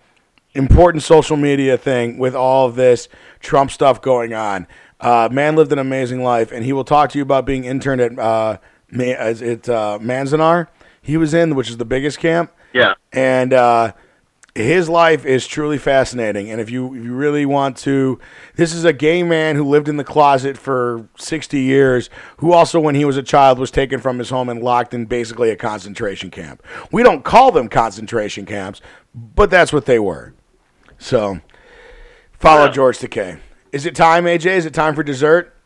important 0.53 1.01
social 1.01 1.37
media 1.37 1.75
thing 1.75 2.19
with 2.19 2.35
all 2.35 2.67
of 2.67 2.75
this 2.75 3.09
Trump 3.39 3.71
stuff 3.71 3.99
going 3.99 4.35
on. 4.35 4.67
Uh, 4.99 5.27
man 5.31 5.55
lived 5.55 5.71
an 5.71 5.79
amazing 5.79 6.21
life, 6.21 6.51
and 6.51 6.63
he 6.63 6.71
will 6.71 6.83
talk 6.83 7.09
to 7.09 7.17
you 7.17 7.23
about 7.23 7.47
being 7.47 7.65
interned 7.65 7.99
at 7.99 8.19
uh, 8.19 8.57
at 8.93 9.67
uh, 9.67 9.97
Manzanar. 9.99 10.67
He 11.01 11.17
was 11.17 11.33
in, 11.33 11.55
which 11.55 11.71
is 11.71 11.77
the 11.77 11.85
biggest 11.85 12.19
camp. 12.19 12.51
Yeah, 12.73 12.93
and 13.11 13.53
uh, 13.53 13.93
his 14.57 14.89
life 14.89 15.25
is 15.25 15.45
truly 15.45 15.77
fascinating. 15.77 16.49
And 16.49 16.59
if 16.59 16.69
you 16.69 16.93
if 16.95 17.03
you 17.03 17.13
really 17.13 17.45
want 17.45 17.77
to, 17.77 18.19
this 18.55 18.73
is 18.73 18.85
a 18.85 18.93
gay 18.93 19.23
man 19.23 19.55
who 19.55 19.63
lived 19.63 19.87
in 19.87 19.97
the 19.97 20.03
closet 20.03 20.57
for 20.57 21.07
sixty 21.17 21.61
years, 21.61 22.09
who 22.37 22.51
also, 22.51 22.79
when 22.79 22.95
he 22.95 23.05
was 23.05 23.17
a 23.17 23.23
child, 23.23 23.59
was 23.59 23.71
taken 23.71 23.99
from 23.99 24.19
his 24.19 24.29
home 24.29 24.49
and 24.49 24.61
locked 24.61 24.93
in 24.93 25.05
basically 25.05 25.49
a 25.51 25.55
concentration 25.55 26.31
camp. 26.31 26.63
We 26.91 27.03
don't 27.03 27.23
call 27.23 27.51
them 27.51 27.69
concentration 27.69 28.45
camps, 28.45 28.81
but 29.13 29.49
that's 29.49 29.71
what 29.71 29.85
they 29.85 29.99
were. 29.99 30.33
So, 30.97 31.39
follow 32.33 32.65
yeah. 32.65 32.71
George 32.71 32.97
Takei. 32.97 33.39
Is 33.71 33.85
it 33.85 33.95
time, 33.95 34.25
AJ? 34.25 34.45
Is 34.47 34.65
it 34.65 34.73
time 34.73 34.95
for 34.95 35.03
dessert? 35.03 35.56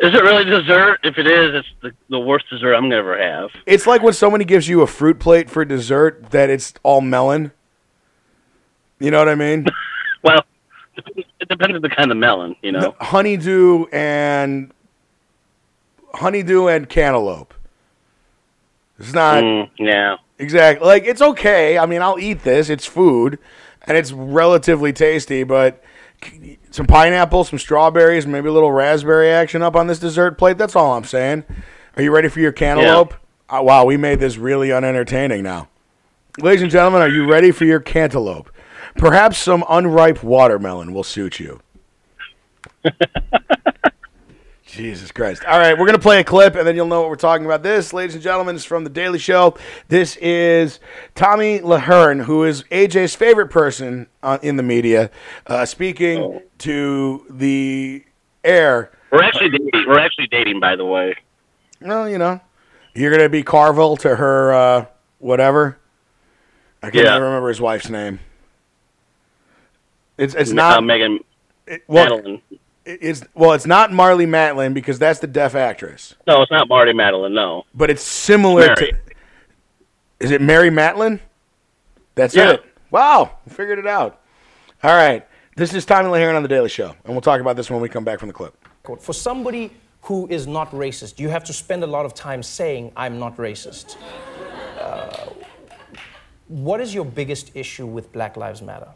Is 0.00 0.14
it 0.14 0.22
really 0.22 0.44
dessert? 0.44 1.00
If 1.02 1.18
it 1.18 1.26
is, 1.26 1.54
it's 1.56 1.68
the, 1.82 1.92
the 2.08 2.18
worst 2.18 2.48
dessert 2.48 2.74
I'm 2.74 2.84
gonna 2.84 2.96
ever 2.96 3.18
have. 3.18 3.50
It's 3.66 3.86
like 3.86 4.02
when 4.02 4.14
somebody 4.14 4.46
gives 4.46 4.66
you 4.66 4.80
a 4.80 4.86
fruit 4.86 5.18
plate 5.18 5.50
for 5.50 5.62
dessert 5.64 6.30
that 6.30 6.48
it's 6.48 6.72
all 6.82 7.02
melon. 7.02 7.52
You 8.98 9.10
know 9.10 9.18
what 9.18 9.28
I 9.28 9.34
mean? 9.34 9.66
well, 10.24 10.42
it 10.96 11.48
depends 11.48 11.74
on 11.76 11.82
the 11.82 11.90
kind 11.90 12.10
of 12.10 12.16
melon, 12.16 12.56
you 12.62 12.72
know. 12.72 12.94
honeydew 12.98 13.86
and 13.92 14.72
honeydew 16.14 16.68
and 16.68 16.88
cantaloupe. 16.88 17.52
It's 18.98 19.12
not. 19.12 19.42
Mm, 19.42 19.70
yeah. 19.78 20.16
Exactly. 20.38 20.86
Like 20.86 21.04
it's 21.04 21.20
okay. 21.20 21.76
I 21.76 21.84
mean, 21.84 22.00
I'll 22.00 22.18
eat 22.18 22.42
this. 22.42 22.70
It's 22.70 22.86
food, 22.86 23.38
and 23.82 23.98
it's 23.98 24.12
relatively 24.12 24.94
tasty. 24.94 25.44
But 25.44 25.82
some 26.70 26.86
pineapple, 26.86 27.44
some 27.44 27.58
strawberries, 27.58 28.26
maybe 28.26 28.48
a 28.48 28.52
little 28.52 28.72
raspberry 28.72 29.30
action 29.30 29.62
up 29.62 29.76
on 29.76 29.86
this 29.86 29.98
dessert 29.98 30.38
plate. 30.38 30.58
That's 30.58 30.76
all 30.76 30.94
I'm 30.94 31.04
saying. 31.04 31.44
Are 31.96 32.02
you 32.02 32.12
ready 32.12 32.28
for 32.28 32.40
your 32.40 32.52
cantaloupe? 32.52 33.12
Yeah. 33.50 33.58
Uh, 33.58 33.62
wow, 33.62 33.84
we 33.84 33.96
made 33.96 34.20
this 34.20 34.36
really 34.36 34.70
unentertaining 34.70 35.42
now. 35.42 35.68
Ladies 36.38 36.62
and 36.62 36.70
gentlemen, 36.70 37.02
are 37.02 37.08
you 37.08 37.28
ready 37.28 37.50
for 37.50 37.64
your 37.64 37.80
cantaloupe? 37.80 38.50
Perhaps 38.96 39.38
some 39.38 39.64
unripe 39.68 40.22
watermelon 40.22 40.92
will 40.92 41.04
suit 41.04 41.40
you. 41.40 41.60
Jesus 44.70 45.10
Christ. 45.10 45.44
All 45.44 45.58
right, 45.58 45.72
we're 45.72 45.86
going 45.86 45.98
to 45.98 46.02
play 46.02 46.20
a 46.20 46.24
clip 46.24 46.54
and 46.54 46.66
then 46.66 46.76
you'll 46.76 46.86
know 46.86 47.00
what 47.00 47.10
we're 47.10 47.16
talking 47.16 47.44
about. 47.44 47.62
This, 47.62 47.92
ladies 47.92 48.14
and 48.14 48.22
gentlemen, 48.22 48.54
is 48.56 48.64
from 48.64 48.84
The 48.84 48.90
Daily 48.90 49.18
Show. 49.18 49.56
This 49.88 50.16
is 50.16 50.78
Tomi 51.14 51.58
Lahren, 51.60 52.24
who 52.24 52.44
is 52.44 52.62
AJ's 52.64 53.14
favorite 53.14 53.48
person 53.48 54.06
uh, 54.22 54.38
in 54.42 54.56
the 54.56 54.62
media, 54.62 55.10
uh, 55.46 55.66
speaking 55.66 56.20
oh. 56.20 56.42
to 56.58 57.26
the 57.28 58.04
air. 58.44 58.92
We're 59.10 59.24
actually 59.24 59.50
dating. 59.50 59.70
We're 59.88 59.98
actually 59.98 60.28
dating, 60.28 60.60
by 60.60 60.76
the 60.76 60.84
way. 60.84 61.14
Well, 61.80 62.08
you 62.08 62.18
know, 62.18 62.40
you're 62.94 63.10
going 63.10 63.22
to 63.22 63.28
be 63.28 63.42
Carville 63.42 63.96
to 63.98 64.16
her 64.16 64.52
uh, 64.52 64.86
whatever. 65.18 65.78
I 66.82 66.90
can't 66.90 67.06
yeah. 67.06 67.14
remember 67.16 67.48
his 67.48 67.60
wife's 67.60 67.90
name. 67.90 68.20
It's 70.16 70.34
it's 70.34 70.52
not 70.52 70.78
uh, 70.78 70.80
Megan. 70.82 71.18
It, 71.66 71.82
well, 71.88 72.16
Madeline 72.16 72.42
it's 72.84 73.22
well, 73.34 73.52
it's 73.52 73.66
not 73.66 73.90
Marlee 73.90 74.26
Matlin 74.26 74.74
because 74.74 74.98
that's 74.98 75.20
the 75.20 75.26
deaf 75.26 75.54
actress. 75.54 76.14
No, 76.26 76.42
it's 76.42 76.50
not 76.50 76.68
Marty 76.68 76.92
Madeline. 76.92 77.34
No, 77.34 77.64
but 77.74 77.90
it's 77.90 78.02
similar 78.02 78.66
Mary. 78.66 78.92
to. 78.92 78.98
Is 80.20 80.30
it 80.30 80.40
Mary 80.40 80.70
Matlin? 80.70 81.20
That's 82.14 82.34
yeah. 82.34 82.52
it. 82.52 82.64
Wow, 82.90 83.38
we 83.46 83.52
figured 83.52 83.78
it 83.78 83.86
out. 83.86 84.20
All 84.82 84.94
right, 84.94 85.26
this 85.56 85.74
is 85.74 85.84
Tomi 85.84 86.08
Lahren 86.08 86.34
on 86.34 86.42
the 86.42 86.48
Daily 86.48 86.68
Show, 86.68 86.94
and 87.04 87.14
we'll 87.14 87.20
talk 87.20 87.40
about 87.40 87.56
this 87.56 87.70
when 87.70 87.80
we 87.80 87.88
come 87.88 88.04
back 88.04 88.18
from 88.18 88.28
the 88.28 88.34
clip. 88.34 88.56
For 89.00 89.12
somebody 89.12 89.72
who 90.02 90.26
is 90.28 90.46
not 90.46 90.70
racist, 90.72 91.18
you 91.18 91.28
have 91.28 91.44
to 91.44 91.52
spend 91.52 91.84
a 91.84 91.86
lot 91.86 92.06
of 92.06 92.14
time 92.14 92.42
saying, 92.42 92.92
"I'm 92.96 93.18
not 93.18 93.36
racist." 93.36 93.96
Uh, 94.80 95.30
what 96.48 96.80
is 96.80 96.94
your 96.94 97.04
biggest 97.04 97.54
issue 97.54 97.86
with 97.86 98.10
Black 98.12 98.36
Lives 98.36 98.62
Matter? 98.62 98.88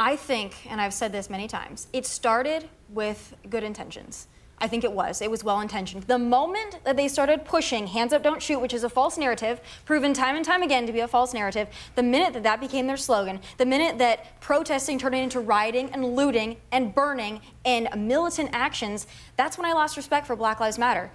I 0.00 0.16
think, 0.16 0.54
and 0.70 0.80
I've 0.80 0.94
said 0.94 1.12
this 1.12 1.28
many 1.28 1.46
times, 1.46 1.86
it 1.92 2.06
started 2.06 2.66
with 2.88 3.36
good 3.50 3.62
intentions. 3.62 4.28
I 4.56 4.66
think 4.66 4.82
it 4.82 4.92
was. 4.92 5.20
It 5.20 5.30
was 5.30 5.44
well 5.44 5.60
intentioned. 5.60 6.04
The 6.04 6.18
moment 6.18 6.78
that 6.84 6.96
they 6.96 7.06
started 7.06 7.44
pushing 7.44 7.86
hands 7.86 8.14
up, 8.14 8.22
don't 8.22 8.42
shoot, 8.42 8.60
which 8.60 8.72
is 8.72 8.82
a 8.82 8.88
false 8.88 9.18
narrative, 9.18 9.60
proven 9.84 10.14
time 10.14 10.36
and 10.36 10.44
time 10.44 10.62
again 10.62 10.86
to 10.86 10.92
be 10.92 11.00
a 11.00 11.08
false 11.08 11.34
narrative, 11.34 11.68
the 11.96 12.02
minute 12.02 12.32
that 12.32 12.42
that 12.44 12.60
became 12.60 12.86
their 12.86 12.96
slogan, 12.96 13.40
the 13.58 13.66
minute 13.66 13.98
that 13.98 14.40
protesting 14.40 14.98
turned 14.98 15.16
into 15.16 15.38
rioting 15.38 15.90
and 15.92 16.16
looting 16.16 16.56
and 16.72 16.94
burning 16.94 17.42
and 17.66 17.88
militant 17.94 18.48
actions, 18.54 19.06
that's 19.36 19.58
when 19.58 19.66
I 19.66 19.74
lost 19.74 19.98
respect 19.98 20.26
for 20.26 20.34
Black 20.34 20.60
Lives 20.60 20.78
Matter. 20.78 21.10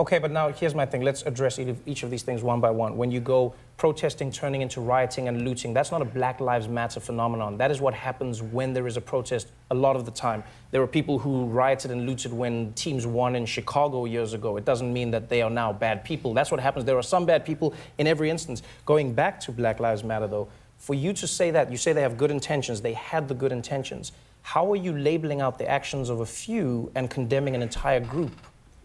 Okay, 0.00 0.20
but 0.20 0.30
now 0.30 0.52
here's 0.52 0.76
my 0.76 0.86
thing. 0.86 1.02
Let's 1.02 1.22
address 1.22 1.58
each 1.58 2.04
of 2.04 2.10
these 2.10 2.22
things 2.22 2.44
one 2.44 2.60
by 2.60 2.70
one. 2.70 2.96
When 2.96 3.10
you 3.10 3.18
go 3.18 3.52
protesting 3.78 4.30
turning 4.30 4.62
into 4.62 4.80
rioting 4.80 5.26
and 5.26 5.42
looting, 5.42 5.74
that's 5.74 5.90
not 5.90 6.00
a 6.00 6.04
Black 6.04 6.38
Lives 6.38 6.68
Matter 6.68 7.00
phenomenon. 7.00 7.56
That 7.58 7.72
is 7.72 7.80
what 7.80 7.94
happens 7.94 8.40
when 8.40 8.72
there 8.72 8.86
is 8.86 8.96
a 8.96 9.00
protest 9.00 9.48
a 9.72 9.74
lot 9.74 9.96
of 9.96 10.04
the 10.04 10.12
time. 10.12 10.44
There 10.70 10.80
were 10.80 10.86
people 10.86 11.18
who 11.18 11.46
rioted 11.46 11.90
and 11.90 12.06
looted 12.06 12.32
when 12.32 12.72
teams 12.74 13.08
won 13.08 13.34
in 13.34 13.44
Chicago 13.44 14.04
years 14.04 14.34
ago. 14.34 14.56
It 14.56 14.64
doesn't 14.64 14.92
mean 14.92 15.10
that 15.10 15.28
they 15.28 15.42
are 15.42 15.50
now 15.50 15.72
bad 15.72 16.04
people. 16.04 16.32
That's 16.32 16.52
what 16.52 16.60
happens. 16.60 16.84
There 16.84 16.96
are 16.96 17.02
some 17.02 17.26
bad 17.26 17.44
people 17.44 17.74
in 17.98 18.06
every 18.06 18.30
instance. 18.30 18.62
Going 18.86 19.14
back 19.14 19.40
to 19.40 19.50
Black 19.50 19.80
Lives 19.80 20.04
Matter, 20.04 20.28
though, 20.28 20.46
for 20.76 20.94
you 20.94 21.12
to 21.14 21.26
say 21.26 21.50
that, 21.50 21.72
you 21.72 21.76
say 21.76 21.92
they 21.92 22.02
have 22.02 22.16
good 22.16 22.30
intentions, 22.30 22.80
they 22.82 22.92
had 22.92 23.26
the 23.26 23.34
good 23.34 23.50
intentions. 23.50 24.12
How 24.42 24.70
are 24.70 24.76
you 24.76 24.96
labeling 24.96 25.40
out 25.40 25.58
the 25.58 25.68
actions 25.68 26.08
of 26.08 26.20
a 26.20 26.26
few 26.26 26.92
and 26.94 27.10
condemning 27.10 27.56
an 27.56 27.62
entire 27.62 27.98
group? 27.98 28.30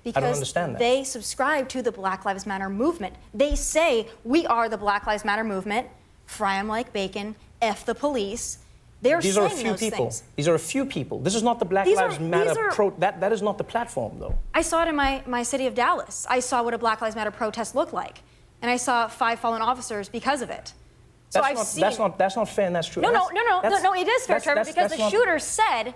Because 0.03 0.17
I 0.17 0.25
don't 0.25 0.33
understand 0.33 0.75
that. 0.75 0.79
they 0.79 1.03
subscribe 1.03 1.69
to 1.69 1.81
the 1.81 1.91
Black 1.91 2.25
Lives 2.25 2.45
Matter 2.45 2.69
movement. 2.69 3.15
They 3.33 3.55
say, 3.55 4.07
we 4.23 4.45
are 4.45 4.67
the 4.69 4.77
Black 4.77 5.07
Lives 5.07 5.23
Matter 5.25 5.43
movement, 5.43 5.87
fry 6.25 6.57
them 6.57 6.67
like 6.67 6.91
bacon, 6.93 7.35
F 7.61 7.85
the 7.85 7.95
police. 7.95 8.59
They're 9.01 9.19
these 9.21 9.37
are 9.37 9.45
a 9.45 9.49
few 9.49 9.73
people. 9.73 10.05
Things. 10.05 10.23
These 10.37 10.47
are 10.47 10.55
a 10.55 10.59
few 10.59 10.85
people. 10.85 11.19
This 11.19 11.35
is 11.35 11.43
not 11.43 11.59
the 11.59 11.65
Black 11.65 11.85
These 11.85 11.97
Lives 11.97 12.17
are- 12.17 12.21
Matter 12.21 12.67
are- 12.67 12.71
pro. 12.71 12.89
That, 12.99 13.19
that 13.19 13.31
is 13.33 13.41
not 13.41 13.57
the 13.57 13.63
platform, 13.63 14.17
though. 14.19 14.35
I 14.53 14.61
saw 14.61 14.83
it 14.83 14.87
in 14.87 14.95
my, 14.95 15.21
my 15.25 15.43
city 15.43 15.67
of 15.67 15.75
Dallas. 15.75 16.25
I 16.29 16.39
saw 16.39 16.63
what 16.63 16.73
a 16.73 16.77
Black 16.77 17.01
Lives 17.01 17.15
Matter 17.15 17.31
protest 17.31 17.75
looked 17.75 17.93
like. 17.93 18.19
And 18.61 18.71
I 18.71 18.77
saw 18.77 19.07
five 19.09 19.39
fallen 19.39 19.61
officers 19.61 20.07
because 20.07 20.41
of 20.41 20.49
it. 20.49 20.73
So 21.29 21.39
That's 21.39 21.47
I've 21.47 21.55
not, 21.57 21.65
seen. 21.65 21.81
that's 21.81 21.97
not 21.97 22.17
that's 22.17 22.35
not 22.37 22.47
fair 22.47 22.67
and 22.67 22.75
that's 22.75 22.87
true. 22.87 23.01
no, 23.01 23.11
no, 23.11 23.27
no, 23.33 23.41
no, 23.43 23.69
no, 23.69 23.81
no, 23.81 23.93
it 23.95 24.07
is 24.07 24.25
fair, 24.25 24.39
Trevor, 24.39 24.63
because 24.63 24.91
the 24.91 25.09
shooter 25.09 25.39
said, 25.39 25.95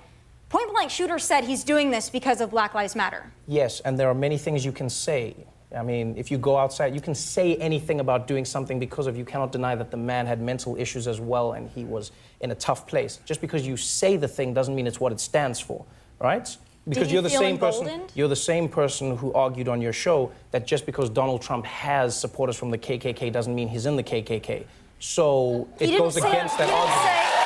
point 0.50 0.72
blank 0.72 0.90
shooter 0.92 1.20
said 1.20 1.44
he's 1.44 1.64
doing 1.64 1.92
this 1.92 2.10
because 2.10 2.42
of 2.42 2.52
Black 2.52 2.74
Lives 2.74 2.96
Matter. 2.96 3.32
Yes, 3.48 3.80
and 3.82 3.98
there 3.98 4.10
are 4.10 4.16
many 4.16 4.38
things 4.38 4.64
you 4.66 4.72
can 4.72 4.90
say. 4.90 5.36
I 5.76 5.84
mean, 5.84 6.16
if 6.18 6.32
you 6.32 6.38
go 6.38 6.58
outside, 6.58 6.96
you 6.96 7.02
can 7.02 7.14
say 7.14 7.56
anything 7.58 8.00
about 8.00 8.26
doing 8.26 8.46
something 8.46 8.80
because 8.80 9.06
of 9.06 9.18
you 9.18 9.26
cannot 9.26 9.52
deny 9.52 9.76
that 9.76 9.92
the 9.92 9.98
man 9.98 10.26
had 10.26 10.42
mental 10.42 10.78
issues 10.78 11.08
as 11.08 11.20
well 11.20 11.54
and 11.54 11.70
he 11.70 11.84
was 11.84 12.12
in 12.40 12.52
a 12.52 12.56
tough 12.56 12.88
place. 12.88 13.20
Just 13.26 13.42
because 13.42 13.68
you 13.68 13.76
say 13.76 14.16
the 14.16 14.28
thing 14.30 14.54
doesn't 14.54 14.74
mean 14.74 14.88
it's 14.88 15.00
what 15.00 15.12
it 15.12 15.20
stands 15.20 15.60
for, 15.60 15.86
right? 16.20 16.56
Because 16.88 17.10
you 17.10 17.16
you're 17.16 17.22
the 17.22 17.30
same 17.30 17.58
person. 17.58 18.04
You're 18.16 18.30
the 18.30 18.36
same 18.36 18.70
person 18.70 19.18
who 19.18 19.34
argued 19.34 19.68
on 19.68 19.82
your 19.82 19.92
show 19.92 20.32
that 20.52 20.66
just 20.66 20.86
because 20.86 21.10
Donald 21.10 21.42
Trump 21.42 21.66
has 21.66 22.18
supporters 22.18 22.56
from 22.56 22.72
the 22.72 22.78
KKK 22.78 23.30
doesn't 23.34 23.54
mean 23.54 23.68
he's 23.68 23.86
in 23.86 23.98
the 23.98 24.04
KKK. 24.04 24.64
So 25.00 25.68
He 25.80 25.94
it 25.94 25.98
goes 25.98 26.16
against 26.16 26.58
that 26.58 26.70
argument. 26.70 27.37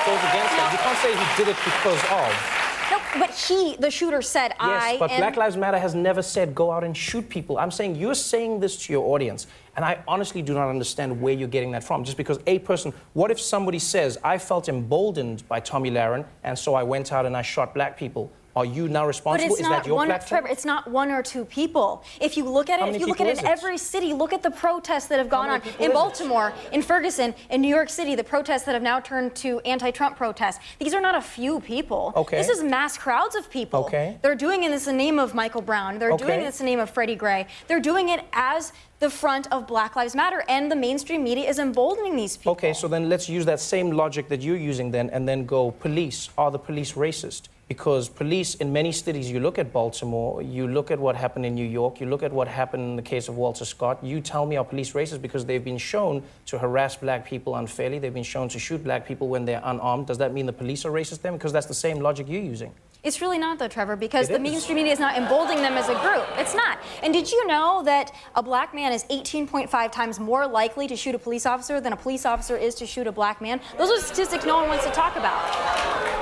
It 0.00 0.06
goes 0.06 0.18
against 0.30 0.56
that. 0.56 0.72
You 0.72 0.78
can't 0.78 0.98
say 0.98 1.12
he 1.12 1.44
did 1.44 1.48
it 1.50 1.56
because 1.62 2.02
of. 2.10 2.60
No, 2.90 3.20
but 3.20 3.30
he, 3.34 3.76
the 3.76 3.90
shooter, 3.90 4.22
said, 4.22 4.54
I 4.58 4.92
Yes, 4.92 4.98
but 4.98 5.10
am. 5.10 5.20
Black 5.20 5.36
Lives 5.36 5.58
Matter 5.58 5.78
has 5.78 5.94
never 5.94 6.22
said 6.22 6.54
go 6.54 6.72
out 6.72 6.84
and 6.84 6.96
shoot 6.96 7.28
people. 7.28 7.58
I'm 7.58 7.70
saying 7.70 7.96
you're 7.96 8.14
saying 8.14 8.60
this 8.60 8.86
to 8.86 8.92
your 8.94 9.14
audience, 9.14 9.46
and 9.76 9.84
I 9.84 10.02
honestly 10.08 10.40
do 10.40 10.54
not 10.54 10.70
understand 10.70 11.20
where 11.20 11.34
you're 11.34 11.48
getting 11.48 11.70
that 11.72 11.84
from. 11.84 12.02
Just 12.02 12.16
because 12.16 12.38
a 12.46 12.60
person, 12.60 12.94
what 13.12 13.30
if 13.30 13.38
somebody 13.38 13.78
says, 13.78 14.16
I 14.24 14.38
felt 14.38 14.70
emboldened 14.70 15.46
by 15.48 15.60
Tomi 15.60 15.90
Lahren, 15.90 16.24
and 16.44 16.58
so 16.58 16.74
I 16.74 16.82
went 16.82 17.12
out 17.12 17.26
and 17.26 17.36
I 17.36 17.42
shot 17.42 17.74
black 17.74 17.98
people? 17.98 18.32
Are 18.56 18.64
you 18.64 18.88
now 18.88 19.06
responsible? 19.06 19.54
Is 19.54 19.60
that 19.60 19.86
your 19.86 19.96
one, 19.96 20.08
platform? 20.08 20.40
Trevor. 20.40 20.48
It's 20.48 20.64
not 20.64 20.90
one 20.90 21.10
or 21.10 21.22
two 21.22 21.44
people. 21.44 22.02
If 22.20 22.36
you 22.36 22.44
look 22.44 22.68
at 22.68 22.80
it, 22.80 22.94
if 22.94 23.00
you 23.00 23.06
look 23.06 23.20
at 23.20 23.28
it 23.28 23.38
in 23.38 23.44
it? 23.44 23.50
every 23.50 23.78
city, 23.78 24.12
look 24.12 24.32
at 24.32 24.42
the 24.42 24.50
protests 24.50 25.06
that 25.06 25.18
have 25.18 25.28
gone 25.28 25.48
on 25.48 25.62
in 25.62 25.68
is 25.68 25.74
it? 25.80 25.92
Baltimore, 25.92 26.52
in 26.72 26.82
Ferguson, 26.82 27.34
in 27.50 27.60
New 27.60 27.68
York 27.68 27.88
City. 27.88 28.14
The 28.14 28.24
protests 28.24 28.64
that 28.64 28.72
have 28.72 28.82
now 28.82 28.98
turned 28.98 29.36
to 29.36 29.60
anti-Trump 29.60 30.16
protests. 30.16 30.58
These 30.78 30.94
are 30.94 31.00
not 31.00 31.14
a 31.14 31.20
few 31.20 31.60
people. 31.60 32.12
Okay. 32.16 32.38
This 32.38 32.48
is 32.48 32.62
mass 32.62 32.98
crowds 32.98 33.36
of 33.36 33.48
people. 33.50 33.80
Okay. 33.84 34.18
They're 34.22 34.34
doing 34.34 34.62
this 34.62 34.86
in 34.86 34.96
the 34.96 35.02
name 35.02 35.18
of 35.18 35.34
Michael 35.34 35.62
Brown. 35.62 35.98
They're 35.98 36.16
doing 36.16 36.32
Okay. 36.32 36.44
this 36.44 36.60
in 36.60 36.66
the 36.66 36.72
name 36.72 36.80
of 36.80 36.90
Freddie 36.90 37.16
Gray. 37.16 37.46
They're 37.68 37.80
doing 37.80 38.08
it 38.08 38.24
as 38.32 38.72
the 38.98 39.08
front 39.08 39.50
of 39.50 39.66
Black 39.66 39.96
Lives 39.96 40.14
Matter, 40.14 40.44
and 40.48 40.70
the 40.70 40.76
mainstream 40.76 41.24
media 41.24 41.48
is 41.48 41.58
emboldening 41.58 42.16
these 42.16 42.36
people. 42.36 42.52
Okay, 42.52 42.74
so 42.74 42.86
then 42.86 43.08
let's 43.08 43.28
use 43.28 43.46
that 43.46 43.60
same 43.60 43.92
logic 43.92 44.28
that 44.28 44.42
you're 44.42 44.56
using 44.56 44.90
then, 44.90 45.08
and 45.10 45.26
then 45.26 45.46
go 45.46 45.70
police. 45.70 46.28
Are 46.36 46.50
the 46.50 46.58
police 46.58 46.92
racist? 46.92 47.48
Because 47.70 48.08
police 48.08 48.56
in 48.56 48.72
many 48.72 48.90
cities, 48.90 49.30
you 49.30 49.38
look 49.38 49.56
at 49.56 49.72
Baltimore, 49.72 50.42
you 50.42 50.66
look 50.66 50.90
at 50.90 50.98
what 50.98 51.14
happened 51.14 51.46
in 51.46 51.54
New 51.54 51.64
York, 51.64 52.00
you 52.00 52.06
look 52.08 52.24
at 52.24 52.32
what 52.32 52.48
happened 52.48 52.82
in 52.82 52.96
the 52.96 53.02
case 53.02 53.28
of 53.28 53.36
Walter 53.36 53.64
Scott, 53.64 54.02
you 54.02 54.20
tell 54.20 54.44
me 54.44 54.56
are 54.56 54.64
police 54.64 54.90
racist 54.90 55.22
because 55.22 55.44
they've 55.44 55.62
been 55.62 55.78
shown 55.78 56.20
to 56.46 56.58
harass 56.58 56.96
black 56.96 57.24
people 57.24 57.54
unfairly, 57.54 58.00
they've 58.00 58.12
been 58.12 58.24
shown 58.24 58.48
to 58.48 58.58
shoot 58.58 58.82
black 58.82 59.06
people 59.06 59.28
when 59.28 59.44
they're 59.44 59.62
unarmed. 59.62 60.08
Does 60.08 60.18
that 60.18 60.32
mean 60.32 60.46
the 60.46 60.52
police 60.52 60.84
are 60.84 60.90
racist 60.90 61.22
then? 61.22 61.34
Because 61.34 61.52
that's 61.52 61.66
the 61.66 61.80
same 61.86 62.00
logic 62.00 62.26
you're 62.28 62.42
using. 62.42 62.72
It's 63.02 63.22
really 63.22 63.38
not, 63.38 63.58
though, 63.58 63.68
Trevor, 63.68 63.96
because 63.96 64.28
It 64.28 64.32
the 64.32 64.38
is. 64.38 64.50
mainstream 64.50 64.76
media 64.76 64.92
is 64.92 64.98
not 64.98 65.16
emboldening 65.16 65.62
them 65.62 65.74
as 65.74 65.88
a 65.88 65.94
group. 66.00 66.26
It's 66.36 66.54
not. 66.54 66.80
And 67.02 67.14
did 67.14 67.30
you 67.30 67.46
know 67.46 67.82
that 67.84 68.12
a 68.34 68.42
black 68.42 68.74
man 68.74 68.92
is 68.92 69.04
18.5 69.04 69.90
times 69.90 70.20
more 70.20 70.46
likely 70.46 70.86
to 70.88 70.96
shoot 70.96 71.14
a 71.14 71.18
police 71.18 71.46
officer 71.46 71.80
than 71.80 71.94
a 71.94 71.96
police 71.96 72.26
officer 72.26 72.58
is 72.58 72.74
to 72.74 72.84
shoot 72.86 73.06
a 73.06 73.12
black 73.12 73.40
man? 73.40 73.60
Those 73.78 73.90
are 73.90 74.04
statistics 74.04 74.44
no 74.44 74.56
one 74.56 74.68
wants 74.68 74.84
to 74.84 74.90
talk 74.90 75.16
about. 75.16 75.40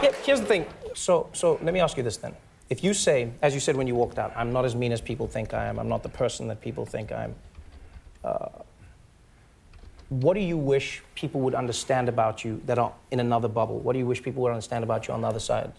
Yeah, 0.05 0.13
here's 0.23 0.41
the 0.41 0.47
thing. 0.47 0.67
So, 0.95 1.29
so 1.33 1.59
let 1.63 1.75
me 1.75 1.81
ask 1.81 1.97
you 1.97 2.03
this 2.03 2.17
then. 2.17 2.35
If 2.71 2.85
you 2.85 2.93
say, 2.93 3.31
as 3.41 3.55
you 3.55 3.61
said 3.61 3.77
when 3.77 3.87
you 3.87 3.95
walked 3.95 4.19
out, 4.19 4.33
I'm 4.37 4.53
not 4.53 4.65
as 4.65 4.75
mean 4.75 4.93
as 4.93 5.01
people 5.01 5.27
think 5.27 5.55
I 5.55 5.67
am, 5.67 5.79
I'm 5.79 5.89
not 5.89 6.03
the 6.03 6.09
person 6.09 6.49
that 6.49 6.61
people 6.61 6.85
think 6.85 7.13
I 7.13 7.25
am, 7.25 7.35
uh, 8.25 8.49
what 10.11 10.35
do 10.35 10.41
you 10.41 10.57
wish 10.57 11.03
people 11.15 11.41
would 11.43 11.55
understand 11.55 12.09
about 12.09 12.45
you 12.45 12.61
that 12.67 12.79
are 12.79 12.93
in 13.11 13.21
another 13.21 13.49
bubble? 13.49 13.79
What 13.79 13.93
do 13.93 13.99
you 13.99 14.07
wish 14.07 14.23
people 14.23 14.43
would 14.43 14.51
understand 14.53 14.85
about 14.85 15.07
you 15.07 15.15
on 15.15 15.21
the 15.21 15.29
other 15.29 15.41
side? 15.41 15.73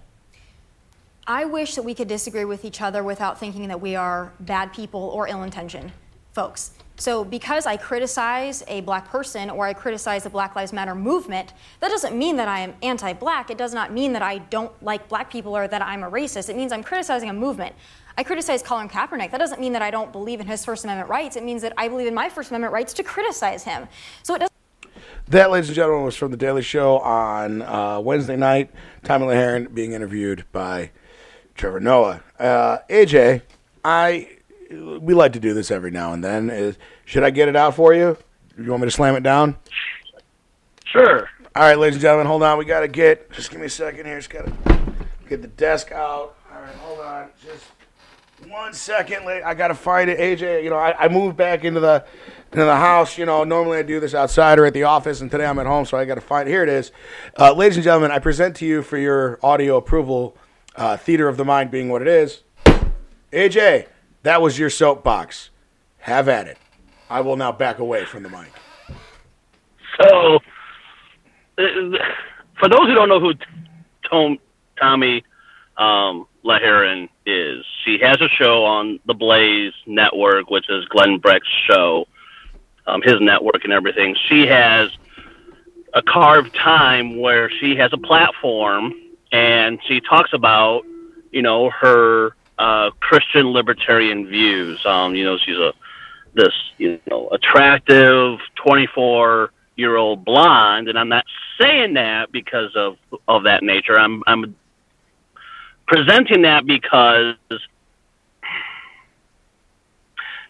I 1.25 1.45
wish 1.45 1.75
that 1.75 1.83
we 1.83 1.93
could 1.93 2.07
disagree 2.07 2.45
with 2.45 2.65
each 2.65 2.81
other 2.81 3.03
without 3.03 3.39
thinking 3.39 3.67
that 3.67 3.81
we 3.81 3.95
are 3.95 4.33
bad 4.39 4.73
people 4.73 5.01
or 5.01 5.27
ill 5.27 5.43
intentioned 5.43 5.91
folks. 6.39 6.71
So, 6.95 7.25
because 7.25 7.65
I 7.65 7.75
criticize 7.75 8.63
a 8.67 8.79
black 8.81 9.09
person 9.09 9.49
or 9.49 9.65
I 9.65 9.73
criticize 9.73 10.23
the 10.23 10.29
Black 10.29 10.55
Lives 10.55 10.71
Matter 10.71 10.95
movement, 10.95 11.53
that 11.81 11.89
doesn't 11.89 12.17
mean 12.17 12.37
that 12.37 12.47
I 12.47 12.59
am 12.59 12.73
anti 12.81 13.11
black. 13.11 13.49
It 13.49 13.57
does 13.57 13.73
not 13.73 13.91
mean 13.91 14.13
that 14.13 14.21
I 14.21 14.37
don't 14.37 14.71
like 14.81 15.09
black 15.09 15.29
people 15.29 15.55
or 15.55 15.67
that 15.67 15.81
I'm 15.81 16.01
a 16.03 16.09
racist. 16.09 16.49
It 16.49 16.55
means 16.55 16.71
I'm 16.71 16.83
criticizing 16.83 17.29
a 17.29 17.33
movement. 17.33 17.75
I 18.17 18.23
criticize 18.23 18.61
Colin 18.63 18.87
Kaepernick. 18.87 19.31
That 19.31 19.37
doesn't 19.37 19.59
mean 19.59 19.73
that 19.73 19.81
I 19.81 19.91
don't 19.91 20.13
believe 20.13 20.39
in 20.39 20.47
his 20.47 20.63
First 20.63 20.85
Amendment 20.85 21.09
rights. 21.09 21.35
It 21.35 21.43
means 21.43 21.61
that 21.61 21.73
I 21.77 21.89
believe 21.89 22.07
in 22.07 22.13
my 22.13 22.29
First 22.29 22.51
Amendment 22.51 22.73
rights 22.73 22.93
to 22.93 23.03
criticize 23.03 23.63
him. 23.63 23.87
So, 24.23 24.35
it 24.35 24.39
doesn't 24.39 24.55
That, 25.27 25.51
ladies 25.51 25.69
and 25.69 25.75
gentlemen, 25.75 26.05
was 26.05 26.15
from 26.15 26.31
the 26.31 26.37
Daily 26.37 26.61
Show 26.61 26.99
on 26.99 27.61
uh, 27.61 27.99
Wednesday 27.99 28.37
night. 28.37 28.71
Tomi 29.03 29.25
Lahren 29.25 29.73
being 29.73 29.91
interviewed 29.91 30.45
by 30.53 30.91
Trevor 31.55 31.81
Noah. 31.81 32.23
Uh, 32.39 32.77
AJ, 32.89 33.41
I 33.83 34.38
we 34.69 35.13
like 35.13 35.33
to 35.33 35.39
do 35.39 35.53
this 35.53 35.71
every 35.71 35.91
now 35.91 36.13
and 36.13 36.23
then. 36.23 36.49
Is 36.49 36.77
should 37.05 37.23
I 37.23 37.29
get 37.29 37.47
it 37.47 37.55
out 37.55 37.75
for 37.75 37.93
you? 37.93 38.17
You 38.57 38.69
want 38.69 38.81
me 38.81 38.87
to 38.87 38.91
slam 38.91 39.15
it 39.15 39.23
down? 39.23 39.57
Sure. 40.85 41.29
All 41.55 41.63
right, 41.63 41.77
ladies 41.77 41.95
and 41.95 42.01
gentlemen, 42.01 42.27
hold 42.27 42.43
on. 42.43 42.57
We 42.57 42.65
got 42.65 42.81
to 42.81 42.87
get. 42.87 43.31
Just 43.31 43.51
give 43.51 43.59
me 43.59 43.67
a 43.67 43.69
second 43.69 44.05
here. 44.05 44.17
Just 44.17 44.29
got 44.29 44.45
to 44.45 44.53
get 45.27 45.41
the 45.41 45.47
desk 45.47 45.91
out. 45.91 46.35
All 46.53 46.61
right, 46.61 46.75
hold 46.75 46.99
on. 46.99 47.29
Just 47.43 47.65
one 48.47 48.73
second. 48.73 49.27
I 49.27 49.53
got 49.53 49.69
to 49.69 49.75
find 49.75 50.09
it, 50.09 50.19
AJ. 50.19 50.63
You 50.63 50.69
know, 50.69 50.77
I, 50.77 51.05
I 51.05 51.07
moved 51.07 51.37
back 51.37 51.63
into 51.63 51.79
the 51.79 52.05
into 52.51 52.65
the 52.65 52.75
house. 52.75 53.17
You 53.17 53.25
know, 53.25 53.43
normally 53.43 53.79
I 53.79 53.81
do 53.81 53.99
this 53.99 54.13
outside 54.13 54.59
or 54.59 54.65
at 54.65 54.73
the 54.73 54.83
office, 54.83 55.21
and 55.21 55.31
today 55.31 55.45
I'm 55.45 55.59
at 55.59 55.65
home, 55.65 55.85
so 55.85 55.97
I 55.97 56.05
got 56.05 56.15
to 56.15 56.21
find 56.21 56.47
it. 56.47 56.51
Here 56.51 56.63
it 56.63 56.69
is, 56.69 56.91
uh, 57.37 57.53
ladies 57.53 57.77
and 57.77 57.83
gentlemen. 57.83 58.11
I 58.11 58.19
present 58.19 58.55
to 58.57 58.65
you 58.65 58.81
for 58.81 58.97
your 58.97 59.39
audio 59.41 59.77
approval. 59.77 60.37
Uh, 60.75 60.95
Theater 60.95 61.27
of 61.27 61.35
the 61.35 61.43
mind 61.43 61.71
being 61.71 61.89
what 61.89 62.01
it 62.01 62.07
is. 62.07 62.43
AJ, 63.33 63.87
that 64.23 64.41
was 64.41 64.57
your 64.57 64.69
soapbox. 64.69 65.49
Have 65.99 66.29
at 66.29 66.47
it. 66.47 66.57
I 67.09 67.21
will 67.21 67.35
now 67.35 67.51
back 67.51 67.79
away 67.79 68.05
from 68.05 68.23
the 68.23 68.29
mic. 68.29 68.51
So, 69.99 70.39
uh, 71.57 71.63
for 72.59 72.69
those 72.69 72.87
who 72.87 72.93
don't 72.93 73.09
know 73.09 73.19
who 73.19 73.33
Tom, 74.09 74.37
Tomi 74.79 75.23
um, 75.77 76.27
is, 77.25 77.65
she 77.83 77.97
has 77.99 78.21
a 78.21 78.29
show 78.29 78.63
on 78.65 78.99
the 79.05 79.13
Blaze 79.13 79.73
Network, 79.85 80.49
which 80.49 80.69
is 80.69 80.85
Glenn 80.85 81.19
Beck's 81.19 81.47
show, 81.67 82.07
um, 82.87 83.01
his 83.01 83.19
network 83.19 83.63
and 83.63 83.73
everything. 83.73 84.15
She 84.27 84.47
has 84.47 84.89
a 85.93 86.01
carved 86.01 86.55
time 86.55 87.19
where 87.19 87.49
she 87.49 87.75
has 87.75 87.91
a 87.93 87.97
platform 87.97 88.93
and 89.31 89.79
she 89.87 90.01
talks 90.01 90.31
about, 90.33 90.83
you 91.31 91.41
know, 91.41 91.69
her 91.69 92.35
uh, 92.59 92.91
Christian 92.99 93.47
libertarian 93.47 94.27
views. 94.27 94.85
Um, 94.85 95.15
you 95.15 95.23
know, 95.23 95.37
she's 95.37 95.57
a 95.57 95.73
this 96.35 96.53
you 96.77 96.99
know 97.09 97.29
attractive 97.29 98.37
24 98.55 99.51
year 99.77 99.95
old 99.95 100.23
blonde, 100.25 100.89
and 100.89 100.99
I'm 100.99 101.09
not 101.09 101.25
saying 101.59 101.93
that 101.95 102.31
because 102.31 102.75
of 102.75 102.97
of 103.27 103.43
that 103.43 103.63
nature. 103.63 103.97
I'm 103.97 104.21
I'm 104.27 104.55
presenting 105.87 106.43
that 106.43 106.65
because 106.67 107.35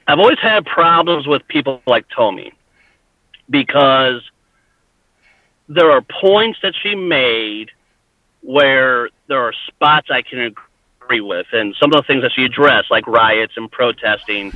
I've 0.07 0.19
always 0.19 0.39
had 0.39 0.65
problems 0.65 1.27
with 1.27 1.47
people 1.47 1.81
like 1.85 2.07
Tomi 2.09 2.51
because 3.49 4.21
there 5.69 5.91
are 5.91 6.01
points 6.01 6.57
that 6.63 6.73
she 6.81 6.95
made 6.95 7.69
where 8.41 9.09
there 9.27 9.43
are 9.43 9.53
spots 9.67 10.07
I 10.09 10.23
can 10.23 10.39
agree 10.39 10.63
with, 11.17 11.47
and 11.51 11.75
some 11.79 11.91
of 11.91 11.95
the 11.95 12.03
things 12.03 12.21
that 12.21 12.31
she 12.35 12.43
addressed, 12.43 12.91
like 12.91 13.07
riots 13.07 13.53
and 13.57 13.71
protesting, 13.71 14.53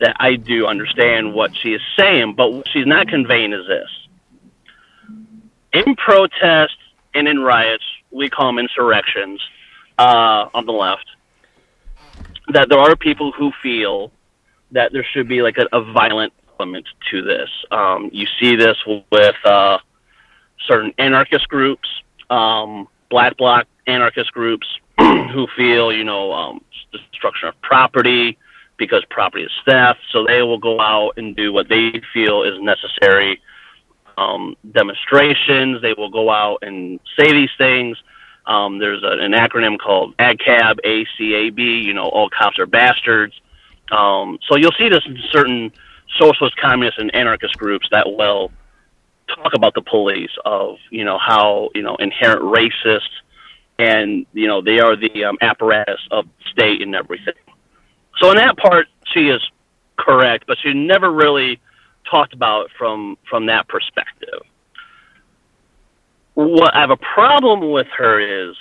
that 0.00 0.16
I 0.18 0.34
do 0.34 0.66
understand 0.66 1.32
what 1.32 1.54
she 1.56 1.74
is 1.74 1.80
saying, 1.96 2.34
but 2.34 2.52
what 2.52 2.68
she's 2.68 2.86
not 2.86 3.06
conveying 3.06 3.52
is 3.52 3.64
this. 3.68 3.88
In 5.72 5.94
protests 5.94 6.76
and 7.14 7.28
in 7.28 7.38
riots, 7.38 7.84
we 8.10 8.28
call 8.28 8.46
them 8.46 8.58
insurrections 8.58 9.40
uh, 9.98 10.48
on 10.52 10.66
the 10.66 10.72
left, 10.72 11.06
that 12.48 12.68
there 12.68 12.80
are 12.80 12.96
people 12.96 13.30
who 13.30 13.52
feel 13.62 14.10
that 14.72 14.92
there 14.92 15.04
should 15.04 15.28
be 15.28 15.42
like 15.42 15.56
a, 15.58 15.68
a 15.72 15.92
violent 15.92 16.32
element 16.58 16.86
to 17.10 17.22
this. 17.22 17.48
Um, 17.70 18.10
you 18.12 18.26
see 18.40 18.56
this 18.56 18.76
with 18.86 19.36
uh, 19.44 19.78
certain 20.66 20.92
anarchist 20.98 21.48
groups, 21.48 21.88
um, 22.28 22.88
black 23.08 23.36
bloc 23.36 23.66
anarchist 23.86 24.32
groups 24.32 24.66
who 24.98 25.46
feel, 25.56 25.92
you 25.92 26.04
know, 26.04 26.32
um, 26.32 26.60
destruction 26.92 27.48
of 27.48 27.60
property 27.62 28.38
because 28.76 29.04
property 29.10 29.44
is 29.44 29.52
theft. 29.64 30.00
So 30.10 30.24
they 30.26 30.42
will 30.42 30.58
go 30.58 30.80
out 30.80 31.12
and 31.16 31.36
do 31.36 31.52
what 31.52 31.68
they 31.68 32.02
feel 32.12 32.42
is 32.42 32.60
necessary. 32.60 33.40
Um, 34.18 34.56
demonstrations. 34.72 35.80
They 35.80 35.94
will 35.94 36.10
go 36.10 36.30
out 36.30 36.58
and 36.62 37.00
say 37.18 37.32
these 37.32 37.50
things. 37.56 37.96
Um, 38.44 38.78
there's 38.78 39.02
a, 39.02 39.22
an 39.24 39.32
acronym 39.32 39.78
called 39.78 40.16
ACAB, 40.18 40.80
ACAB. 40.84 41.84
You 41.84 41.94
know, 41.94 42.08
all 42.08 42.28
cops 42.28 42.58
are 42.58 42.66
bastards. 42.66 43.32
Um, 43.90 44.38
so 44.48 44.56
you'll 44.56 44.72
see 44.72 44.88
this 44.88 45.02
in 45.06 45.16
certain 45.30 45.72
socialist, 46.18 46.56
communist, 46.56 46.98
and 46.98 47.14
anarchist 47.14 47.56
groups 47.56 47.88
that 47.90 48.06
will 48.06 48.50
talk 49.28 49.54
about 49.54 49.74
the 49.74 49.82
police 49.82 50.30
of 50.44 50.76
you 50.90 51.04
know 51.04 51.18
how 51.18 51.70
you 51.74 51.82
know 51.82 51.96
inherent 51.96 52.42
racist 52.42 53.08
and 53.82 54.26
you 54.32 54.46
know 54.46 54.60
they 54.60 54.78
are 54.78 54.96
the 54.96 55.24
um, 55.24 55.38
apparatus 55.40 56.00
of 56.10 56.26
state 56.50 56.82
and 56.82 56.94
everything. 56.94 57.34
So 58.18 58.30
in 58.30 58.36
that 58.36 58.56
part, 58.56 58.86
she 59.12 59.28
is 59.28 59.40
correct, 59.96 60.44
but 60.46 60.58
she 60.62 60.72
never 60.72 61.10
really 61.10 61.60
talked 62.10 62.32
about 62.32 62.66
it 62.66 62.72
from 62.78 63.18
from 63.28 63.46
that 63.46 63.68
perspective. 63.68 64.40
What 66.34 66.74
I 66.74 66.80
have 66.80 66.90
a 66.90 66.96
problem 66.96 67.72
with 67.72 67.88
her 67.98 68.48
is, 68.50 68.56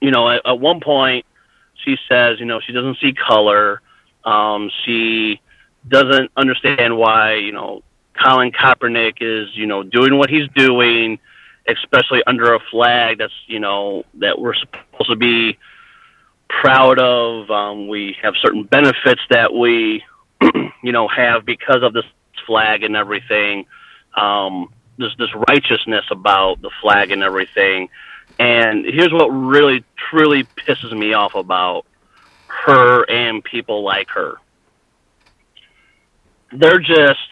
you 0.00 0.10
know, 0.10 0.28
at, 0.28 0.42
at 0.46 0.60
one 0.60 0.80
point 0.80 1.24
she 1.84 1.96
says, 2.08 2.38
you 2.38 2.46
know, 2.46 2.60
she 2.60 2.72
doesn't 2.72 2.98
see 3.00 3.12
color. 3.12 3.80
Um, 4.24 4.70
she 4.84 5.40
doesn't 5.88 6.30
understand 6.36 6.96
why, 6.96 7.34
you 7.34 7.52
know, 7.52 7.82
Colin 8.22 8.50
Kaepernick 8.50 9.18
is, 9.20 9.48
you 9.54 9.66
know, 9.66 9.82
doing 9.82 10.16
what 10.18 10.30
he's 10.30 10.48
doing, 10.54 11.18
especially 11.68 12.22
under 12.26 12.54
a 12.54 12.60
flag 12.70 13.18
that's, 13.18 13.32
you 13.46 13.60
know, 13.60 14.04
that 14.14 14.38
we're 14.38 14.54
supposed 14.54 15.10
to 15.10 15.16
be 15.16 15.58
proud 16.48 16.98
of. 16.98 17.50
Um, 17.50 17.88
we 17.88 18.16
have 18.22 18.34
certain 18.40 18.64
benefits 18.64 19.20
that 19.30 19.52
we, 19.52 20.04
you 20.82 20.92
know, 20.92 21.08
have 21.08 21.44
because 21.44 21.82
of 21.82 21.92
this 21.92 22.04
flag 22.46 22.82
and 22.82 22.96
everything. 22.96 23.66
Um, 24.16 24.72
there's 24.98 25.16
this 25.18 25.30
righteousness 25.48 26.04
about 26.10 26.62
the 26.62 26.70
flag 26.80 27.10
and 27.10 27.22
everything. 27.22 27.88
And 28.38 28.84
here's 28.84 29.12
what 29.12 29.28
really, 29.28 29.84
truly 30.10 30.44
pisses 30.44 30.96
me 30.96 31.12
off 31.14 31.34
about 31.34 31.86
her 32.48 33.08
and 33.10 33.42
people 33.42 33.82
like 33.82 34.08
her. 34.10 34.36
They're 36.52 36.78
just 36.78 37.28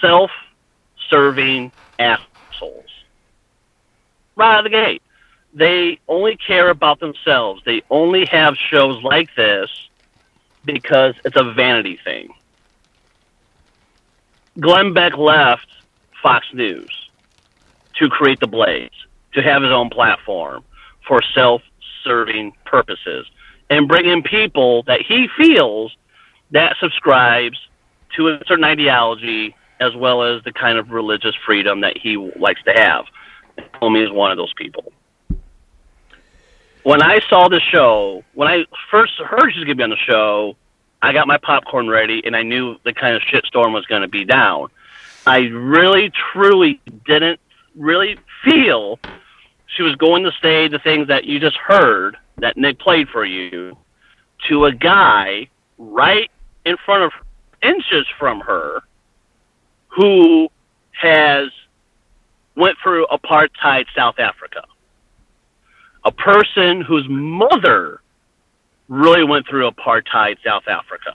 self 0.00 0.30
serving 1.10 1.72
assholes. 2.54 2.90
Right 4.36 4.54
out 4.54 4.66
of 4.66 4.70
the 4.70 4.76
gate. 4.76 5.02
They 5.52 5.98
only 6.08 6.36
care 6.36 6.68
about 6.70 7.00
themselves. 7.00 7.62
They 7.64 7.82
only 7.90 8.26
have 8.26 8.56
shows 8.56 9.02
like 9.02 9.34
this 9.36 9.70
because 10.64 11.14
it's 11.24 11.36
a 11.36 11.52
vanity 11.52 11.98
thing. 12.02 12.30
Glenn 14.58 14.92
Beck 14.92 15.16
left 15.16 15.66
Fox 16.22 16.46
News 16.52 17.08
to 17.98 18.08
create 18.08 18.40
The 18.40 18.46
Blaze, 18.46 18.90
to 19.34 19.42
have 19.42 19.62
his 19.62 19.70
own 19.70 19.90
platform 19.90 20.64
for 21.06 21.20
self 21.34 21.62
serving 22.02 22.52
purposes, 22.64 23.26
and 23.70 23.86
bring 23.86 24.06
in 24.06 24.22
people 24.22 24.82
that 24.84 25.02
he 25.02 25.28
feels 25.36 25.96
that 26.50 26.76
subscribes 26.80 27.58
to 28.16 28.28
a 28.28 28.40
certain 28.46 28.64
ideology 28.64 29.54
as 29.80 29.94
well 29.94 30.22
as 30.22 30.42
the 30.44 30.52
kind 30.52 30.78
of 30.78 30.90
religious 30.90 31.34
freedom 31.46 31.80
that 31.80 31.96
he 31.96 32.16
likes 32.16 32.62
to 32.64 32.72
have. 32.72 33.04
Homie 33.82 34.04
is 34.04 34.10
one 34.10 34.30
of 34.30 34.36
those 34.36 34.52
people. 34.54 34.92
When 36.82 37.02
I 37.02 37.20
saw 37.28 37.48
the 37.48 37.60
show, 37.60 38.24
when 38.34 38.48
I 38.48 38.66
first 38.90 39.14
heard 39.18 39.52
she 39.52 39.58
was 39.58 39.64
going 39.64 39.68
to 39.68 39.74
be 39.76 39.82
on 39.82 39.90
the 39.90 39.96
show, 39.96 40.56
I 41.00 41.12
got 41.12 41.26
my 41.26 41.38
popcorn 41.38 41.88
ready 41.88 42.22
and 42.24 42.36
I 42.36 42.42
knew 42.42 42.76
the 42.84 42.92
kind 42.92 43.16
of 43.16 43.22
shitstorm 43.22 43.72
was 43.72 43.86
going 43.86 44.02
to 44.02 44.08
be 44.08 44.24
down. 44.24 44.68
I 45.26 45.40
really, 45.48 46.12
truly 46.32 46.80
didn't 47.06 47.40
really 47.74 48.18
feel 48.44 48.98
she 49.66 49.82
was 49.82 49.96
going 49.96 50.24
to 50.24 50.32
say 50.42 50.68
the 50.68 50.78
things 50.78 51.08
that 51.08 51.24
you 51.24 51.40
just 51.40 51.56
heard 51.56 52.16
that 52.38 52.56
Nick 52.56 52.78
played 52.78 53.08
for 53.08 53.24
you 53.24 53.76
to 54.48 54.66
a 54.66 54.72
guy 54.72 55.48
right 55.78 56.30
in 56.64 56.76
front 56.84 57.04
of 57.04 57.12
inches 57.62 58.06
from 58.18 58.40
her 58.40 58.82
who 59.94 60.48
has 60.92 61.48
went 62.56 62.76
through 62.82 63.06
apartheid 63.06 63.86
South 63.96 64.18
Africa. 64.18 64.62
A 66.04 66.12
person 66.12 66.80
whose 66.82 67.06
mother 67.08 68.00
really 68.88 69.24
went 69.24 69.46
through 69.48 69.70
apartheid 69.70 70.36
South 70.44 70.64
Africa. 70.68 71.14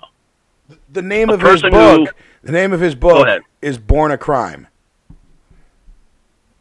The 0.92 1.02
name 1.02 1.30
A 1.30 1.34
of 1.34 1.42
his 1.42 1.62
book. 1.62 1.72
who- 1.72 2.08
the 2.44 2.52
name 2.52 2.74
of 2.74 2.80
his 2.80 2.96
book 2.96 3.42
is 3.62 3.78
Born 3.78 4.12
a 4.12 4.18
Crime. 4.18 4.68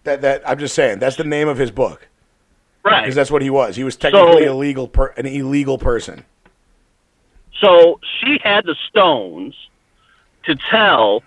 That 0.05 0.23
that 0.23 0.43
I'm 0.49 0.59
just 0.59 0.75
saying. 0.75 0.99
That's 0.99 1.17
the 1.17 1.25
name 1.25 1.49
of 1.49 1.59
his 1.59 1.71
book 1.71 2.09
Right. 2.83 3.03
because 3.03 3.15
that's 3.15 3.31
what 3.31 3.43
he 3.43 3.51
was. 3.51 3.77
He 3.77 3.85
was 3.85 3.97
technically 3.97 4.45
So- 4.45 4.53
illegal, 4.53 4.89
per, 4.89 5.09
an 5.17 5.27
illegal 5.27 5.77
person. 5.79 6.25
So 7.61 8.01
she 8.21 8.39
had 8.43 8.65
the 8.65 8.77
stones 8.89 9.55
to 10.45 10.55
tell, 10.71 11.23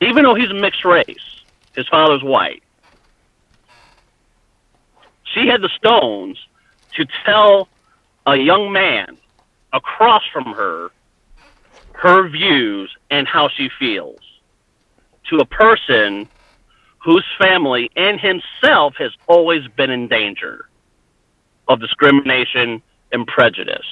even 0.00 0.24
though 0.24 0.34
he's 0.34 0.50
a 0.50 0.54
mixed 0.54 0.84
race, 0.84 1.42
his 1.74 1.86
father's 1.88 2.22
white. 2.22 2.62
She 5.34 5.46
had 5.46 5.60
the 5.60 5.68
stones 5.76 6.38
to 6.96 7.06
tell 7.24 7.68
a 8.26 8.36
young 8.36 8.72
man 8.72 9.16
across 9.72 10.22
from 10.32 10.46
her 10.54 10.90
her 11.92 12.28
views 12.28 12.94
and 13.10 13.26
how 13.26 13.48
she 13.48 13.68
feels 13.78 14.20
to 15.28 15.38
a 15.38 15.44
person 15.44 16.28
whose 16.98 17.24
family 17.40 17.90
and 17.96 18.20
himself 18.20 18.94
has 18.96 19.10
always 19.26 19.66
been 19.76 19.90
in 19.90 20.06
danger 20.08 20.68
of 21.66 21.80
discrimination 21.80 22.80
and 23.12 23.26
prejudice 23.26 23.86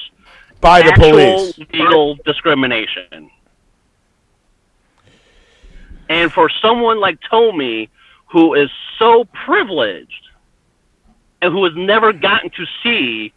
By 0.60 0.82
the 0.82 0.88
actual 0.88 1.10
police. 1.10 1.58
legal 1.72 2.14
discrimination. 2.24 3.30
And 6.08 6.32
for 6.32 6.48
someone 6.48 7.00
like 7.00 7.18
Tomi, 7.28 7.90
who 8.26 8.54
is 8.54 8.70
so 8.98 9.24
privileged 9.46 10.28
and 11.42 11.52
who 11.52 11.64
has 11.64 11.74
never 11.76 12.12
gotten 12.12 12.50
to 12.50 12.66
see 12.82 13.32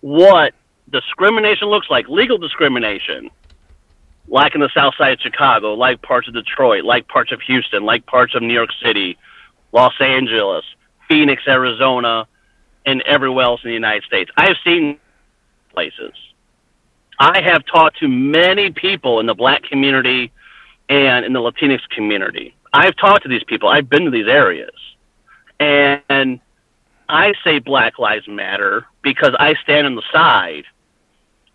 what 0.00 0.54
discrimination 0.90 1.68
looks 1.68 1.88
like, 1.90 2.08
legal 2.08 2.38
discrimination, 2.38 3.30
like 4.28 4.54
in 4.54 4.60
the 4.60 4.70
south 4.74 4.94
side 4.96 5.12
of 5.12 5.20
Chicago, 5.20 5.74
like 5.74 6.02
parts 6.02 6.28
of 6.28 6.34
Detroit, 6.34 6.84
like 6.84 7.08
parts 7.08 7.32
of 7.32 7.40
Houston, 7.42 7.84
like 7.84 8.06
parts 8.06 8.34
of 8.34 8.42
New 8.42 8.54
York 8.54 8.70
City, 8.82 9.18
Los 9.72 9.94
Angeles, 10.00 10.64
Phoenix, 11.08 11.42
Arizona, 11.46 12.26
and 12.86 13.02
everywhere 13.02 13.44
else 13.44 13.60
in 13.64 13.68
the 13.68 13.74
United 13.74 14.04
States. 14.04 14.30
I 14.36 14.46
have 14.46 14.56
seen 14.64 14.98
places. 15.72 16.12
I 17.18 17.42
have 17.42 17.64
talked 17.66 17.98
to 17.98 18.08
many 18.08 18.70
people 18.70 19.20
in 19.20 19.26
the 19.26 19.34
black 19.34 19.64
community 19.64 20.32
and 20.90 21.24
in 21.24 21.32
the 21.32 21.38
Latinx 21.38 21.88
community. 21.90 22.54
I've 22.72 22.96
talked 22.96 23.22
to 23.22 23.28
these 23.28 23.44
people. 23.44 23.68
I've 23.68 23.88
been 23.88 24.04
to 24.04 24.10
these 24.10 24.26
areas. 24.26 24.74
And 25.60 26.40
I 27.08 27.32
say 27.44 27.60
Black 27.60 27.98
Lives 27.98 28.26
Matter 28.28 28.86
because 29.02 29.34
I 29.38 29.54
stand 29.62 29.86
on 29.86 29.94
the 29.94 30.02
side 30.12 30.64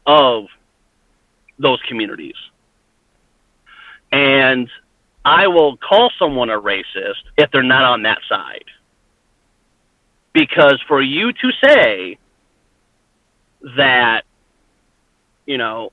of 0.06 0.46
those 1.60 1.82
communities. 1.88 2.36
And 4.12 4.70
I 5.26 5.48
will 5.48 5.76
call 5.78 6.12
someone 6.18 6.50
a 6.50 6.60
racist 6.60 7.24
if 7.38 7.52
they're 7.52 7.64
not 7.64 7.84
on 7.84 8.04
that 8.04 8.20
side. 8.30 8.66
Because 10.34 10.82
for 10.88 11.02
you 11.02 11.34
to 11.34 11.52
say 11.64 12.18
that, 13.76 14.24
you 15.46 15.58
know, 15.58 15.92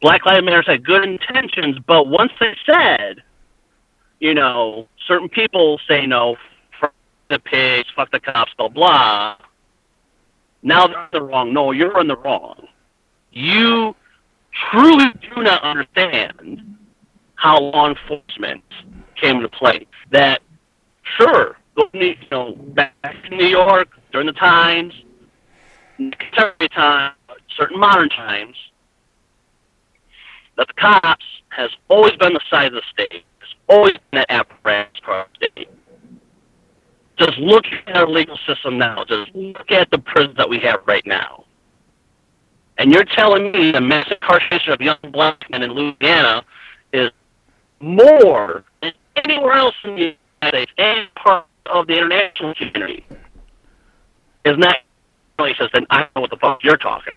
Black 0.00 0.24
Lives 0.24 0.44
Matter 0.44 0.62
had 0.62 0.84
good 0.84 1.04
intentions, 1.04 1.78
but 1.86 2.08
once 2.08 2.32
they 2.40 2.56
said, 2.64 3.22
you 4.18 4.34
know, 4.34 4.88
certain 5.06 5.28
people 5.28 5.78
say 5.86 6.06
no, 6.06 6.36
fuck 6.80 6.94
the 7.28 7.38
pigs, 7.38 7.88
fuck 7.94 8.10
the 8.10 8.20
cops, 8.20 8.52
blah 8.56 8.68
blah. 8.68 9.36
Now 10.62 10.86
they're 10.86 11.04
in 11.04 11.08
the 11.12 11.22
wrong. 11.22 11.52
No, 11.52 11.70
you're 11.72 12.00
in 12.00 12.08
the 12.08 12.16
wrong. 12.16 12.66
You 13.32 13.94
truly 14.70 15.12
do 15.34 15.42
not 15.42 15.62
understand 15.62 16.76
how 17.34 17.60
law 17.60 17.88
enforcement 17.88 18.64
came 19.16 19.36
into 19.36 19.48
play. 19.48 19.86
That 20.10 20.42
sure, 21.16 21.56
you 21.92 22.16
know, 22.30 22.52
back 22.52 22.94
in 23.30 23.38
New 23.38 23.46
York 23.46 23.88
during 24.12 24.26
the 24.26 24.32
times, 24.32 24.94
contemporary 25.96 26.68
time, 26.70 27.12
certain 27.56 27.78
modern 27.78 28.08
times, 28.08 28.56
that 30.60 30.68
the 30.68 30.74
cops 30.74 31.24
has 31.48 31.70
always 31.88 32.14
been 32.16 32.34
the 32.34 32.40
side 32.50 32.66
of 32.66 32.74
the 32.74 32.82
state. 32.92 33.24
Has 33.38 33.48
always 33.66 33.94
been 33.94 34.20
that 34.20 34.26
apparatus 34.28 35.00
for 35.02 35.24
the 35.40 35.48
state. 35.52 35.70
Just 37.16 37.38
look 37.38 37.64
at 37.86 37.96
our 37.96 38.06
legal 38.06 38.38
system 38.46 38.76
now. 38.76 39.02
Just 39.06 39.34
look 39.34 39.70
at 39.70 39.90
the 39.90 39.98
prisons 39.98 40.36
that 40.36 40.48
we 40.48 40.58
have 40.58 40.80
right 40.84 41.06
now. 41.06 41.44
And 42.76 42.92
you're 42.92 43.04
telling 43.04 43.52
me 43.52 43.72
the 43.72 43.80
mass 43.80 44.10
incarceration 44.10 44.74
of 44.74 44.82
young 44.82 44.98
black 45.12 45.48
men 45.50 45.62
in 45.62 45.72
Louisiana 45.72 46.44
is 46.92 47.10
more 47.80 48.62
than 48.82 48.92
anywhere 49.24 49.54
else 49.54 49.74
in 49.84 49.96
the 49.96 50.16
United 50.42 50.68
States 50.68 50.72
and 50.76 51.14
part 51.14 51.46
of 51.66 51.86
the 51.86 51.96
international 51.96 52.54
community. 52.54 53.06
Isn't 54.44 54.60
that 54.60 54.82
really 55.38 55.54
says 55.58 55.70
then 55.72 55.86
I 55.88 56.00
don't 56.00 56.16
know 56.16 56.20
what 56.20 56.30
the 56.30 56.36
fuck 56.36 56.62
you're 56.62 56.76
talking 56.76 57.14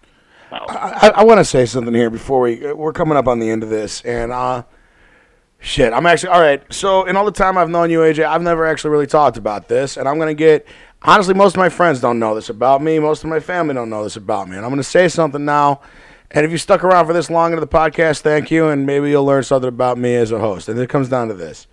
about. 0.48 0.70
I, 0.70 1.10
I 1.10 1.24
want 1.24 1.40
to 1.40 1.46
say 1.46 1.66
something 1.66 1.94
here 1.94 2.10
before 2.10 2.42
we 2.42 2.74
we're 2.74 2.94
coming 2.94 3.18
up 3.18 3.28
on 3.28 3.40
the 3.40 3.50
end 3.50 3.64
of 3.64 3.70
this, 3.70 4.02
and 4.02 4.32
uh, 4.32 4.64
shit, 5.60 5.94
I'm 5.94 6.06
actually 6.06 6.30
all 6.30 6.42
right. 6.42 6.62
So 6.74 7.06
in 7.06 7.16
all 7.16 7.26
the 7.26 7.32
time 7.32 7.58
I've 7.58 7.70
known 7.70 7.90
you, 7.90 8.00
AJ, 8.00 8.26
I've 8.26 8.42
never 8.42 8.66
actually 8.66 8.92
really 8.92 9.08
talked 9.08 9.38
about 9.38 9.68
this, 9.68 9.98
and 9.98 10.08
I'm 10.08 10.20
gonna 10.20 10.34
get 10.34 10.68
honestly, 11.02 11.34
most 11.34 11.56
of 11.56 11.60
my 11.60 11.70
friends 11.70 12.00
don't 12.00 12.20
know 12.20 12.36
this 12.36 12.50
about 12.50 12.82
me. 12.82 13.00
Most 13.00 13.24
of 13.24 13.30
my 13.30 13.40
family 13.40 13.74
don't 13.74 13.90
know 13.90 14.04
this 14.04 14.16
about 14.16 14.50
me, 14.50 14.56
and 14.56 14.66
I'm 14.66 14.72
gonna 14.72 14.84
say 14.84 15.08
something 15.08 15.46
now. 15.46 15.82
And 16.32 16.46
if 16.46 16.52
you 16.52 16.58
stuck 16.58 16.84
around 16.84 17.06
for 17.06 17.14
this 17.14 17.30
long 17.30 17.52
into 17.52 17.62
the 17.62 17.68
podcast, 17.68 18.22
thank 18.22 18.50
you, 18.50 18.68
and 18.68 18.88
maybe 18.88 19.12
you'll 19.12 19.26
learn 19.26 19.44
something 19.44 19.68
about 19.68 20.00
me 20.00 20.16
as 20.16 20.32
a 20.32 20.40
host. 20.40 20.68
And 20.68 20.80
it 20.80 20.90
comes 20.90 21.08
down 21.08 21.28
to 21.28 21.36
this. 21.36 21.68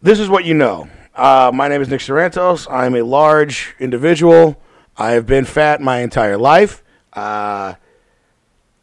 This 0.00 0.20
is 0.20 0.28
what 0.28 0.44
you 0.44 0.54
know. 0.54 0.88
Uh, 1.12 1.50
my 1.52 1.66
name 1.66 1.82
is 1.82 1.88
Nick 1.88 2.00
Sorrentos. 2.00 2.70
I'm 2.70 2.94
a 2.94 3.02
large 3.02 3.74
individual. 3.80 4.60
I 4.96 5.12
have 5.12 5.26
been 5.26 5.44
fat 5.44 5.80
my 5.80 6.00
entire 6.02 6.36
life. 6.36 6.83
Uh, 7.14 7.74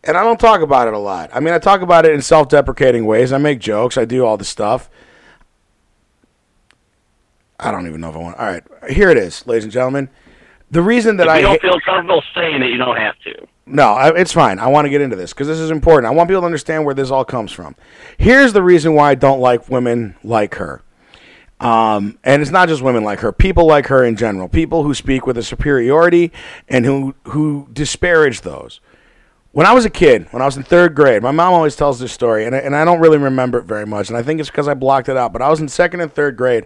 and 0.03 0.17
I 0.17 0.23
don't 0.23 0.39
talk 0.39 0.61
about 0.61 0.87
it 0.87 0.93
a 0.93 0.97
lot. 0.99 1.29
I 1.33 1.39
mean, 1.39 1.53
I 1.53 1.59
talk 1.59 1.81
about 1.81 2.05
it 2.05 2.13
in 2.13 2.21
self 2.21 2.49
deprecating 2.49 3.05
ways. 3.05 3.31
I 3.33 3.37
make 3.37 3.59
jokes. 3.59 3.97
I 3.97 4.05
do 4.05 4.25
all 4.25 4.37
the 4.37 4.45
stuff. 4.45 4.89
I 7.59 7.71
don't 7.71 7.85
even 7.87 8.01
know 8.01 8.09
if 8.09 8.15
I 8.15 8.19
want. 8.19 8.37
All 8.37 8.45
right, 8.45 8.63
here 8.89 9.09
it 9.09 9.17
is, 9.17 9.45
ladies 9.45 9.63
and 9.65 9.71
gentlemen. 9.73 10.09
The 10.71 10.81
reason 10.81 11.17
that 11.17 11.27
if 11.27 11.29
I 11.33 11.37
you 11.37 11.43
don't 11.43 11.61
ha- 11.61 11.69
feel 11.69 11.79
comfortable 11.81 12.23
saying 12.33 12.63
it, 12.63 12.71
you 12.71 12.77
don't 12.77 12.95
have 12.97 13.19
to. 13.25 13.47
no, 13.67 13.83
I, 13.93 14.17
it's 14.19 14.31
fine. 14.31 14.57
I 14.57 14.67
want 14.67 14.85
to 14.85 14.89
get 14.89 15.01
into 15.01 15.15
this 15.15 15.33
because 15.33 15.47
this 15.47 15.59
is 15.59 15.69
important. 15.69 16.07
I 16.11 16.15
want 16.15 16.29
people 16.29 16.41
to 16.41 16.45
understand 16.45 16.85
where 16.85 16.95
this 16.95 17.11
all 17.11 17.25
comes 17.25 17.51
from. 17.51 17.75
Here's 18.17 18.53
the 18.53 18.63
reason 18.63 18.93
why 18.95 19.11
I 19.11 19.15
don't 19.15 19.39
like 19.41 19.69
women 19.69 20.15
like 20.23 20.55
her. 20.55 20.81
Um, 21.61 22.17
and 22.23 22.41
it's 22.41 22.49
not 22.49 22.67
just 22.67 22.81
women 22.81 23.03
like 23.03 23.19
her, 23.19 23.31
people 23.31 23.67
like 23.67 23.85
her 23.87 24.03
in 24.03 24.15
general, 24.15 24.49
people 24.49 24.83
who 24.83 24.95
speak 24.95 25.27
with 25.27 25.37
a 25.37 25.43
superiority 25.43 26.31
and 26.67 26.85
who, 26.85 27.13
who 27.25 27.69
disparage 27.71 28.41
those. 28.41 28.81
When 29.51 29.67
I 29.67 29.73
was 29.73 29.85
a 29.85 29.89
kid, 29.89 30.27
when 30.31 30.41
I 30.41 30.45
was 30.45 30.57
in 30.57 30.63
third 30.63 30.95
grade, 30.95 31.21
my 31.21 31.29
mom 31.29 31.53
always 31.53 31.75
tells 31.75 31.99
this 31.99 32.11
story, 32.11 32.45
and 32.45 32.55
I, 32.55 32.59
and 32.59 32.75
I 32.75 32.83
don't 32.83 32.99
really 32.99 33.19
remember 33.19 33.59
it 33.59 33.65
very 33.65 33.85
much, 33.85 34.09
and 34.09 34.17
I 34.17 34.23
think 34.23 34.39
it's 34.39 34.49
because 34.49 34.67
I 34.67 34.73
blocked 34.73 35.07
it 35.07 35.17
out. 35.17 35.33
But 35.33 35.43
I 35.43 35.49
was 35.49 35.59
in 35.59 35.67
second 35.67 36.01
and 36.01 36.11
third 36.11 36.35
grade. 36.35 36.65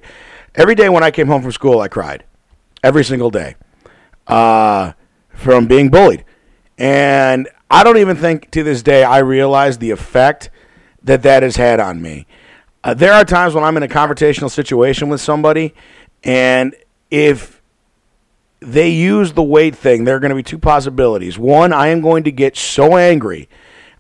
Every 0.53 0.75
day 0.75 0.87
when 0.87 1.03
I 1.03 1.11
came 1.11 1.27
home 1.27 1.41
from 1.41 1.51
school, 1.51 1.81
I 1.81 1.89
cried. 1.89 2.23
Every 2.83 3.03
single 3.03 3.31
day 3.31 3.55
uh, 4.27 4.93
from 5.29 5.67
being 5.67 5.89
bullied. 5.89 6.23
And 6.77 7.49
I 7.69 7.83
don't 7.83 7.97
even 7.97 8.15
think 8.15 8.51
to 8.51 8.63
this 8.63 8.83
day 8.83 9.03
I 9.03 9.17
realize 9.19 9.77
the 9.77 9.91
effect 9.91 10.49
that 11.03 11.23
that 11.23 11.43
has 11.43 11.55
had 11.55 11.79
on 11.79 12.01
me. 12.01 12.27
Uh, 12.85 12.93
there 12.93 13.13
are 13.13 13.25
times 13.25 13.55
when 13.55 13.63
I'm 13.63 13.75
in 13.77 13.81
a 13.81 13.87
confrontational 13.87 14.51
situation 14.51 15.09
with 15.09 15.19
somebody, 15.19 15.73
and 16.23 16.75
if 17.09 17.59
they 18.59 18.89
use 18.89 19.33
the 19.33 19.41
weight 19.41 19.75
thing, 19.75 20.03
there 20.03 20.15
are 20.15 20.19
going 20.19 20.29
to 20.29 20.35
be 20.35 20.43
two 20.43 20.59
possibilities. 20.59 21.39
One, 21.39 21.73
I 21.73 21.87
am 21.87 22.01
going 22.01 22.25
to 22.25 22.31
get 22.31 22.55
so 22.55 22.95
angry 22.95 23.49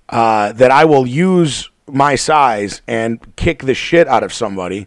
uh, 0.09 0.51
that 0.51 0.69
I 0.69 0.85
will 0.85 1.07
use 1.07 1.71
my 1.87 2.13
size 2.13 2.83
and 2.87 3.35
kick 3.35 3.63
the 3.63 3.73
shit 3.73 4.07
out 4.07 4.21
of 4.21 4.31
somebody, 4.31 4.85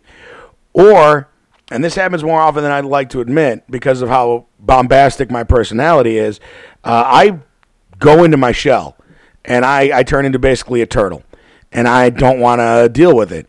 or, 0.72 1.28
and 1.68 1.82
this 1.82 1.96
happens 1.96 2.22
more 2.22 2.40
often 2.40 2.62
than 2.62 2.70
I'd 2.70 2.84
like 2.84 3.10
to 3.10 3.20
admit 3.20 3.64
because 3.68 4.00
of 4.00 4.08
how 4.08 4.46
bombastic 4.60 5.28
my 5.28 5.42
personality 5.42 6.18
is, 6.18 6.38
uh, 6.84 7.02
I 7.04 7.40
go 7.98 8.22
into 8.22 8.36
my 8.36 8.52
shell 8.52 8.96
and 9.44 9.64
I, 9.64 9.98
I 9.98 10.02
turn 10.04 10.24
into 10.24 10.38
basically 10.38 10.82
a 10.82 10.86
turtle, 10.86 11.24
and 11.72 11.88
I 11.88 12.10
don't 12.10 12.38
want 12.38 12.60
to 12.60 12.88
deal 12.88 13.16
with 13.16 13.32
it. 13.32 13.48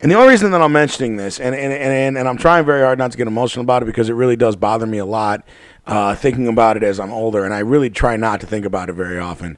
And 0.00 0.10
the 0.10 0.14
only 0.16 0.28
reason 0.28 0.50
that 0.50 0.60
I'm 0.60 0.72
mentioning 0.72 1.16
this, 1.16 1.40
and, 1.40 1.54
and, 1.54 1.72
and, 1.72 2.18
and 2.18 2.28
I'm 2.28 2.36
trying 2.36 2.66
very 2.66 2.82
hard 2.82 2.98
not 2.98 3.12
to 3.12 3.16
get 3.16 3.26
emotional 3.26 3.62
about 3.62 3.82
it 3.82 3.86
because 3.86 4.10
it 4.10 4.12
really 4.12 4.36
does 4.36 4.54
bother 4.54 4.86
me 4.86 4.98
a 4.98 5.06
lot 5.06 5.42
uh, 5.86 6.14
thinking 6.14 6.48
about 6.48 6.76
it 6.76 6.82
as 6.82 7.00
I'm 7.00 7.12
older, 7.12 7.44
and 7.44 7.54
I 7.54 7.60
really 7.60 7.88
try 7.88 8.16
not 8.16 8.40
to 8.40 8.46
think 8.46 8.66
about 8.66 8.90
it 8.90 8.92
very 8.92 9.18
often, 9.18 9.56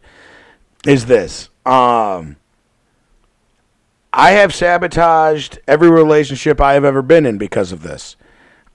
is 0.86 1.06
this. 1.06 1.48
Um, 1.66 2.36
I 4.12 4.32
have 4.32 4.54
sabotaged 4.54 5.58
every 5.66 5.90
relationship 5.90 6.60
I 6.60 6.74
have 6.74 6.84
ever 6.84 7.02
been 7.02 7.26
in 7.26 7.36
because 7.36 7.72
of 7.72 7.82
this. 7.82 8.16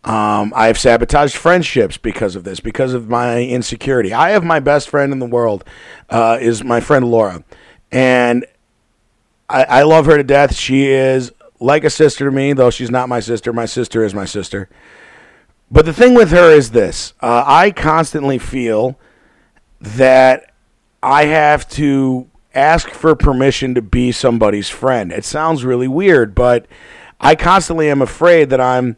Um, 0.04 0.52
I 0.56 0.68
have 0.68 0.78
sabotaged 0.78 1.36
friendships 1.36 1.96
because 1.96 2.36
of 2.36 2.44
this, 2.44 2.60
because 2.60 2.94
of 2.94 3.08
my 3.08 3.42
insecurity. 3.42 4.14
I 4.14 4.32
have 4.32 4.44
my 4.44 4.60
best 4.60 4.90
friend 4.90 5.14
in 5.14 5.20
the 5.20 5.26
world, 5.26 5.64
uh, 6.10 6.38
is 6.42 6.62
my 6.62 6.82
friend 6.82 7.10
Laura, 7.10 7.46
and 7.90 8.46
I, 9.48 9.64
I 9.64 9.84
love 9.84 10.08
her 10.08 10.18
to 10.18 10.24
death. 10.24 10.56
She 10.56 10.88
is 10.88 11.32
like 11.64 11.84
a 11.84 11.90
sister 11.90 12.26
to 12.26 12.32
me, 12.32 12.54
though 12.54 12.70
she's 12.70 12.92
not 12.92 13.10
my 13.10 13.20
sister. 13.20 13.54
My 13.54 13.66
sister 13.66 14.04
is 14.04 14.14
my 14.14 14.26
sister. 14.26 14.70
But 15.72 15.86
the 15.86 15.94
thing 15.94 16.14
with 16.14 16.32
her 16.32 16.52
is 16.52 16.72
this: 16.72 17.14
uh, 17.22 17.44
I 17.46 17.72
constantly 17.72 18.38
feel 18.38 19.00
that 19.80 20.54
I 21.02 21.26
have 21.26 21.68
to 21.70 22.30
ask 22.54 22.90
for 22.90 23.16
permission 23.16 23.74
to 23.76 23.82
be 23.82 24.12
somebody's 24.12 24.70
friend. 24.70 25.12
It 25.12 25.26
sounds 25.26 25.64
really 25.66 25.88
weird, 25.88 26.36
but 26.36 26.68
I 27.20 27.36
constantly 27.36 27.90
am 27.90 28.02
afraid 28.02 28.50
that 28.52 28.62
I'm 28.62 28.98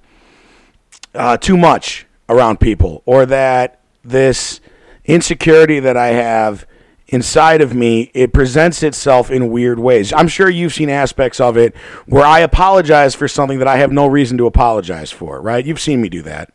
uh, 1.13 1.37
too 1.37 1.57
much 1.57 2.07
around 2.27 2.59
people, 2.59 3.03
or 3.05 3.25
that 3.27 3.79
this 4.03 4.59
insecurity 5.05 5.79
that 5.79 5.95
I 5.95 6.07
have 6.07 6.65
inside 7.07 7.61
of 7.61 7.73
me 7.73 8.09
it 8.13 8.33
presents 8.33 8.81
itself 8.83 9.29
in 9.29 9.49
weird 9.49 9.79
ways. 9.79 10.11
I'm 10.13 10.27
sure 10.27 10.49
you've 10.49 10.73
seen 10.73 10.89
aspects 10.89 11.39
of 11.39 11.57
it 11.57 11.75
where 12.05 12.25
I 12.25 12.39
apologize 12.39 13.15
for 13.15 13.27
something 13.27 13.59
that 13.59 13.67
I 13.67 13.77
have 13.77 13.91
no 13.91 14.07
reason 14.07 14.37
to 14.39 14.45
apologize 14.45 15.11
for. 15.11 15.41
Right? 15.41 15.65
You've 15.65 15.79
seen 15.79 16.01
me 16.01 16.09
do 16.09 16.21
that. 16.23 16.53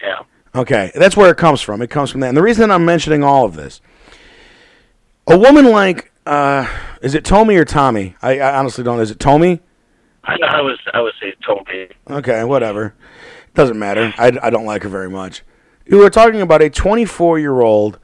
Yeah. 0.00 0.20
Okay, 0.54 0.90
that's 0.94 1.16
where 1.16 1.30
it 1.30 1.36
comes 1.36 1.60
from. 1.60 1.82
It 1.82 1.90
comes 1.90 2.10
from 2.10 2.20
that. 2.20 2.28
And 2.28 2.36
the 2.36 2.42
reason 2.42 2.70
I'm 2.70 2.84
mentioning 2.84 3.22
all 3.22 3.44
of 3.44 3.56
this, 3.56 3.80
a 5.26 5.38
woman 5.38 5.66
like, 5.66 6.12
uh, 6.24 6.66
is 7.02 7.14
it 7.14 7.24
Tommy 7.24 7.56
or 7.56 7.64
Tommy? 7.64 8.16
I, 8.22 8.38
I 8.38 8.58
honestly 8.58 8.82
don't. 8.82 9.00
Is 9.00 9.10
it 9.10 9.18
Tommy? 9.20 9.60
I, 10.24 10.36
I 10.42 10.60
was 10.60 10.78
I 10.92 11.00
would 11.00 11.12
say 11.20 11.34
Toby. 11.46 11.88
Okay, 12.10 12.42
whatever. 12.44 12.94
Doesn't 13.54 13.78
matter. 13.78 14.12
I, 14.18 14.38
I 14.42 14.50
don't 14.50 14.66
like 14.66 14.82
her 14.82 14.88
very 14.88 15.08
much. 15.08 15.42
We 15.88 15.98
were 15.98 16.10
talking 16.10 16.40
about 16.40 16.62
a 16.62 16.68
24 16.68 17.38
year 17.38 17.60
old, 17.60 17.98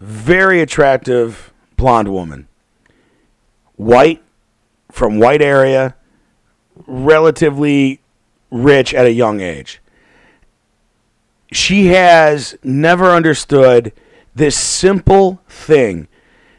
very 0.00 0.60
attractive 0.60 1.52
blonde 1.76 2.08
woman. 2.08 2.48
White, 3.76 4.22
from 4.90 5.18
white 5.18 5.42
area, 5.42 5.94
relatively 6.86 8.00
rich 8.50 8.94
at 8.94 9.06
a 9.06 9.12
young 9.12 9.40
age. 9.40 9.80
She 11.52 11.86
has 11.86 12.56
never 12.62 13.10
understood 13.10 13.92
this 14.34 14.56
simple 14.56 15.40
thing 15.48 16.08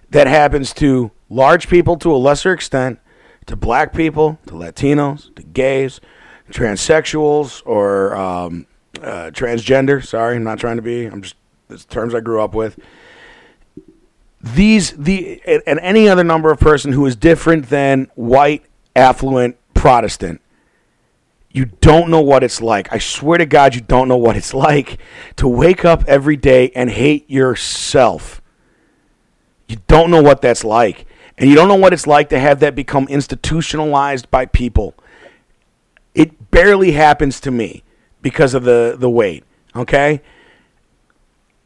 that 0.09 0.27
happens 0.27 0.73
to 0.73 1.11
large 1.29 1.69
people 1.69 1.97
to 1.97 2.13
a 2.13 2.17
lesser 2.17 2.51
extent, 2.51 2.99
to 3.45 3.55
black 3.55 3.93
people, 3.93 4.39
to 4.47 4.53
Latinos, 4.53 5.33
to 5.35 5.43
gays, 5.43 6.01
transsexuals, 6.51 7.61
or 7.65 8.15
um, 8.15 8.65
uh, 9.01 9.29
transgender. 9.31 10.05
Sorry, 10.05 10.35
I'm 10.35 10.43
not 10.43 10.59
trying 10.59 10.77
to 10.77 10.81
be. 10.81 11.05
I'm 11.05 11.21
just 11.21 11.35
it's 11.69 11.85
terms 11.85 12.15
I 12.15 12.19
grew 12.19 12.41
up 12.41 12.55
with. 12.55 12.79
These 14.41 14.91
the 14.91 15.41
and 15.67 15.79
any 15.79 16.07
other 16.07 16.23
number 16.23 16.51
of 16.51 16.59
person 16.59 16.93
who 16.93 17.05
is 17.05 17.15
different 17.15 17.69
than 17.69 18.09
white 18.15 18.63
affluent 18.95 19.57
Protestant 19.73 20.41
you 21.51 21.65
don't 21.65 22.09
know 22.09 22.21
what 22.21 22.43
it's 22.43 22.61
like. 22.61 22.91
I 22.93 22.99
swear 22.99 23.37
to 23.37 23.45
God, 23.45 23.73
you 23.73 23.81
don't 23.81 24.07
know 24.07 24.17
what 24.17 24.37
it's 24.37 24.53
like 24.53 24.99
to 25.37 25.47
wake 25.47 25.83
up 25.83 26.03
every 26.07 26.35
day 26.35 26.71
and 26.75 26.89
hate 26.89 27.29
yourself. 27.29 28.41
You 29.67 29.77
don't 29.87 30.11
know 30.11 30.21
what 30.21 30.41
that's 30.41 30.63
like. 30.63 31.05
And 31.37 31.49
you 31.49 31.55
don't 31.55 31.67
know 31.67 31.75
what 31.75 31.93
it's 31.93 32.05
like 32.05 32.29
to 32.29 32.39
have 32.39 32.59
that 32.59 32.75
become 32.75 33.07
institutionalized 33.07 34.29
by 34.29 34.45
people. 34.45 34.93
It 36.13 36.51
barely 36.51 36.91
happens 36.91 37.39
to 37.41 37.51
me 37.51 37.83
because 38.21 38.53
of 38.53 38.63
the, 38.63 38.95
the 38.99 39.09
weight, 39.09 39.43
okay? 39.75 40.21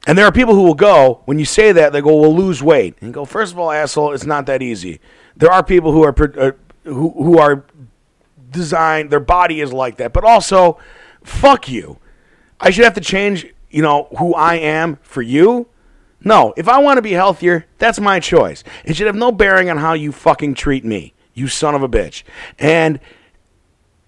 And 0.05 0.17
there 0.17 0.25
are 0.25 0.31
people 0.31 0.53
who 0.53 0.63
will 0.63 0.73
go, 0.73 1.21
when 1.25 1.39
you 1.39 1.45
say 1.45 1.71
that, 1.71 1.93
they 1.93 2.01
go, 2.01 2.19
we'll 2.19 2.35
lose 2.35 2.61
weight. 2.61 2.95
And 3.01 3.13
go, 3.13 3.23
first 3.23 3.53
of 3.53 3.59
all, 3.59 3.71
asshole, 3.71 4.13
it's 4.13 4.25
not 4.25 4.45
that 4.47 4.61
easy. 4.61 4.99
There 5.35 5.51
are 5.51 5.63
people 5.63 5.91
who 5.91 6.03
are, 6.03 6.15
uh, 6.37 6.51
who, 6.83 7.09
who 7.11 7.37
are 7.37 7.65
designed, 8.49 9.09
their 9.09 9.21
body 9.21 9.61
is 9.61 9.71
like 9.71 9.97
that. 9.97 10.11
But 10.11 10.25
also, 10.25 10.77
fuck 11.23 11.69
you. 11.69 11.99
I 12.59 12.69
should 12.69 12.83
have 12.83 12.93
to 12.95 13.01
change, 13.01 13.47
you 13.69 13.81
know, 13.81 14.07
who 14.17 14.33
I 14.33 14.55
am 14.55 14.97
for 15.01 15.21
you. 15.21 15.67
No, 16.25 16.53
if 16.55 16.67
I 16.69 16.79
want 16.79 16.97
to 16.97 17.01
be 17.01 17.11
healthier, 17.11 17.65
that's 17.77 17.99
my 17.99 18.19
choice. 18.19 18.63
It 18.85 18.95
should 18.95 19.07
have 19.07 19.15
no 19.15 19.31
bearing 19.31 19.69
on 19.69 19.77
how 19.77 19.93
you 19.93 20.11
fucking 20.11 20.53
treat 20.53 20.85
me, 20.85 21.13
you 21.33 21.47
son 21.47 21.75
of 21.75 21.83
a 21.83 21.89
bitch. 21.89 22.23
And 22.59 22.99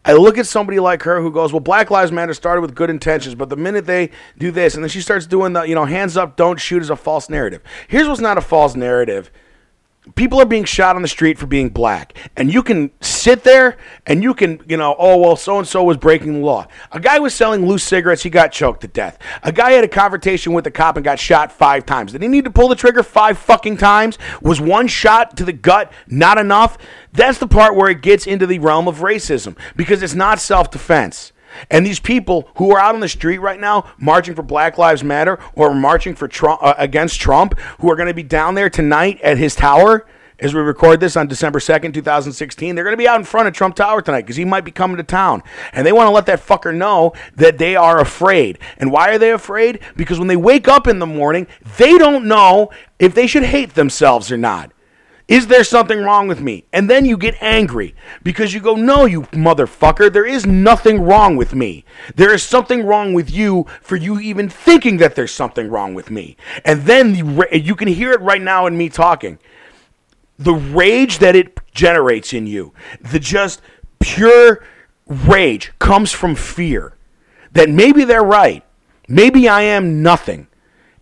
I 0.06 0.14
look 0.14 0.38
at 0.38 0.46
somebody 0.46 0.80
like 0.80 1.04
her 1.04 1.20
who 1.20 1.32
goes, 1.32 1.52
"Well, 1.52 1.60
Black 1.60 1.90
Lives 1.90 2.12
Matter 2.12 2.34
started 2.34 2.62
with 2.62 2.76
good 2.76 2.90
intentions, 2.90 3.34
but 3.34 3.50
the 3.50 3.56
minute 3.56 3.86
they 3.86 4.12
do 4.38 4.52
this, 4.52 4.76
and 4.76 4.84
then 4.84 4.90
she 4.90 5.02
starts 5.02 5.26
doing 5.26 5.54
the, 5.54 5.64
you 5.64 5.74
know, 5.74 5.86
hands 5.86 6.16
up, 6.16 6.36
don't 6.36 6.60
shoot 6.60 6.82
is 6.82 6.92
a 6.92 6.96
false 6.96 7.30
narrative." 7.30 7.62
Here's 7.88 8.08
what's 8.08 8.22
not 8.22 8.38
a 8.38 8.42
false 8.42 8.76
narrative 8.76 9.32
people 10.14 10.40
are 10.40 10.46
being 10.46 10.66
shot 10.66 10.96
on 10.96 11.02
the 11.02 11.08
street 11.08 11.38
for 11.38 11.48
being 11.48 11.70
black. 11.70 12.16
And 12.38 12.54
you 12.54 12.62
can 12.62 12.92
sit 13.02 13.44
there 13.44 13.78
and 14.06 14.22
you 14.22 14.34
can 14.34 14.62
you 14.68 14.78
know 14.78 14.96
oh 15.00 15.18
well 15.18 15.36
so 15.36 15.58
and 15.58 15.68
so 15.68 15.84
was 15.84 15.98
breaking 15.98 16.34
the 16.34 16.40
law. 16.46 16.68
A 16.92 17.00
guy 17.00 17.20
was 17.20 17.34
selling 17.34 17.66
loose 17.66 17.84
cigarettes 17.84 18.24
he 18.24 18.30
got 18.30 18.52
choked 18.52 18.82
to 18.82 18.88
death. 18.88 19.18
A 19.44 19.52
guy 19.52 19.72
had 19.72 19.84
a 19.84 19.88
confrontation 19.88 20.54
with 20.54 20.68
a 20.68 20.72
cop 20.72 20.98
and 20.98 21.04
got 21.04 21.20
shot 21.20 21.52
five 21.52 21.86
times. 21.86 22.12
Did 22.12 22.22
he 22.22 22.28
need 22.28 22.46
to 22.46 22.52
pull 22.52 22.68
the 22.68 22.76
trigger 22.76 23.04
five 23.04 23.38
fucking 23.38 23.78
times? 23.78 24.18
Was 24.42 24.62
one 24.62 24.88
shot 24.88 25.36
to 25.38 25.46
the 25.46 25.54
gut 25.54 25.92
not 26.08 26.38
enough? 26.38 26.78
That's 27.12 27.38
the 27.38 27.48
part 27.48 27.76
where 27.76 27.90
it 27.90 28.02
gets 28.02 28.28
into 28.28 28.46
the 28.46 28.60
realm 28.60 28.88
of 28.88 28.98
racism 29.00 29.58
because 29.76 30.04
it's 30.04 30.16
not 30.16 30.40
self-defense 30.40 31.32
and 31.70 31.86
these 31.86 32.00
people 32.00 32.50
who 32.58 32.72
are 32.72 32.80
out 32.80 32.96
on 32.96 33.02
the 33.02 33.10
street 33.10 33.40
right 33.40 33.60
now 33.60 33.92
marching 33.98 34.36
for 34.36 34.44
Black 34.44 34.78
Lives 34.78 35.04
Matter 35.04 35.40
or 35.54 35.74
marching 35.74 36.16
for 36.16 36.28
Trump, 36.28 36.62
uh, 36.64 36.74
against 36.78 37.20
Trump, 37.20 37.60
who 37.80 37.92
are 37.92 37.96
going 37.96 38.08
to 38.08 38.14
be 38.14 38.24
down 38.24 38.56
there 38.56 38.70
tonight 38.70 39.20
at 39.22 39.38
his 39.38 39.56
tower 39.56 40.06
as 40.40 40.54
we 40.54 40.60
record 40.60 41.00
this 41.00 41.16
on 41.16 41.28
December 41.28 41.60
2nd, 41.60 41.94
2016, 41.94 42.76
they're 42.76 42.84
going 42.84 42.94
to 42.94 42.98
be 42.98 43.08
out 43.08 43.20
in 43.20 43.26
front 43.26 43.48
of 43.48 43.54
Trump 43.54 43.76
Tower 43.76 44.02
tonight 44.02 44.22
because 44.22 44.36
he 44.36 44.44
might 44.44 44.66
be 44.66 44.72
coming 44.72 44.98
to 44.98 45.04
town. 45.04 45.42
And 45.72 45.88
they 45.88 45.94
want 45.94 46.08
to 46.08 46.12
let 46.12 46.26
that 46.26 46.42
fucker 46.42 46.76
know 46.76 47.14
that 47.36 47.58
they 47.58 47.76
are 47.76 48.02
afraid. 48.02 48.60
And 48.78 48.92
why 48.92 49.10
are 49.10 49.18
they 49.18 49.32
afraid? 49.32 49.80
Because 49.96 50.20
when 50.20 50.28
they 50.28 50.36
wake 50.36 50.68
up 50.68 50.88
in 50.88 51.00
the 51.00 51.06
morning, 51.06 51.48
they 51.78 51.98
don't 51.98 52.26
know 52.26 52.70
if 53.00 53.16
they 53.16 53.28
should 53.28 53.44
hate 53.44 53.76
themselves 53.76 54.32
or 54.32 54.38
not. 54.38 54.72
Is 55.28 55.48
there 55.48 55.64
something 55.64 56.02
wrong 56.02 56.28
with 56.28 56.40
me? 56.40 56.66
And 56.72 56.88
then 56.88 57.04
you 57.04 57.18
get 57.18 57.42
angry 57.42 57.96
because 58.22 58.54
you 58.54 58.60
go, 58.60 58.76
No, 58.76 59.06
you 59.06 59.24
motherfucker, 59.24 60.14
there 60.14 60.26
is 60.26 60.46
nothing 60.46 61.02
wrong 61.02 61.36
with 61.36 61.56
me. 61.56 61.84
There 62.16 62.34
is 62.34 62.44
something 62.44 62.86
wrong 62.86 63.14
with 63.14 63.32
you 63.32 63.66
for 63.82 63.96
you 63.96 64.20
even 64.20 64.50
thinking 64.50 64.98
that 64.98 65.16
there's 65.16 65.34
something 65.34 65.70
wrong 65.70 65.96
with 65.96 66.12
me. 66.12 66.38
And 66.64 66.84
then 66.84 67.14
the, 67.14 67.60
you 67.60 67.76
can 67.76 67.88
hear 67.88 68.12
it 68.12 68.22
right 68.22 68.42
now 68.42 68.68
in 68.68 68.78
me 68.78 68.90
talking. 68.90 69.40
The 70.38 70.54
rage 70.54 71.18
that 71.20 71.36
it 71.36 71.60
generates 71.74 72.34
in 72.34 72.46
you, 72.46 72.74
the 73.02 73.20
just 73.20 73.62
pure 74.00 74.64
rage 75.08 75.72
comes 75.80 76.12
from 76.12 76.36
fear 76.36 76.94
that 77.54 77.70
maybe 77.70 78.04
they're 78.04 78.24
right. 78.24 78.64
Maybe 79.08 79.48
I 79.50 79.62
am 79.62 80.04
nothing 80.04 80.48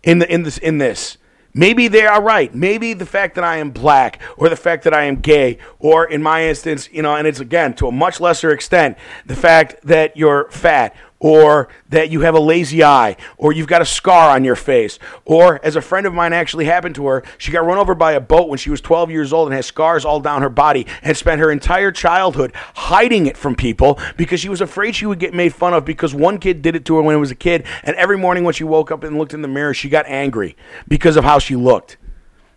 in, 0.02 0.18
the, 0.20 0.32
in, 0.32 0.44
this, 0.44 0.56
in 0.58 0.78
this. 0.78 1.18
Maybe 1.56 1.86
they 1.86 2.04
are 2.04 2.20
right. 2.20 2.52
Maybe 2.52 2.94
the 2.94 3.06
fact 3.06 3.36
that 3.36 3.44
I 3.44 3.58
am 3.58 3.70
black 3.70 4.20
or 4.36 4.48
the 4.48 4.56
fact 4.56 4.82
that 4.84 4.92
I 4.92 5.04
am 5.04 5.16
gay, 5.16 5.58
or 5.78 6.04
in 6.04 6.20
my 6.20 6.48
instance, 6.48 6.88
you 6.90 7.00
know, 7.00 7.14
and 7.14 7.28
it's 7.28 7.38
again 7.38 7.74
to 7.74 7.86
a 7.86 7.92
much 7.92 8.20
lesser 8.20 8.50
extent, 8.50 8.98
the 9.24 9.36
fact 9.36 9.76
that 9.84 10.16
you're 10.16 10.50
fat 10.50 10.96
or 11.24 11.68
that 11.88 12.10
you 12.10 12.20
have 12.20 12.34
a 12.34 12.38
lazy 12.38 12.84
eye, 12.84 13.16
or 13.38 13.50
you've 13.50 13.66
got 13.66 13.80
a 13.80 13.86
scar 13.86 14.28
on 14.28 14.44
your 14.44 14.54
face, 14.54 14.98
or 15.24 15.58
as 15.64 15.74
a 15.74 15.80
friend 15.80 16.06
of 16.06 16.12
mine 16.12 16.34
actually 16.34 16.66
happened 16.66 16.94
to 16.94 17.06
her, 17.06 17.24
she 17.38 17.50
got 17.50 17.64
run 17.64 17.78
over 17.78 17.94
by 17.94 18.12
a 18.12 18.20
boat 18.20 18.46
when 18.46 18.58
she 18.58 18.68
was 18.68 18.82
12 18.82 19.10
years 19.10 19.32
old 19.32 19.48
and 19.48 19.54
has 19.54 19.64
scars 19.64 20.04
all 20.04 20.20
down 20.20 20.42
her 20.42 20.50
body 20.50 20.86
and 21.00 21.16
spent 21.16 21.40
her 21.40 21.50
entire 21.50 21.90
childhood 21.90 22.52
hiding 22.74 23.24
it 23.24 23.38
from 23.38 23.54
people 23.54 23.98
because 24.18 24.38
she 24.38 24.50
was 24.50 24.60
afraid 24.60 24.94
she 24.94 25.06
would 25.06 25.18
get 25.18 25.32
made 25.32 25.54
fun 25.54 25.72
of 25.72 25.86
because 25.86 26.14
one 26.14 26.36
kid 26.36 26.60
did 26.60 26.76
it 26.76 26.84
to 26.84 26.96
her 26.96 27.02
when 27.02 27.14
she 27.14 27.20
was 27.20 27.30
a 27.30 27.34
kid, 27.34 27.64
and 27.84 27.96
every 27.96 28.18
morning 28.18 28.44
when 28.44 28.52
she 28.52 28.64
woke 28.64 28.90
up 28.90 29.02
and 29.02 29.16
looked 29.16 29.32
in 29.32 29.40
the 29.40 29.48
mirror, 29.48 29.72
she 29.72 29.88
got 29.88 30.04
angry 30.06 30.54
because 30.86 31.16
of 31.16 31.24
how 31.24 31.38
she 31.38 31.56
looked. 31.56 31.96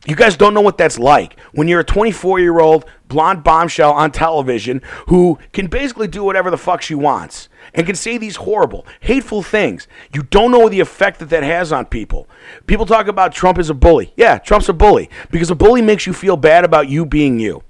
You 0.05 0.15
guys 0.15 0.37
don't 0.37 0.53
know 0.53 0.61
what 0.61 0.77
that's 0.77 0.99
like 0.99 1.39
when 1.51 1.67
you're 1.67 1.81
a 1.81 1.85
24 1.85 2.39
year 2.39 2.59
old 2.59 2.85
blonde 3.07 3.43
bombshell 3.43 3.93
on 3.93 4.11
television 4.11 4.81
who 5.07 5.39
can 5.53 5.67
basically 5.67 6.07
do 6.07 6.23
whatever 6.23 6.51
the 6.51 6.57
fuck 6.57 6.81
she 6.81 6.95
wants 6.95 7.49
and 7.73 7.85
can 7.85 7.95
say 7.95 8.17
these 8.17 8.37
horrible, 8.37 8.85
hateful 9.01 9.43
things. 9.43 9.87
You 10.13 10.23
don't 10.23 10.51
know 10.51 10.69
the 10.69 10.79
effect 10.79 11.19
that 11.19 11.29
that 11.29 11.43
has 11.43 11.71
on 11.71 11.85
people. 11.85 12.27
People 12.67 12.85
talk 12.85 13.07
about 13.07 13.33
Trump 13.33 13.57
as 13.57 13.69
a 13.69 13.73
bully. 13.73 14.13
Yeah, 14.15 14.37
Trump's 14.37 14.69
a 14.69 14.73
bully 14.73 15.09
because 15.31 15.49
a 15.49 15.55
bully 15.55 15.81
makes 15.81 16.05
you 16.07 16.13
feel 16.13 16.37
bad 16.37 16.63
about 16.63 16.89
you 16.89 17.05
being 17.05 17.39
you. 17.39 17.63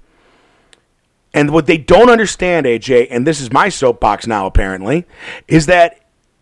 And 1.34 1.50
what 1.50 1.66
they 1.66 1.76
don't 1.76 2.10
understand, 2.10 2.66
AJ, 2.66 3.08
and 3.10 3.26
this 3.26 3.40
is 3.40 3.52
my 3.52 3.68
soapbox 3.68 4.26
now 4.26 4.46
apparently, 4.46 5.06
is 5.46 5.66
that 5.66 5.97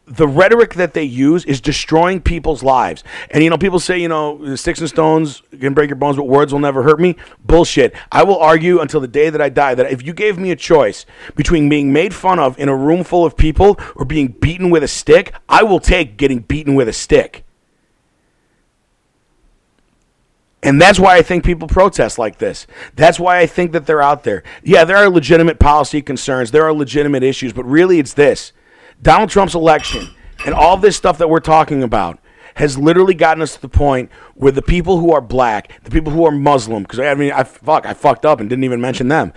the 0.06 0.28
rhetoric 0.28 0.74
that 0.74 0.94
they 0.94 1.02
use 1.02 1.44
is 1.44 1.60
destroying 1.60 2.20
people's 2.20 2.62
lives. 2.62 3.02
And 3.30 3.42
you 3.42 3.50
know, 3.50 3.58
people 3.58 3.80
say, 3.80 3.98
you 3.98 4.08
know, 4.08 4.54
sticks 4.54 4.78
and 4.78 4.88
stones 4.88 5.42
can 5.58 5.74
break 5.74 5.90
your 5.90 5.96
bones, 5.96 6.16
but 6.16 6.28
words 6.28 6.52
will 6.52 6.60
never 6.60 6.84
hurt 6.84 7.00
me. 7.00 7.16
Bullshit. 7.44 7.92
I 8.12 8.22
will 8.22 8.38
argue 8.38 8.80
until 8.80 9.00
the 9.00 9.08
day 9.08 9.30
that 9.30 9.40
I 9.40 9.48
die 9.48 9.74
that 9.74 9.90
if 9.90 10.06
you 10.06 10.12
gave 10.12 10.38
me 10.38 10.52
a 10.52 10.56
choice 10.56 11.06
between 11.34 11.68
being 11.68 11.92
made 11.92 12.14
fun 12.14 12.38
of 12.38 12.58
in 12.58 12.68
a 12.68 12.76
room 12.76 13.02
full 13.02 13.24
of 13.24 13.36
people 13.36 13.78
or 13.96 14.04
being 14.04 14.28
beaten 14.28 14.70
with 14.70 14.84
a 14.84 14.88
stick, 14.88 15.34
I 15.48 15.64
will 15.64 15.80
take 15.80 16.16
getting 16.16 16.38
beaten 16.38 16.76
with 16.76 16.88
a 16.88 16.92
stick. 16.92 17.44
And 20.62 20.80
that's 20.80 20.98
why 20.98 21.16
I 21.16 21.22
think 21.22 21.44
people 21.44 21.68
protest 21.68 22.18
like 22.18 22.38
this. 22.38 22.66
That's 22.94 23.20
why 23.20 23.38
I 23.38 23.46
think 23.46 23.72
that 23.72 23.86
they're 23.86 24.02
out 24.02 24.24
there. 24.24 24.42
Yeah, 24.62 24.84
there 24.84 24.96
are 24.96 25.08
legitimate 25.08 25.58
policy 25.58 26.00
concerns, 26.00 26.52
there 26.52 26.64
are 26.64 26.72
legitimate 26.72 27.24
issues, 27.24 27.52
but 27.52 27.64
really 27.64 27.98
it's 27.98 28.14
this 28.14 28.52
Donald 29.02 29.30
Trump's 29.30 29.54
election 29.54 30.08
and 30.44 30.54
all 30.54 30.76
this 30.76 30.96
stuff 30.96 31.18
that 31.18 31.28
we're 31.28 31.40
talking 31.40 31.82
about 31.82 32.18
has 32.56 32.78
literally 32.78 33.14
gotten 33.14 33.42
us 33.42 33.54
to 33.54 33.60
the 33.60 33.68
point 33.68 34.10
where 34.34 34.50
the 34.50 34.62
people 34.62 34.98
who 34.98 35.12
are 35.12 35.20
black, 35.20 35.82
the 35.84 35.90
people 35.90 36.10
who 36.10 36.24
are 36.24 36.30
Muslim, 36.30 36.82
because 36.82 36.98
I 36.98 37.14
mean, 37.14 37.32
I 37.32 37.44
fuck, 37.44 37.84
I 37.84 37.92
fucked 37.92 38.24
up 38.24 38.40
and 38.40 38.48
didn't 38.48 38.64
even 38.64 38.80
mention 38.80 39.08
them. 39.08 39.32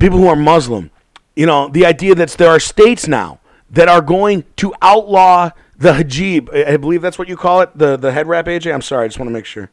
People 0.00 0.18
who 0.18 0.26
are 0.26 0.36
Muslim, 0.36 0.90
you 1.36 1.46
know, 1.46 1.68
the 1.68 1.86
idea 1.86 2.14
that 2.16 2.30
there 2.30 2.50
are 2.50 2.60
states 2.60 3.06
now 3.06 3.40
that 3.70 3.88
are 3.88 4.00
going 4.00 4.44
to 4.56 4.74
outlaw 4.82 5.50
the 5.76 5.92
hijab. 5.92 6.52
I 6.66 6.76
believe 6.76 7.02
that's 7.02 7.18
what 7.18 7.28
you 7.28 7.36
call 7.36 7.60
it, 7.60 7.76
the 7.78 7.96
the 7.96 8.12
head 8.12 8.26
wrap. 8.26 8.46
AJ, 8.46 8.74
I'm 8.74 8.82
sorry, 8.82 9.04
I 9.04 9.08
just 9.08 9.18
want 9.18 9.28
to 9.28 9.32
make 9.32 9.46
sure. 9.46 9.70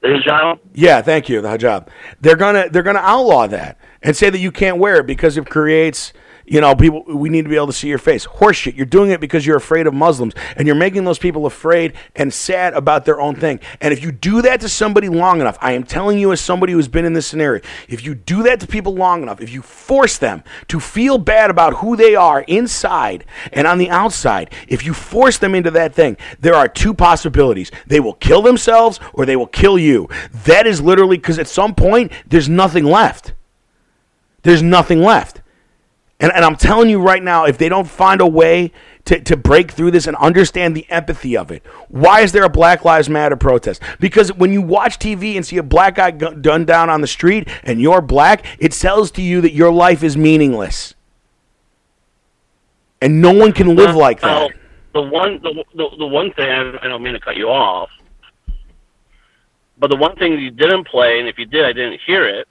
The 0.00 0.08
hijab. 0.08 0.58
Yeah, 0.74 1.00
thank 1.00 1.28
you. 1.28 1.40
The 1.40 1.48
hijab. 1.48 1.86
They're 2.20 2.36
gonna 2.36 2.68
they're 2.68 2.82
gonna 2.82 2.98
outlaw 2.98 3.46
that 3.46 3.78
and 4.02 4.16
say 4.16 4.30
that 4.30 4.38
you 4.38 4.50
can't 4.50 4.78
wear 4.78 4.96
it 4.96 5.06
because 5.06 5.36
it 5.36 5.48
creates 5.48 6.12
you 6.44 6.60
know, 6.60 6.74
people, 6.74 7.04
we 7.06 7.28
need 7.28 7.42
to 7.42 7.48
be 7.48 7.56
able 7.56 7.68
to 7.68 7.72
see 7.72 7.88
your 7.88 7.98
face. 7.98 8.26
Horseshit. 8.26 8.76
You're 8.76 8.86
doing 8.86 9.10
it 9.10 9.20
because 9.20 9.46
you're 9.46 9.56
afraid 9.56 9.86
of 9.86 9.94
Muslims, 9.94 10.34
and 10.56 10.66
you're 10.66 10.76
making 10.76 11.04
those 11.04 11.18
people 11.18 11.46
afraid 11.46 11.94
and 12.16 12.32
sad 12.32 12.74
about 12.74 13.04
their 13.04 13.20
own 13.20 13.34
thing. 13.34 13.60
And 13.80 13.92
if 13.92 14.02
you 14.02 14.12
do 14.12 14.42
that 14.42 14.60
to 14.60 14.68
somebody 14.68 15.08
long 15.08 15.40
enough, 15.40 15.58
I 15.60 15.72
am 15.72 15.84
telling 15.84 16.18
you, 16.18 16.32
as 16.32 16.40
somebody 16.40 16.72
who's 16.72 16.88
been 16.88 17.04
in 17.04 17.12
this 17.12 17.26
scenario, 17.26 17.62
if 17.88 18.04
you 18.04 18.14
do 18.14 18.42
that 18.44 18.60
to 18.60 18.66
people 18.66 18.94
long 18.94 19.22
enough, 19.22 19.40
if 19.40 19.50
you 19.50 19.62
force 19.62 20.18
them 20.18 20.42
to 20.68 20.80
feel 20.80 21.18
bad 21.18 21.50
about 21.50 21.74
who 21.74 21.96
they 21.96 22.14
are 22.14 22.42
inside 22.42 23.24
and 23.52 23.66
on 23.66 23.78
the 23.78 23.90
outside, 23.90 24.52
if 24.68 24.84
you 24.84 24.94
force 24.94 25.38
them 25.38 25.54
into 25.54 25.70
that 25.70 25.94
thing, 25.94 26.16
there 26.40 26.54
are 26.54 26.68
two 26.68 26.94
possibilities. 26.94 27.70
They 27.86 28.00
will 28.00 28.14
kill 28.14 28.42
themselves 28.42 28.98
or 29.12 29.26
they 29.26 29.36
will 29.36 29.46
kill 29.46 29.78
you. 29.78 30.08
That 30.44 30.66
is 30.66 30.80
literally 30.80 31.18
because 31.18 31.38
at 31.38 31.48
some 31.48 31.74
point, 31.74 32.12
there's 32.26 32.48
nothing 32.48 32.84
left. 32.84 33.34
There's 34.42 34.62
nothing 34.62 35.00
left. 35.00 35.41
And, 36.22 36.30
and 36.32 36.44
I'm 36.44 36.54
telling 36.54 36.88
you 36.88 37.00
right 37.00 37.22
now, 37.22 37.46
if 37.46 37.58
they 37.58 37.68
don't 37.68 37.88
find 37.88 38.20
a 38.20 38.26
way 38.26 38.70
to, 39.06 39.20
to 39.20 39.36
break 39.36 39.72
through 39.72 39.90
this 39.90 40.06
and 40.06 40.16
understand 40.18 40.76
the 40.76 40.88
empathy 40.88 41.36
of 41.36 41.50
it, 41.50 41.66
why 41.88 42.20
is 42.20 42.30
there 42.30 42.44
a 42.44 42.48
Black 42.48 42.84
Lives 42.84 43.10
Matter 43.10 43.34
protest? 43.34 43.82
Because 43.98 44.32
when 44.32 44.52
you 44.52 44.62
watch 44.62 45.00
TV 45.00 45.34
and 45.34 45.44
see 45.44 45.56
a 45.56 45.64
black 45.64 45.96
guy 45.96 46.12
done 46.12 46.64
down 46.64 46.88
on 46.88 47.00
the 47.00 47.08
street 47.08 47.48
and 47.64 47.80
you're 47.82 48.00
black, 48.00 48.46
it 48.60 48.70
tells 48.70 49.10
to 49.12 49.22
you 49.22 49.40
that 49.40 49.52
your 49.52 49.72
life 49.72 50.04
is 50.04 50.16
meaningless. 50.16 50.94
And 53.00 53.20
no 53.20 53.32
one 53.32 53.52
can 53.52 53.74
live 53.74 53.96
like 53.96 54.20
that. 54.20 54.52
the 54.94 55.02
one, 55.02 55.42
the, 55.42 55.64
the, 55.74 55.88
the 55.98 56.06
one 56.06 56.32
thing, 56.34 56.48
I 56.48 56.86
don't 56.86 57.02
mean 57.02 57.14
to 57.14 57.20
cut 57.20 57.36
you 57.36 57.48
off, 57.48 57.90
But 59.76 59.90
the 59.90 59.96
one 59.96 60.14
thing 60.14 60.38
you 60.38 60.52
didn't 60.52 60.86
play, 60.86 61.18
and 61.18 61.28
if 61.28 61.36
you 61.36 61.46
did, 61.46 61.64
I 61.64 61.72
didn't 61.72 61.98
hear 62.06 62.28
it, 62.28 62.46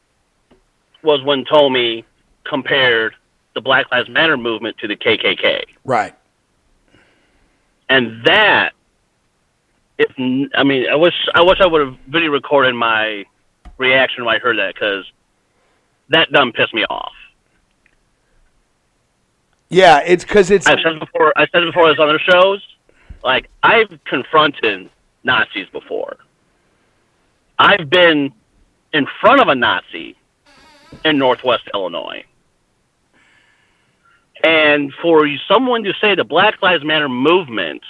was 1.04 1.24
when 1.24 1.46
Tomi 1.46 2.04
compared 2.44 3.16
the 3.54 3.62
Black 3.62 3.91
Lives 3.91 4.10
Matter 4.10 4.38
movement 4.38 4.78
to 4.80 4.88
the 4.88 4.95
KKK. 4.95 5.64
Right. 5.84 6.16
And 7.89 8.24
that, 8.26 8.72
if 9.97 10.12
I 10.56 10.64
mean, 10.64 10.88
I 10.89 10.95
wish 10.95 11.14
I 11.34 11.41
wish 11.41 11.60
I 11.60 11.68
would 11.68 11.82
have 11.82 11.97
video 12.08 12.32
recorded 12.32 12.74
my 12.74 13.26
reaction 13.78 14.24
when 14.26 14.36
I 14.36 14.39
heard 14.39 14.58
that 14.58 14.74
because 14.74 15.06
that 16.10 16.32
done 16.32 16.52
pissed 16.54 16.74
me 16.74 16.86
off. 16.89 17.12
Yeah, 19.70 20.02
it's 20.06 20.24
because 20.24 20.52
it's 20.52 20.68
I've 20.68 20.80
said 20.84 20.99
before. 20.99 21.34
I 21.36 21.47
said 21.47 21.64
it 21.64 21.68
before 21.68 21.89
on 21.89 21.99
other 21.99 22.20
shows. 22.20 22.66
Like 23.24 23.49
I've 23.64 23.99
confronted 24.06 24.89
Nazis 25.24 25.68
before. 25.72 26.18
I've 27.60 27.89
been 27.89 28.34
in 28.93 29.08
front 29.20 29.41
of 29.41 29.47
a 29.47 29.56
Nazi 29.56 30.16
in 31.06 31.18
Northwest 31.18 31.64
Illinois. 31.74 32.26
And 34.44 34.92
for 35.02 35.28
someone 35.48 35.84
to 35.84 35.94
say 36.02 36.16
the 36.16 36.24
Black 36.24 36.62
Lives 36.62 36.84
Matter 36.84 37.10
movement 37.10 37.84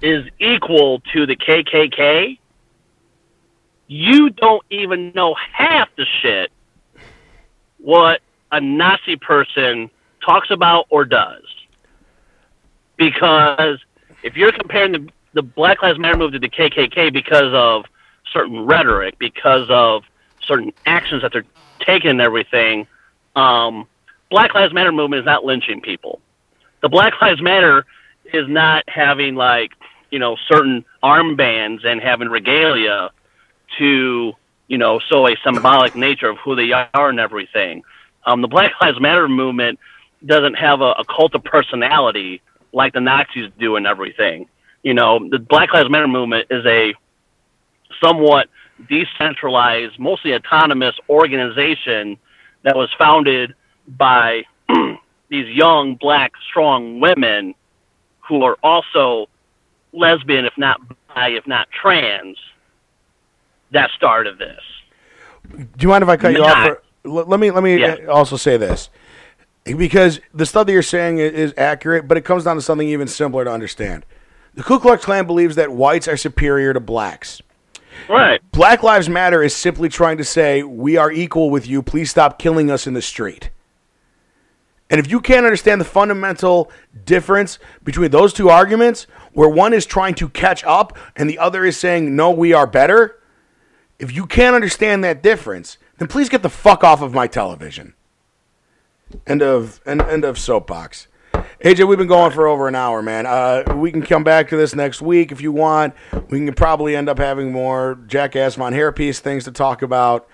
is 0.00 0.24
equal 0.38 1.00
to 1.12 1.26
the 1.26 1.36
KKK, 1.36 2.38
you 3.88 4.30
don't 4.30 4.64
even 4.70 5.12
know 5.14 5.34
half 5.52 5.88
the 5.96 6.04
shit 6.22 6.50
what 7.78 8.20
a 8.52 8.60
Nazi 8.60 9.16
person 9.16 9.90
talks 10.24 10.50
about 10.50 10.86
or 10.90 11.04
does. 11.04 11.42
Because 12.96 13.78
if 14.22 14.36
you're 14.36 14.52
comparing 14.52 14.92
the, 14.92 15.08
the 15.34 15.42
Black 15.42 15.82
Lives 15.82 15.98
Matter 15.98 16.16
movement 16.16 16.42
to 16.42 16.48
the 16.48 16.70
KKK 16.70 17.12
because 17.12 17.52
of 17.52 17.84
certain 18.32 18.64
rhetoric, 18.66 19.18
because 19.18 19.68
of 19.70 20.02
certain 20.42 20.72
actions 20.84 21.22
that 21.22 21.32
they're 21.32 21.44
taking 21.80 22.10
and 22.10 22.20
everything, 22.20 22.86
um, 23.34 23.86
Black 24.30 24.54
Lives 24.54 24.72
Matter 24.72 24.92
movement 24.92 25.20
is 25.20 25.26
not 25.26 25.44
lynching 25.44 25.80
people. 25.80 26.20
The 26.82 26.88
Black 26.88 27.14
Lives 27.20 27.40
Matter 27.40 27.84
is 28.32 28.48
not 28.48 28.84
having 28.88 29.34
like 29.34 29.72
you 30.10 30.18
know 30.18 30.36
certain 30.48 30.84
armbands 31.02 31.86
and 31.86 32.00
having 32.00 32.28
regalia 32.28 33.10
to 33.78 34.32
you 34.68 34.78
know 34.78 35.00
show 35.00 35.28
a 35.28 35.36
symbolic 35.44 35.94
nature 35.94 36.28
of 36.28 36.38
who 36.38 36.54
they 36.56 36.72
are 36.72 37.08
and 37.08 37.20
everything. 37.20 37.82
Um, 38.24 38.42
the 38.42 38.48
Black 38.48 38.72
Lives 38.80 39.00
Matter 39.00 39.28
movement 39.28 39.78
doesn't 40.24 40.54
have 40.54 40.80
a, 40.80 40.92
a 40.92 41.04
cult 41.04 41.34
of 41.34 41.44
personality 41.44 42.42
like 42.72 42.92
the 42.92 43.00
Nazis 43.00 43.50
do 43.58 43.76
and 43.76 43.86
everything. 43.86 44.48
You 44.82 44.94
know, 44.94 45.28
the 45.28 45.38
Black 45.38 45.72
Lives 45.72 45.90
Matter 45.90 46.08
movement 46.08 46.48
is 46.50 46.64
a 46.66 46.94
somewhat 48.02 48.48
decentralized, 48.88 49.98
mostly 49.98 50.34
autonomous 50.34 50.94
organization 51.08 52.18
that 52.62 52.76
was 52.76 52.90
founded 52.98 53.54
by 53.88 54.44
these 55.28 55.48
young, 55.48 55.96
black, 55.96 56.32
strong 56.50 57.00
women 57.00 57.54
who 58.28 58.42
are 58.42 58.56
also 58.62 59.28
lesbian, 59.92 60.44
if 60.44 60.56
not 60.56 60.80
bi, 61.14 61.28
if 61.30 61.46
not 61.46 61.68
trans, 61.70 62.36
that 63.70 63.90
started 63.96 64.38
this. 64.38 64.60
Do 65.50 65.66
you 65.80 65.88
mind 65.88 66.02
if 66.02 66.08
I 66.08 66.16
cut 66.16 66.32
you 66.32 66.44
off? 66.44 66.78
For, 67.04 67.08
let, 67.08 67.38
me 67.40 67.50
let 67.50 67.62
me 67.62 67.80
Yeah. 67.80 68.06
also 68.08 68.36
say 68.36 68.56
this 68.56 68.90
because 69.64 70.20
the 70.34 70.46
stuff 70.46 70.66
that 70.66 70.72
you're 70.72 70.82
saying 70.82 71.18
is, 71.18 71.32
is 71.32 71.54
accurate, 71.56 72.06
but 72.06 72.16
it 72.16 72.24
comes 72.24 72.44
down 72.44 72.56
to 72.56 72.62
something 72.62 72.88
even 72.88 73.08
simpler 73.08 73.44
to 73.44 73.50
understand. 73.50 74.04
The 74.54 74.62
Ku 74.62 74.80
Klux 74.80 75.04
Klan 75.04 75.26
believes 75.26 75.56
that 75.56 75.72
whites 75.72 76.08
are 76.08 76.16
superior 76.16 76.72
to 76.72 76.80
blacks. 76.80 77.42
Right. 78.08 78.40
Black 78.52 78.82
Lives 78.82 79.08
Matter 79.08 79.42
is 79.42 79.54
simply 79.54 79.88
trying 79.88 80.18
to 80.18 80.24
say 80.24 80.62
we 80.62 80.96
are 80.96 81.10
equal 81.10 81.50
with 81.50 81.66
you. 81.66 81.82
Please 81.82 82.10
stop 82.10 82.38
killing 82.38 82.70
us 82.70 82.86
in 82.86 82.94
the 82.94 83.02
street. 83.02 83.50
And 84.88 85.00
if 85.00 85.10
you 85.10 85.20
can't 85.20 85.44
understand 85.44 85.80
the 85.80 85.84
fundamental 85.84 86.70
difference 87.04 87.58
between 87.82 88.10
those 88.10 88.32
two 88.32 88.48
arguments, 88.48 89.06
where 89.32 89.48
one 89.48 89.72
is 89.72 89.84
trying 89.84 90.14
to 90.14 90.28
catch 90.28 90.64
up 90.64 90.96
and 91.16 91.28
the 91.28 91.38
other 91.38 91.64
is 91.64 91.76
saying, 91.76 92.14
no, 92.14 92.30
we 92.30 92.52
are 92.52 92.66
better, 92.66 93.20
if 93.98 94.14
you 94.14 94.26
can't 94.26 94.54
understand 94.54 95.02
that 95.04 95.22
difference, 95.22 95.78
then 95.98 96.08
please 96.08 96.28
get 96.28 96.42
the 96.42 96.50
fuck 96.50 96.84
off 96.84 97.02
of 97.02 97.12
my 97.12 97.26
television. 97.26 97.94
End 99.26 99.42
of 99.42 99.80
end, 99.86 100.02
end 100.02 100.24
of 100.24 100.38
soapbox. 100.38 101.08
AJ, 101.64 101.86
we've 101.88 101.98
been 101.98 102.06
going 102.06 102.32
for 102.32 102.46
over 102.46 102.68
an 102.68 102.74
hour, 102.74 103.02
man. 103.02 103.26
Uh, 103.26 103.62
we 103.76 103.90
can 103.90 104.02
come 104.02 104.24
back 104.24 104.48
to 104.48 104.56
this 104.56 104.74
next 104.74 105.00
week 105.00 105.32
if 105.32 105.40
you 105.40 105.52
want. 105.52 105.94
We 106.28 106.44
can 106.44 106.52
probably 106.54 106.96
end 106.96 107.08
up 107.08 107.18
having 107.18 107.52
more 107.52 107.98
Jackass 108.06 108.56
Von 108.56 108.72
Hairpiece 108.72 109.18
things 109.20 109.44
to 109.44 109.52
talk 109.52 109.82
about. 109.82 110.28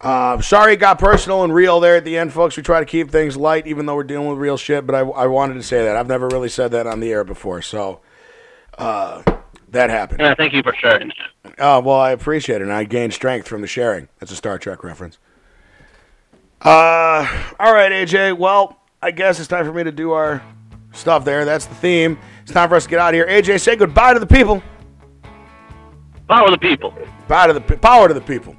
Uh, 0.00 0.40
sorry 0.42 0.74
it 0.74 0.76
got 0.76 0.98
personal 0.98 1.42
and 1.42 1.54
real 1.54 1.80
there 1.80 1.96
at 1.96 2.04
the 2.04 2.18
end, 2.18 2.32
folks. 2.32 2.56
We 2.56 2.62
try 2.62 2.80
to 2.80 2.86
keep 2.86 3.10
things 3.10 3.36
light, 3.36 3.66
even 3.66 3.86
though 3.86 3.94
we're 3.94 4.04
dealing 4.04 4.28
with 4.28 4.38
real 4.38 4.56
shit. 4.56 4.86
But 4.86 4.94
I, 4.94 5.00
I 5.00 5.26
wanted 5.26 5.54
to 5.54 5.62
say 5.62 5.84
that. 5.84 5.96
I've 5.96 6.08
never 6.08 6.28
really 6.28 6.50
said 6.50 6.70
that 6.72 6.86
on 6.86 7.00
the 7.00 7.10
air 7.10 7.24
before, 7.24 7.62
so 7.62 8.00
uh, 8.76 9.22
that 9.70 9.88
happened. 9.90 10.22
I 10.22 10.34
thank 10.34 10.52
you 10.52 10.62
for 10.62 10.74
sharing. 10.74 11.12
Oh, 11.58 11.80
well, 11.80 11.98
I 11.98 12.10
appreciate 12.10 12.56
it, 12.56 12.62
and 12.62 12.72
I 12.72 12.84
gained 12.84 13.14
strength 13.14 13.48
from 13.48 13.62
the 13.62 13.66
sharing. 13.66 14.08
That's 14.18 14.32
a 14.32 14.36
Star 14.36 14.58
Trek 14.58 14.84
reference. 14.84 15.18
Uh, 16.60 17.26
all 17.58 17.72
right, 17.72 17.92
AJ. 17.92 18.36
Well, 18.36 18.78
I 19.00 19.10
guess 19.10 19.38
it's 19.38 19.48
time 19.48 19.64
for 19.64 19.72
me 19.72 19.84
to 19.84 19.92
do 19.92 20.12
our 20.12 20.42
stuff 20.92 21.24
there. 21.24 21.44
That's 21.44 21.66
the 21.66 21.74
theme. 21.74 22.18
It's 22.42 22.52
time 22.52 22.68
for 22.68 22.74
us 22.74 22.84
to 22.84 22.90
get 22.90 22.98
out 22.98 23.14
of 23.14 23.14
here. 23.14 23.26
AJ, 23.26 23.60
say 23.60 23.76
goodbye 23.76 24.14
to 24.14 24.20
the 24.20 24.26
people. 24.26 24.62
Power 26.28 26.50
the 26.50 26.58
people. 26.58 26.92
Power 27.28 27.46
to 27.46 27.52
the 27.52 27.76
power 27.76 28.08
to 28.08 28.14
the 28.14 28.20
people. 28.20 28.56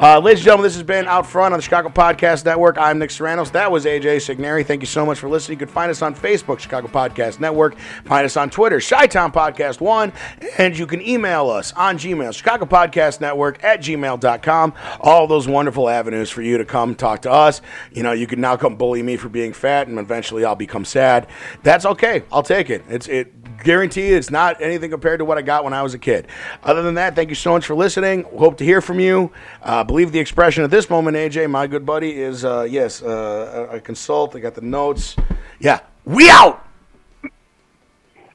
Uh, 0.00 0.18
ladies 0.18 0.40
and 0.40 0.44
gentlemen, 0.46 0.64
this 0.64 0.74
has 0.74 0.82
been 0.82 1.06
Out 1.06 1.26
Front 1.26 1.52
on 1.52 1.58
the 1.58 1.62
Chicago 1.62 1.90
Podcast 1.90 2.46
Network. 2.46 2.78
I'm 2.78 2.98
Nick 2.98 3.10
Serranos. 3.10 3.50
That 3.52 3.70
was 3.70 3.84
AJ 3.84 4.16
Signeri. 4.16 4.64
Thank 4.64 4.80
you 4.80 4.86
so 4.86 5.04
much 5.04 5.18
for 5.18 5.28
listening. 5.28 5.56
You 5.56 5.66
can 5.66 5.72
find 5.72 5.90
us 5.90 6.00
on 6.00 6.14
Facebook, 6.14 6.60
Chicago 6.60 6.88
Podcast 6.88 7.38
Network. 7.38 7.78
Find 8.06 8.24
us 8.24 8.38
on 8.38 8.48
Twitter, 8.48 8.80
Chi-Town 8.80 9.32
Podcast 9.32 9.82
One, 9.82 10.14
and 10.56 10.78
you 10.78 10.86
can 10.86 11.02
email 11.02 11.50
us 11.50 11.74
on 11.74 11.98
Gmail, 11.98 12.34
Chicago 12.34 12.64
Podcast 12.64 13.20
Network 13.20 13.62
at 13.62 13.80
gmail.com. 13.80 14.72
All 15.00 15.26
those 15.26 15.46
wonderful 15.46 15.90
avenues 15.90 16.30
for 16.30 16.40
you 16.40 16.56
to 16.56 16.64
come 16.64 16.94
talk 16.94 17.20
to 17.22 17.30
us. 17.30 17.60
You 17.92 18.02
know, 18.02 18.12
you 18.12 18.26
can 18.26 18.40
now 18.40 18.56
come 18.56 18.76
bully 18.76 19.02
me 19.02 19.18
for 19.18 19.28
being 19.28 19.52
fat, 19.52 19.88
and 19.88 19.98
eventually 19.98 20.46
I'll 20.46 20.56
become 20.56 20.86
sad. 20.86 21.26
That's 21.62 21.84
okay. 21.84 22.22
I'll 22.32 22.42
take 22.42 22.70
it. 22.70 22.82
It's 22.88 23.08
it. 23.08 23.34
Guarantee 23.62 24.12
it's 24.12 24.30
not 24.30 24.60
anything 24.60 24.90
compared 24.90 25.18
to 25.18 25.24
what 25.24 25.38
I 25.38 25.42
got 25.42 25.64
when 25.64 25.72
I 25.72 25.82
was 25.82 25.94
a 25.94 25.98
kid. 25.98 26.26
Other 26.62 26.82
than 26.82 26.94
that, 26.94 27.14
thank 27.14 27.28
you 27.28 27.34
so 27.34 27.52
much 27.52 27.66
for 27.66 27.74
listening. 27.74 28.24
Hope 28.24 28.56
to 28.58 28.64
hear 28.64 28.80
from 28.80 29.00
you. 29.00 29.32
Uh, 29.62 29.84
believe 29.84 30.12
the 30.12 30.18
expression 30.18 30.64
at 30.64 30.70
this 30.70 30.88
moment, 30.88 31.16
AJ, 31.16 31.50
my 31.50 31.66
good 31.66 31.84
buddy, 31.84 32.20
is 32.20 32.44
uh, 32.44 32.66
yes, 32.68 33.02
uh, 33.02 33.68
I 33.70 33.78
consult. 33.78 34.34
I 34.34 34.40
got 34.40 34.54
the 34.54 34.62
notes. 34.62 35.16
Yeah, 35.58 35.80
we 36.04 36.30
out. 36.30 36.69